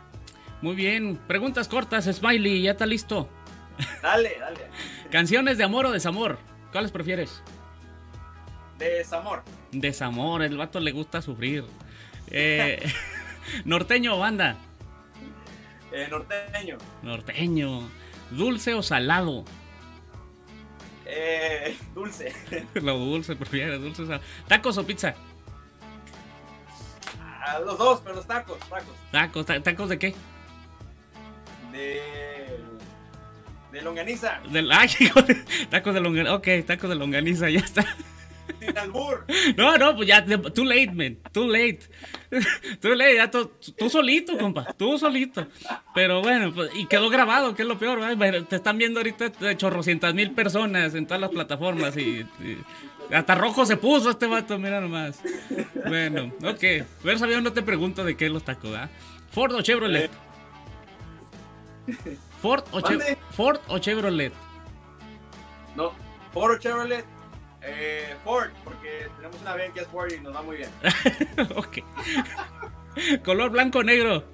Muy 0.60 0.74
bien, 0.74 1.16
preguntas 1.28 1.68
cortas, 1.68 2.06
Smiley, 2.06 2.62
ya 2.62 2.72
está 2.72 2.84
listo. 2.84 3.28
dale 4.02 4.36
dale 4.40 4.66
Canciones 5.12 5.56
de 5.56 5.62
amor 5.64 5.86
o 5.86 5.92
desamor, 5.92 6.38
¿cuáles 6.72 6.90
prefieres? 6.90 7.44
Desamor 8.78 9.42
Desamor, 9.72 10.42
el 10.42 10.56
vato 10.56 10.80
le 10.80 10.92
gusta 10.92 11.20
sufrir. 11.20 11.64
Eh, 12.30 12.80
norteño 13.64 14.16
o 14.16 14.18
banda. 14.18 14.56
eh, 15.92 16.06
norteño 16.10 16.78
Norteño. 17.02 17.88
Dulce 18.30 18.74
o 18.74 18.82
salado. 18.82 19.44
eh, 21.06 21.76
dulce 21.94 22.32
Lo 22.74 22.96
dulce, 22.98 23.36
prefieres 23.36 23.80
dulce 23.80 24.02
o 24.02 24.06
salado. 24.06 24.22
Tacos 24.46 24.76
o 24.78 24.86
pizza. 24.86 25.14
a 27.46 27.58
los 27.60 27.78
dos 27.78 28.00
pero 28.02 28.16
los 28.16 28.26
tacos 28.26 28.58
tacos 28.60 28.94
Tacos, 29.10 29.46
ta- 29.46 29.62
tacos 29.62 29.88
de 29.88 29.98
qué? 29.98 30.14
de 31.72 32.58
de 33.72 33.82
longaniza 33.82 34.40
Del, 34.50 34.70
ay, 34.72 34.88
hijo 35.00 35.20
de- 35.22 35.34
tacos 35.70 35.92
de 35.94 36.00
longaniza. 36.00 36.34
Ok, 36.34 36.48
tacos 36.66 36.88
de 36.90 36.96
longaniza, 36.96 37.48
ya 37.50 37.60
está. 37.60 37.84
Sin 38.58 38.76
albur 38.76 39.24
No, 39.56 39.76
no, 39.76 39.96
pues 39.96 40.08
ya, 40.08 40.24
too 40.24 40.64
late, 40.64 40.92
man. 40.92 41.18
Too 41.32 41.46
late. 41.46 41.80
Too 42.80 42.94
late, 42.94 43.14
ya 43.14 43.30
tú, 43.30 43.50
tú 43.78 43.88
solito, 43.88 44.36
compa. 44.36 44.64
Tú 44.74 44.98
solito. 44.98 45.46
Pero 45.94 46.20
bueno, 46.20 46.52
pues, 46.52 46.70
y 46.74 46.84
quedó 46.84 47.08
grabado, 47.08 47.54
que 47.54 47.62
es 47.62 47.68
lo 47.68 47.78
peor, 47.78 48.00
¿verdad? 48.00 48.44
Te 48.46 48.56
están 48.56 48.76
viendo 48.76 49.00
ahorita 49.00 49.30
de 49.30 49.56
chorrocientas 49.56 50.12
mil 50.12 50.32
personas 50.32 50.94
en 50.94 51.06
todas 51.06 51.22
las 51.22 51.30
plataformas 51.30 51.96
y, 51.96 52.26
y 52.40 52.58
hasta 53.10 53.34
rojo 53.34 53.64
se 53.64 53.76
puso 53.78 54.10
este 54.10 54.26
vato, 54.26 54.58
mira 54.58 54.80
nomás. 54.80 55.20
Bueno, 55.86 56.32
ok. 56.42 56.84
Ver 57.02 57.18
sabido 57.18 57.40
no 57.40 57.52
te 57.52 57.62
pregunto 57.62 58.04
de 58.04 58.16
qué 58.16 58.26
es 58.26 58.32
los 58.32 58.44
tacos, 58.44 58.76
¿ah? 58.76 58.90
¿Ford 59.30 59.54
o 59.54 59.62
Chevrolet? 59.62 60.10
¿Ford 62.42 62.64
o, 62.72 62.80
Che-. 62.80 63.16
Ford 63.30 63.60
o 63.68 63.78
Chevrolet? 63.78 64.32
no 65.74 65.92
Ford 66.32 66.56
o 66.56 66.58
Chevrolet 66.58 67.04
eh, 67.62 68.14
Ford 68.24 68.50
porque 68.64 69.08
tenemos 69.16 69.40
una 69.40 69.54
ven 69.54 69.72
que 69.72 69.80
es 69.80 69.86
Ford 69.88 70.12
y 70.12 70.20
nos 70.20 70.34
va 70.34 70.42
muy 70.42 70.56
bien 70.56 70.70
ok. 71.56 71.78
¿Color 73.24 73.50
blanco 73.50 73.78
o 73.80 73.82
negro? 73.82 74.24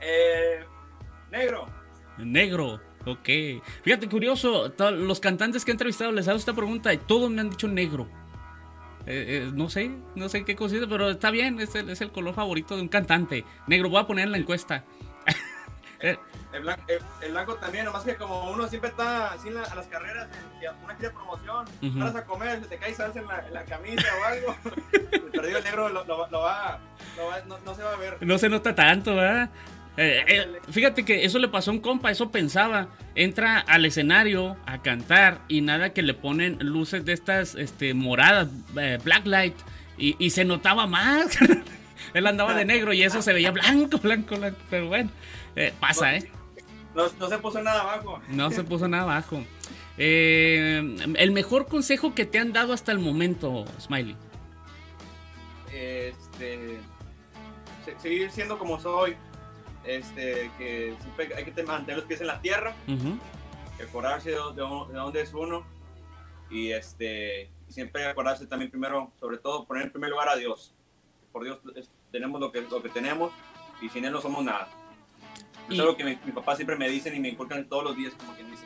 eh, 0.00 0.64
negro 1.30 1.66
Negro, 2.18 2.80
ok. 3.06 3.28
Fíjate, 3.82 4.08
curioso, 4.08 4.72
los 4.92 5.18
cantantes 5.18 5.64
que 5.64 5.70
he 5.70 5.74
entrevistado 5.74 6.12
les 6.12 6.28
hago 6.28 6.38
esta 6.38 6.52
pregunta 6.52 6.92
y 6.92 6.98
todos 6.98 7.30
me 7.30 7.40
han 7.40 7.50
dicho 7.50 7.66
negro. 7.66 8.06
Eh, 9.06 9.46
eh, 9.46 9.50
no 9.52 9.68
sé, 9.70 9.90
no 10.14 10.28
sé 10.28 10.44
qué 10.44 10.54
consiste, 10.54 10.86
pero 10.86 11.10
está 11.10 11.30
bien, 11.30 11.58
es 11.58 11.74
el, 11.74 11.88
es 11.90 12.00
el 12.02 12.12
color 12.12 12.34
favorito 12.34 12.76
de 12.76 12.82
un 12.82 12.88
cantante. 12.88 13.44
Negro, 13.66 13.88
voy 13.88 13.98
a 14.00 14.06
poner 14.06 14.26
en 14.26 14.32
la 14.32 14.38
encuesta. 14.38 14.84
Eh, 16.02 16.18
El 16.52 16.62
blanco, 16.62 16.82
el, 16.88 16.98
el 17.26 17.32
blanco 17.32 17.54
también, 17.56 17.84
nomás 17.86 18.02
que 18.04 18.16
como 18.16 18.50
uno 18.50 18.68
siempre 18.68 18.90
está 18.90 19.28
así 19.32 19.48
en 19.48 19.54
la- 19.54 19.62
a 19.62 19.74
las 19.74 19.86
carreras, 19.86 20.28
una 20.84 20.94
gira 20.96 21.08
de 21.08 21.14
promoción, 21.14 21.64
Ujú. 21.80 21.98
vas 21.98 22.14
a 22.16 22.24
comer, 22.26 22.60
se 22.60 22.66
te 22.66 22.76
cae 22.76 22.94
salsa 22.94 23.20
en 23.20 23.26
la, 23.26 23.46
en 23.46 23.54
la 23.54 23.64
camisa 23.64 24.06
o 24.20 24.24
algo, 24.24 24.56
el 25.12 25.20
perdido 25.30 25.58
el 25.58 25.64
negro 25.64 25.88
lo, 25.88 26.04
lo- 26.04 26.28
lo 26.28 26.40
va, 26.40 26.78
lo 27.16 27.26
va- 27.26 27.40
no, 27.46 27.58
no 27.64 27.74
se 27.74 27.82
va 27.82 27.92
a 27.92 27.96
ver. 27.96 28.18
no 28.20 28.36
se 28.36 28.48
nota 28.50 28.74
tanto, 28.74 29.14
¿verdad? 29.16 29.48
Eh, 29.96 30.24
eh, 30.26 30.60
fíjate 30.70 31.04
que 31.04 31.24
eso 31.24 31.38
le 31.38 31.48
pasó 31.48 31.70
a 31.70 31.74
un 31.74 31.80
compa, 31.80 32.10
eso 32.10 32.30
pensaba. 32.30 32.88
Entra 33.14 33.58
al 33.60 33.84
escenario 33.84 34.56
a 34.64 34.80
cantar 34.80 35.40
y 35.48 35.60
nada 35.60 35.92
que 35.92 36.00
le 36.00 36.14
ponen 36.14 36.56
luces 36.60 37.04
de 37.04 37.12
estas 37.12 37.54
este, 37.56 37.92
moradas, 37.92 38.48
eh, 38.78 38.98
black 39.04 39.26
light, 39.26 39.54
y, 39.98 40.16
y 40.18 40.30
se 40.30 40.44
notaba 40.46 40.86
más. 40.86 41.36
Él 42.14 42.26
andaba 42.26 42.54
de 42.54 42.64
negro 42.64 42.92
y 42.94 43.02
eso 43.02 43.20
se 43.22 43.32
veía 43.34 43.50
blanco, 43.50 43.98
blanco, 43.98 44.36
blanco. 44.36 44.58
Pero 44.70 44.88
bueno, 44.88 45.10
eh, 45.56 45.72
pasa, 45.80 46.16
¿eh? 46.16 46.30
No, 46.94 47.04
no 47.18 47.28
se 47.28 47.38
puso 47.38 47.62
nada 47.62 47.80
abajo. 47.82 48.20
No 48.28 48.50
se 48.50 48.62
puso 48.64 48.88
nada 48.88 49.02
abajo. 49.04 49.42
Eh, 49.98 50.96
el 51.18 51.32
mejor 51.32 51.66
consejo 51.68 52.14
que 52.14 52.24
te 52.24 52.38
han 52.38 52.54
dado 52.54 52.72
hasta 52.72 52.92
el 52.92 52.98
momento, 52.98 53.66
Smiley. 53.78 54.16
Este, 55.70 56.78
se- 57.84 57.98
seguir 58.00 58.30
siendo 58.30 58.58
como 58.58 58.80
soy, 58.80 59.16
este, 59.84 60.50
que 60.56 60.94
siempre 61.00 61.34
hay 61.36 61.44
que 61.44 61.50
te- 61.52 61.62
mantener 61.62 61.98
los 61.98 62.06
pies 62.06 62.22
en 62.22 62.26
la 62.26 62.40
tierra, 62.40 62.74
de, 63.76 64.32
de- 64.32 64.92
de 64.92 64.98
dónde 64.98 65.20
es 65.20 65.34
uno 65.34 65.64
y 66.50 66.72
este 66.72 67.50
siempre 67.68 68.06
acordarse 68.06 68.46
también 68.46 68.70
primero, 68.70 69.12
sobre 69.20 69.38
todo 69.38 69.66
poner 69.66 69.84
en 69.84 69.92
primer 69.92 70.10
lugar 70.10 70.28
a 70.30 70.36
Dios. 70.36 70.74
Por 71.32 71.44
Dios 71.44 71.58
tenemos 72.10 72.40
lo 72.40 72.50
que, 72.50 72.62
lo 72.62 72.82
que 72.82 72.88
tenemos 72.88 73.30
y 73.80 73.88
sin 73.88 74.04
Él 74.04 74.12
no 74.12 74.20
somos 74.20 74.44
nada. 74.44 74.68
Es 75.72 75.80
algo 75.80 75.96
que 75.96 76.04
mi, 76.04 76.16
papá 76.32 76.56
siempre 76.56 76.76
me 76.76 76.88
dicen 76.88 77.14
y 77.16 77.20
me 77.20 77.28
inculcan 77.28 77.64
todos 77.66 77.84
los 77.84 77.96
días, 77.96 78.14
como 78.14 78.34
quien 78.34 78.50
dice. 78.50 78.64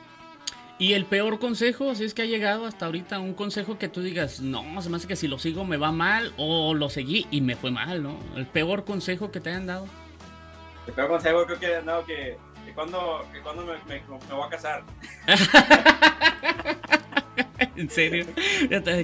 Y 0.79 0.93
el 0.93 1.07
peor 1.07 1.39
consejo, 1.39 1.95
si 1.95 2.05
es 2.05 2.13
que 2.13 2.23
ha 2.23 2.27
llegado 2.27 2.67
hasta 2.67 2.87
ahorita 2.87 3.19
un 3.19 3.33
consejo 3.35 3.79
que 3.79 3.89
tú 3.89 4.03
digas, 4.03 4.41
no, 4.41 4.63
se 4.83 4.91
me 4.91 4.97
hace 4.97 5.09
que 5.09 5.17
si 5.17 5.27
lo 5.27 5.39
sigo 5.39 5.65
me 5.65 5.79
va 5.79 5.91
mal, 5.91 6.35
o 6.37 6.75
lo 6.75 6.91
seguí 6.91 7.27
y 7.31 7.41
me 7.41 7.57
fue 7.57 7.71
mal, 7.71 8.03
¿no? 8.03 8.19
El 8.37 8.47
peor 8.47 8.85
consejo 8.85 9.31
que 9.31 9.41
te 9.41 9.51
hayan 9.51 9.67
dado. 9.67 9.87
El 10.87 10.93
peor 10.93 11.09
consejo 11.09 11.47
creo 11.47 11.59
que 11.59 11.77
han 11.77 11.87
dado 11.87 12.05
que, 12.05 12.37
que 12.67 12.73
cuando, 12.75 13.27
que 13.33 13.41
cuando 13.41 13.65
me, 13.65 13.73
me, 13.89 14.03
me 14.29 14.35
voy 14.35 14.47
a 14.47 14.51
casar. 14.51 14.85
¿En 17.77 17.91
serio? 17.91 18.27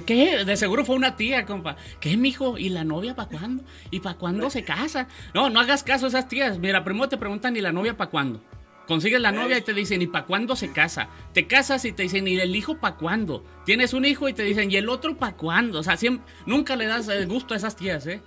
¿Qué? 0.05 0.43
De 0.45 0.57
seguro 0.57 0.85
fue 0.85 0.95
una 0.95 1.15
tía, 1.15 1.45
compa. 1.45 1.75
¿Qué, 1.99 2.17
mijo? 2.17 2.57
¿Y 2.57 2.69
la 2.69 2.83
novia 2.83 3.15
para 3.15 3.29
cuándo? 3.29 3.63
¿Y 3.91 3.99
para 3.99 4.17
cuándo 4.17 4.49
se 4.49 4.63
casa? 4.63 5.07
No, 5.33 5.49
no 5.49 5.59
hagas 5.59 5.83
caso 5.83 6.05
a 6.05 6.09
esas 6.09 6.27
tías. 6.27 6.59
Mira, 6.59 6.83
primero 6.83 7.09
te 7.09 7.17
preguntan, 7.17 7.55
¿y 7.55 7.61
la 7.61 7.71
novia 7.71 7.97
para 7.97 8.09
cuándo? 8.09 8.41
Consigues 8.87 9.21
la 9.21 9.31
novia 9.31 9.57
y 9.57 9.61
te 9.61 9.73
dicen, 9.73 10.01
¿y 10.01 10.07
para 10.07 10.25
cuándo 10.25 10.55
se 10.55 10.71
casa? 10.71 11.07
Te 11.31 11.47
casas 11.47 11.85
y 11.85 11.93
te 11.93 12.03
dicen, 12.03 12.27
¿y 12.27 12.37
el 12.37 12.55
hijo 12.55 12.79
para 12.79 12.97
cuándo? 12.97 13.45
Tienes 13.65 13.93
un 13.93 14.03
hijo 14.03 14.27
y 14.27 14.33
te 14.33 14.43
dicen, 14.43 14.69
¿y 14.69 14.75
el 14.75 14.89
otro 14.89 15.15
para 15.17 15.37
cuándo? 15.37 15.79
O 15.79 15.83
sea, 15.83 15.95
siempre, 15.95 16.25
nunca 16.45 16.75
le 16.75 16.85
das 16.85 17.09
gusto 17.27 17.53
a 17.53 17.57
esas 17.57 17.77
tías, 17.77 18.05
¿eh? 18.07 18.21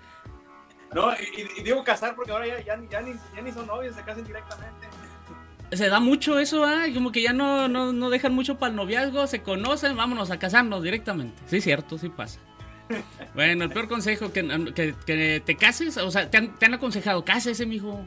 No, 0.94 1.12
y, 1.12 1.62
digo 1.62 1.84
casar 1.84 2.14
porque 2.14 2.32
ahora 2.32 2.46
ya, 2.46 2.60
ya, 2.60 2.80
ya, 2.88 3.02
ni, 3.02 3.12
ya 3.34 3.42
ni 3.42 3.52
son 3.52 3.66
novios, 3.66 3.94
se 3.94 4.02
casan 4.02 4.24
directamente 4.24 4.86
se 5.72 5.88
da 5.88 6.00
mucho 6.00 6.38
eso, 6.38 6.64
¿ah? 6.64 6.84
Como 6.94 7.12
que 7.12 7.22
ya 7.22 7.32
no, 7.32 7.68
no, 7.68 8.10
dejan 8.10 8.34
mucho 8.34 8.58
para 8.58 8.70
el 8.70 8.76
noviazgo, 8.76 9.26
se 9.26 9.42
conocen, 9.42 9.96
vámonos 9.96 10.30
a 10.30 10.38
casarnos 10.38 10.82
directamente. 10.82 11.40
Sí, 11.46 11.60
cierto, 11.60 11.98
sí 11.98 12.08
pasa. 12.08 12.40
Bueno, 13.34 13.64
el 13.64 13.70
peor 13.70 13.88
consejo, 13.88 14.32
que, 14.32 14.94
que, 15.04 15.42
te 15.44 15.56
cases, 15.56 15.96
o 15.96 16.10
sea, 16.10 16.30
te 16.30 16.36
han, 16.36 16.54
te 16.54 16.66
han 16.66 16.74
aconsejado, 16.74 17.24
cásese, 17.24 17.66
mijo. 17.66 18.06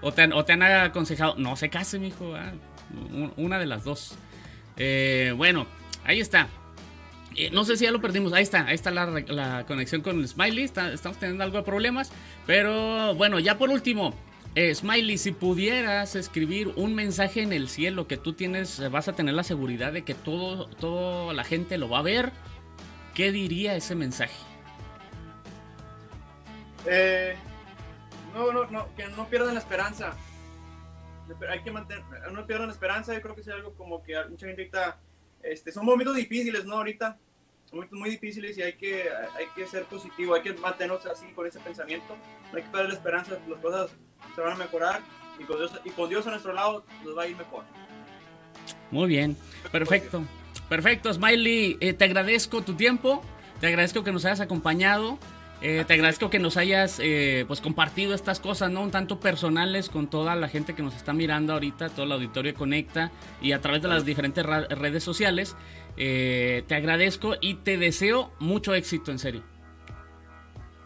O 0.00 0.12
te, 0.12 0.22
han, 0.22 0.32
o 0.32 0.44
te 0.44 0.52
han 0.52 0.62
aconsejado, 0.62 1.34
no 1.38 1.56
se 1.56 1.70
case, 1.70 1.98
mijo. 1.98 2.34
Una 3.36 3.58
de 3.58 3.66
las 3.66 3.84
dos. 3.84 4.16
Eh, 4.76 5.32
bueno, 5.36 5.66
ahí 6.04 6.20
está. 6.20 6.48
Eh, 7.36 7.50
no 7.52 7.64
sé 7.64 7.76
si 7.76 7.84
ya 7.84 7.90
lo 7.90 8.00
perdimos. 8.00 8.32
Ahí 8.32 8.42
está, 8.42 8.66
ahí 8.66 8.74
está 8.74 8.90
la, 8.90 9.06
la 9.06 9.64
conexión 9.66 10.02
con 10.02 10.20
el 10.20 10.28
Smiley. 10.28 10.64
estamos 10.64 11.18
teniendo 11.18 11.44
algo 11.44 11.58
de 11.58 11.64
problemas. 11.64 12.10
Pero 12.46 13.14
bueno, 13.14 13.38
ya 13.38 13.58
por 13.58 13.70
último, 13.70 14.14
eh, 14.58 14.74
Smiley, 14.74 15.18
si 15.18 15.30
pudieras 15.30 16.16
escribir 16.16 16.72
un 16.74 16.92
mensaje 16.92 17.42
en 17.42 17.52
el 17.52 17.68
cielo 17.68 18.08
que 18.08 18.16
tú 18.16 18.32
tienes, 18.32 18.80
eh, 18.80 18.88
vas 18.88 19.06
a 19.06 19.12
tener 19.12 19.34
la 19.34 19.44
seguridad 19.44 19.92
de 19.92 20.02
que 20.02 20.14
todo, 20.14 20.66
toda 20.66 21.32
la 21.32 21.44
gente 21.44 21.78
lo 21.78 21.88
va 21.88 22.00
a 22.00 22.02
ver, 22.02 22.32
¿qué 23.14 23.30
diría 23.30 23.76
ese 23.76 23.94
mensaje? 23.94 24.34
Eh, 26.86 27.36
no, 28.34 28.50
no, 28.50 28.68
no, 28.68 28.92
que 28.96 29.06
no 29.06 29.28
pierdan 29.28 29.54
la 29.54 29.60
esperanza. 29.60 30.16
Hay 31.48 31.62
que 31.62 31.70
mantener, 31.70 32.02
no 32.32 32.44
pierdan 32.44 32.66
la 32.66 32.72
esperanza. 32.72 33.14
Yo 33.14 33.22
creo 33.22 33.36
que 33.36 33.42
es 33.42 33.48
algo 33.50 33.74
como 33.74 34.02
que 34.02 34.16
mucha 34.28 34.46
gente 34.46 34.62
ahorita, 34.62 34.98
este, 35.44 35.70
son 35.70 35.86
momentos 35.86 36.16
difíciles, 36.16 36.64
¿no? 36.64 36.78
Ahorita, 36.78 37.16
momentos 37.70 37.96
muy 37.96 38.10
difíciles 38.10 38.58
y 38.58 38.62
hay 38.62 38.72
que, 38.72 39.08
hay 39.36 39.46
que 39.54 39.68
ser 39.68 39.84
positivo, 39.84 40.34
hay 40.34 40.42
que 40.42 40.52
mantenerse 40.54 41.08
así 41.08 41.26
con 41.32 41.46
ese 41.46 41.60
pensamiento. 41.60 42.16
No 42.50 42.58
hay 42.58 42.64
que 42.64 42.70
perder 42.70 42.88
la 42.88 42.94
esperanza, 42.94 43.38
las 43.46 43.60
cosas 43.60 43.96
se 44.38 44.44
van 44.44 44.52
a 44.52 44.56
mejorar 44.56 45.00
y 45.36 45.42
con 45.42 45.56
Dios, 45.56 45.72
y 45.84 45.90
con 45.90 46.08
Dios 46.08 46.24
a 46.28 46.30
nuestro 46.30 46.52
lado 46.52 46.84
nos 47.04 47.18
va 47.18 47.22
a 47.24 47.26
ir 47.26 47.36
mejor. 47.36 47.64
Muy 48.92 49.08
bien, 49.08 49.36
perfecto. 49.72 50.22
Perfecto, 50.68 51.12
Smiley, 51.12 51.76
eh, 51.80 51.92
te 51.92 52.04
agradezco 52.04 52.62
tu 52.62 52.74
tiempo, 52.74 53.20
te 53.60 53.66
agradezco 53.66 54.04
que 54.04 54.12
nos 54.12 54.24
hayas 54.24 54.40
acompañado. 54.40 55.18
Eh, 55.60 55.84
te 55.88 55.94
agradezco 55.94 56.30
que 56.30 56.38
nos 56.38 56.56
hayas 56.56 57.00
eh, 57.02 57.44
pues 57.48 57.60
compartido 57.60 58.14
estas 58.14 58.38
cosas, 58.38 58.70
¿no? 58.70 58.80
Un 58.80 58.92
tanto 58.92 59.18
personales 59.18 59.88
con 59.88 60.08
toda 60.08 60.36
la 60.36 60.48
gente 60.48 60.76
que 60.76 60.84
nos 60.84 60.94
está 60.94 61.12
mirando 61.12 61.54
ahorita, 61.54 61.88
todo 61.88 62.06
el 62.06 62.12
auditorio 62.12 62.54
Conecta 62.54 63.10
y 63.42 63.50
a 63.50 63.60
través 63.60 63.82
de 63.82 63.88
las 63.88 64.04
diferentes 64.04 64.46
redes 64.46 65.02
sociales. 65.02 65.56
te 65.96 66.64
agradezco 66.70 67.34
y 67.40 67.54
te 67.54 67.76
deseo 67.76 68.30
mucho 68.38 68.72
éxito, 68.72 69.10
en 69.10 69.18
serio. 69.18 69.42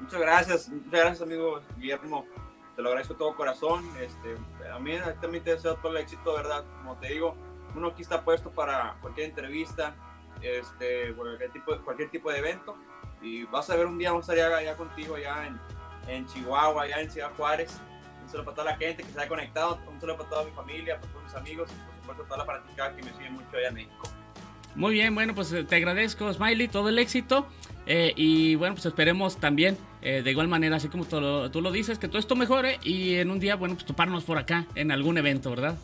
Muchas 0.00 0.20
gracias, 0.20 0.68
muchas 0.70 0.90
gracias, 0.90 1.20
amigo 1.20 1.61
Guillermo 1.76 2.26
te 2.75 2.83
lo 2.83 2.89
agradezco 2.89 3.14
de 3.14 3.18
todo 3.18 3.37
corazón. 3.37 3.85
Este, 4.01 4.37
a 4.70 4.79
mí 4.79 4.93
también 5.20 5.45
te 5.45 5.51
deseo 5.51 5.77
todo 5.77 5.93
el 5.93 6.03
éxito, 6.03 6.35
¿verdad? 6.35 6.64
Como 6.79 6.97
te 6.97 7.09
digo, 7.09 7.35
uno 7.75 7.89
aquí 7.89 8.03
está 8.03 8.25
puesto 8.25 8.51
para 8.51 8.97
cualquier 9.01 9.29
entrevista, 9.31 9.95
este, 10.41 11.12
cualquier, 11.14 11.51
tipo, 11.51 11.77
cualquier 11.79 12.11
tipo 12.11 12.31
de 12.31 12.39
evento. 12.39 12.77
Y 13.20 13.45
vas 13.45 13.70
a 13.70 13.77
ver 13.77 13.87
un 13.87 13.99
día, 13.99 14.11
vamos 14.11 14.29
a 14.29 14.35
estar 14.35 14.53
allá, 14.53 14.77
contigo, 14.77 15.14
allá 15.14 15.47
en, 15.47 15.61
en, 16.09 16.27
Chihuahua, 16.27 16.83
allá 16.83 17.01
en 17.01 17.11
Ciudad 17.11 17.31
Juárez. 17.37 17.81
Un 18.23 18.29
saludo 18.29 18.45
para 18.47 18.55
toda 18.55 18.70
la 18.73 18.77
gente 18.77 19.03
que 19.03 19.11
se 19.11 19.20
ha 19.20 19.29
conectado, 19.29 19.79
un 19.89 20.01
saludo 20.01 20.18
para 20.18 20.29
toda 20.29 20.45
mi 20.45 20.51
familia, 20.53 21.01
para 21.01 21.12
todos 21.12 21.25
mis 21.25 21.35
amigos 21.35 21.70
y 21.70 21.87
por 21.87 21.95
supuesto 21.95 22.25
toda 22.25 22.39
la 22.39 22.45
fanaticada 22.45 22.97
que 22.97 23.03
me 23.03 23.12
sigue 23.12 23.31
mucho 23.31 23.57
allá 23.57 23.68
en 23.68 23.75
México. 23.75 24.09
Muy 24.75 24.95
bien, 24.95 25.14
bueno, 25.14 25.35
pues 25.35 25.55
te 25.68 25.77
agradezco, 25.77 26.33
Smiley, 26.33 26.68
todo 26.68 26.89
el 26.89 26.99
éxito. 26.99 27.47
Eh, 27.87 28.12
y 28.16 28.55
bueno, 28.55 28.74
pues 28.74 28.87
esperemos 28.87 29.37
también, 29.37 29.76
eh, 30.03 30.22
de 30.22 30.30
igual 30.30 30.49
manera, 30.49 30.76
así 30.76 30.89
como 30.89 31.05
tú 31.05 31.20
lo, 31.20 31.51
tú 31.51 31.61
lo, 31.61 31.72
dices, 31.72 31.99
que 31.99 32.09
todo 32.09 32.18
esto 32.18 32.37
mejore 32.37 32.78
y 32.83 33.16
en 33.16 33.30
un 33.30 33.41
día, 33.41 33.57
bueno, 33.57 33.74
pues 33.74 33.87
toparnos 33.87 34.24
por 34.24 34.39
acá 34.39 34.66
en 34.74 34.93
algún 34.93 35.18
evento, 35.18 35.51
¿verdad? 35.51 35.76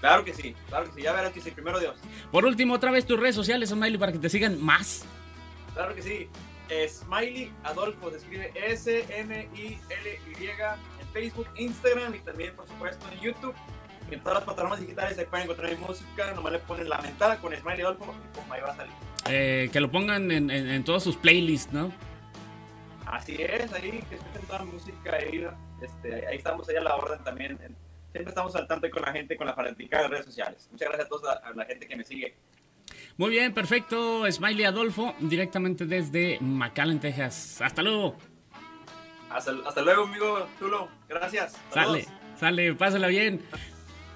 Claro 0.00 0.24
que 0.24 0.34
sí, 0.34 0.54
claro 0.68 0.86
que 0.86 0.92
sí, 0.92 1.02
ya 1.02 1.12
verás 1.12 1.32
que 1.32 1.40
sí, 1.40 1.50
primero 1.50 1.78
Dios. 1.78 1.96
Por 2.30 2.44
último, 2.44 2.74
otra 2.74 2.90
vez 2.90 3.06
tus 3.06 3.18
redes 3.18 3.34
sociales, 3.34 3.70
Smiley, 3.70 3.96
para 3.96 4.12
que 4.12 4.18
te 4.18 4.28
sigan 4.28 4.62
más. 4.62 5.04
Claro 5.72 5.94
que 5.94 6.02
sí, 6.02 6.28
Smiley 6.88 7.52
Adolfo, 7.62 8.10
se 8.10 8.16
escribe 8.16 8.52
S-M-I-L-Y 8.54 10.46
en 10.46 11.08
Facebook, 11.12 11.46
Instagram 11.56 12.14
y 12.14 12.18
también, 12.18 12.54
por 12.54 12.66
supuesto, 12.66 13.06
en 13.12 13.20
YouTube. 13.20 13.54
En 14.10 14.20
todas 14.20 14.34
las 14.34 14.44
plataformas 14.44 14.80
digitales 14.80 15.16
se 15.16 15.24
pueden 15.24 15.44
encontrar 15.44 15.70
mi 15.70 15.78
música, 15.78 16.32
nomás 16.34 16.52
le 16.52 16.58
ponen 16.58 16.88
la 16.88 16.98
mentada 16.98 17.38
con 17.40 17.56
Smiley 17.56 17.80
Adolfo 17.80 18.04
y 18.04 18.36
como 18.36 18.52
ahí 18.52 18.60
va 18.60 18.72
a 18.72 18.76
salir. 18.76 19.13
Eh, 19.28 19.70
que 19.72 19.80
lo 19.80 19.90
pongan 19.90 20.30
en, 20.30 20.50
en, 20.50 20.84
todos 20.84 21.02
sus 21.02 21.16
playlists, 21.16 21.72
¿no? 21.72 21.92
Así 23.06 23.36
es, 23.38 23.72
ahí 23.72 24.02
que 24.08 24.16
escuchen 24.16 24.42
toda 24.46 24.58
la 24.60 24.64
música, 24.66 25.16
ahí, 25.16 25.46
este, 25.80 26.26
ahí 26.26 26.36
estamos 26.36 26.68
ahí 26.68 26.76
a 26.76 26.82
la 26.82 26.96
orden 26.96 27.22
también. 27.24 27.58
Siempre 28.12 28.30
estamos 28.30 28.54
al 28.54 28.66
tanto 28.66 28.88
con 28.90 29.02
la 29.02 29.12
gente, 29.12 29.36
con 29.36 29.46
la 29.46 29.54
fanática 29.54 30.02
de 30.02 30.08
redes 30.08 30.26
sociales. 30.26 30.68
Muchas 30.70 30.88
gracias 30.88 31.06
a 31.06 31.08
toda 31.08 31.42
la 31.54 31.64
gente 31.64 31.86
que 31.86 31.96
me 31.96 32.04
sigue. 32.04 32.36
Muy 33.16 33.30
bien, 33.30 33.54
perfecto. 33.54 34.30
Smiley 34.30 34.64
Adolfo, 34.64 35.14
directamente 35.20 35.86
desde 35.86 36.38
McAllen, 36.40 37.00
Texas. 37.00 37.60
Hasta 37.60 37.82
luego. 37.82 38.16
Hasta, 39.30 39.52
hasta 39.66 39.82
luego, 39.82 40.04
amigo 40.04 40.46
Tulo. 40.58 40.88
Gracias. 41.08 41.56
Sale, 41.70 42.06
sale, 42.38 42.74
pásala 42.74 43.08
bien. 43.08 43.40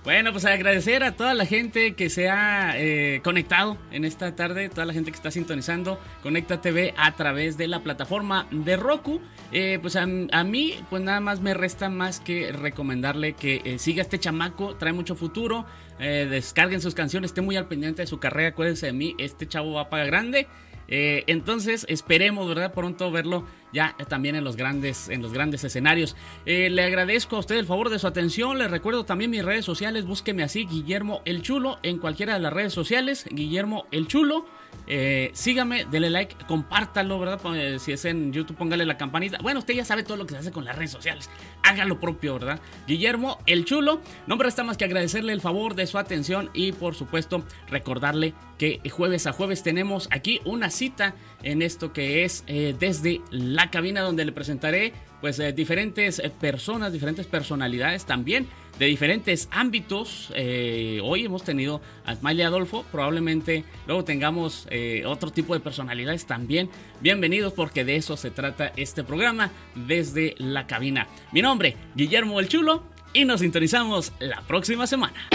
Bueno, 0.04 0.32
pues 0.32 0.44
agradecer 0.44 1.02
a 1.02 1.16
toda 1.16 1.34
la 1.34 1.44
gente 1.44 1.94
que 1.94 2.08
se 2.08 2.30
ha 2.30 2.74
eh, 2.76 3.20
conectado 3.24 3.76
en 3.90 4.04
esta 4.04 4.34
tarde, 4.34 4.68
toda 4.68 4.86
la 4.86 4.92
gente 4.92 5.10
que 5.10 5.16
está 5.16 5.30
sintonizando 5.30 6.00
Conecta 6.22 6.60
TV 6.60 6.94
a 6.96 7.14
través 7.16 7.58
de 7.58 7.66
la 7.68 7.82
plataforma 7.82 8.46
de 8.50 8.76
Roku. 8.76 9.20
Eh, 9.52 9.78
pues 9.82 9.96
a, 9.96 10.06
mí, 10.06 10.74
pues 10.88 11.02
nada 11.02 11.20
más 11.20 11.40
me 11.40 11.52
resta 11.52 11.88
más 11.88 12.20
que 12.20 12.52
recomendarle 12.52 13.34
que 13.34 13.60
eh, 13.64 13.78
siga 13.78 14.00
este 14.00 14.18
chamaco, 14.18 14.76
trae 14.76 14.92
mucho 14.92 15.14
futuro, 15.14 15.66
descarguen 15.98 16.80
sus 16.80 16.94
canciones, 16.94 17.32
esté 17.32 17.40
muy 17.40 17.56
al 17.56 17.66
pendiente 17.66 18.02
de 18.02 18.06
su 18.06 18.20
carrera, 18.20 18.50
acuérdense 18.50 18.86
de 18.86 18.92
mí, 18.92 19.16
este 19.18 19.48
chavo 19.48 19.72
va 19.72 19.90
para 19.90 20.06
grande. 20.06 20.46
Eh, 20.88 21.24
entonces 21.26 21.86
esperemos, 21.88 22.48
¿verdad? 22.48 22.72
Pronto 22.72 23.10
verlo 23.10 23.44
ya 23.72 23.94
también 24.08 24.34
en 24.34 24.44
los 24.44 24.56
grandes, 24.56 25.08
en 25.08 25.22
los 25.22 25.32
grandes 25.32 25.62
escenarios. 25.64 26.16
Eh, 26.46 26.70
le 26.70 26.82
agradezco 26.82 27.36
a 27.36 27.40
usted 27.40 27.56
el 27.56 27.66
favor 27.66 27.90
de 27.90 27.98
su 27.98 28.06
atención. 28.06 28.58
Le 28.58 28.68
recuerdo 28.68 29.04
también 29.04 29.30
mis 29.30 29.44
redes 29.44 29.64
sociales. 29.64 30.06
Búsqueme 30.06 30.42
así, 30.42 30.66
Guillermo 30.66 31.22
el 31.24 31.42
Chulo, 31.42 31.78
en 31.82 31.98
cualquiera 31.98 32.34
de 32.34 32.40
las 32.40 32.52
redes 32.52 32.72
sociales. 32.72 33.26
Guillermo 33.30 33.86
el 33.90 34.06
Chulo. 34.08 34.46
Eh, 34.86 35.30
sígame, 35.34 35.84
dele 35.84 36.10
like, 36.10 36.34
compártalo, 36.46 37.18
¿verdad? 37.18 37.40
Eh, 37.56 37.78
si 37.78 37.92
es 37.92 38.04
en 38.04 38.32
YouTube, 38.32 38.56
póngale 38.56 38.86
la 38.86 38.96
campanita. 38.96 39.38
Bueno, 39.42 39.60
usted 39.60 39.74
ya 39.74 39.84
sabe 39.84 40.02
todo 40.02 40.16
lo 40.16 40.26
que 40.26 40.34
se 40.34 40.40
hace 40.40 40.52
con 40.52 40.64
las 40.64 40.76
redes 40.76 40.90
sociales. 40.90 41.28
Haga 41.62 41.84
lo 41.84 42.00
propio, 42.00 42.34
¿verdad? 42.34 42.60
Guillermo, 42.86 43.38
el 43.46 43.64
chulo. 43.64 44.00
No 44.26 44.36
me 44.36 44.44
resta 44.44 44.64
más 44.64 44.76
que 44.76 44.84
agradecerle 44.84 45.32
el 45.32 45.40
favor 45.40 45.74
de 45.74 45.86
su 45.86 45.98
atención 45.98 46.50
y, 46.54 46.72
por 46.72 46.94
supuesto, 46.94 47.44
recordarle 47.68 48.34
que 48.58 48.80
jueves 48.90 49.26
a 49.26 49.32
jueves 49.32 49.62
tenemos 49.62 50.08
aquí 50.10 50.40
una 50.44 50.70
cita 50.70 51.14
en 51.42 51.62
esto 51.62 51.92
que 51.92 52.24
es 52.24 52.42
eh, 52.46 52.74
desde 52.78 53.20
la 53.30 53.70
cabina 53.70 54.00
donde 54.00 54.24
le 54.24 54.32
presentaré 54.32 54.92
pues 55.20 55.40
diferentes 55.54 56.22
personas, 56.40 56.92
diferentes 56.92 57.26
personalidades 57.26 58.04
también 58.04 58.46
de 58.78 58.86
diferentes 58.86 59.48
ámbitos. 59.50 60.32
Eh, 60.34 61.00
hoy 61.02 61.24
hemos 61.24 61.42
tenido 61.42 61.80
a 62.04 62.14
Smiley 62.14 62.42
Adolfo, 62.42 62.84
probablemente 62.90 63.64
luego 63.86 64.04
tengamos 64.04 64.66
eh, 64.70 65.02
otro 65.06 65.30
tipo 65.30 65.54
de 65.54 65.60
personalidades 65.60 66.26
también. 66.26 66.70
Bienvenidos 67.00 67.52
porque 67.52 67.84
de 67.84 67.96
eso 67.96 68.16
se 68.16 68.30
trata 68.30 68.72
este 68.76 69.04
programa 69.04 69.50
desde 69.74 70.34
la 70.38 70.66
cabina. 70.66 71.08
Mi 71.32 71.42
nombre, 71.42 71.76
Guillermo 71.94 72.40
el 72.40 72.48
Chulo, 72.48 72.84
y 73.12 73.24
nos 73.24 73.40
sintonizamos 73.40 74.12
la 74.18 74.42
próxima 74.42 74.86
semana. 74.86 75.28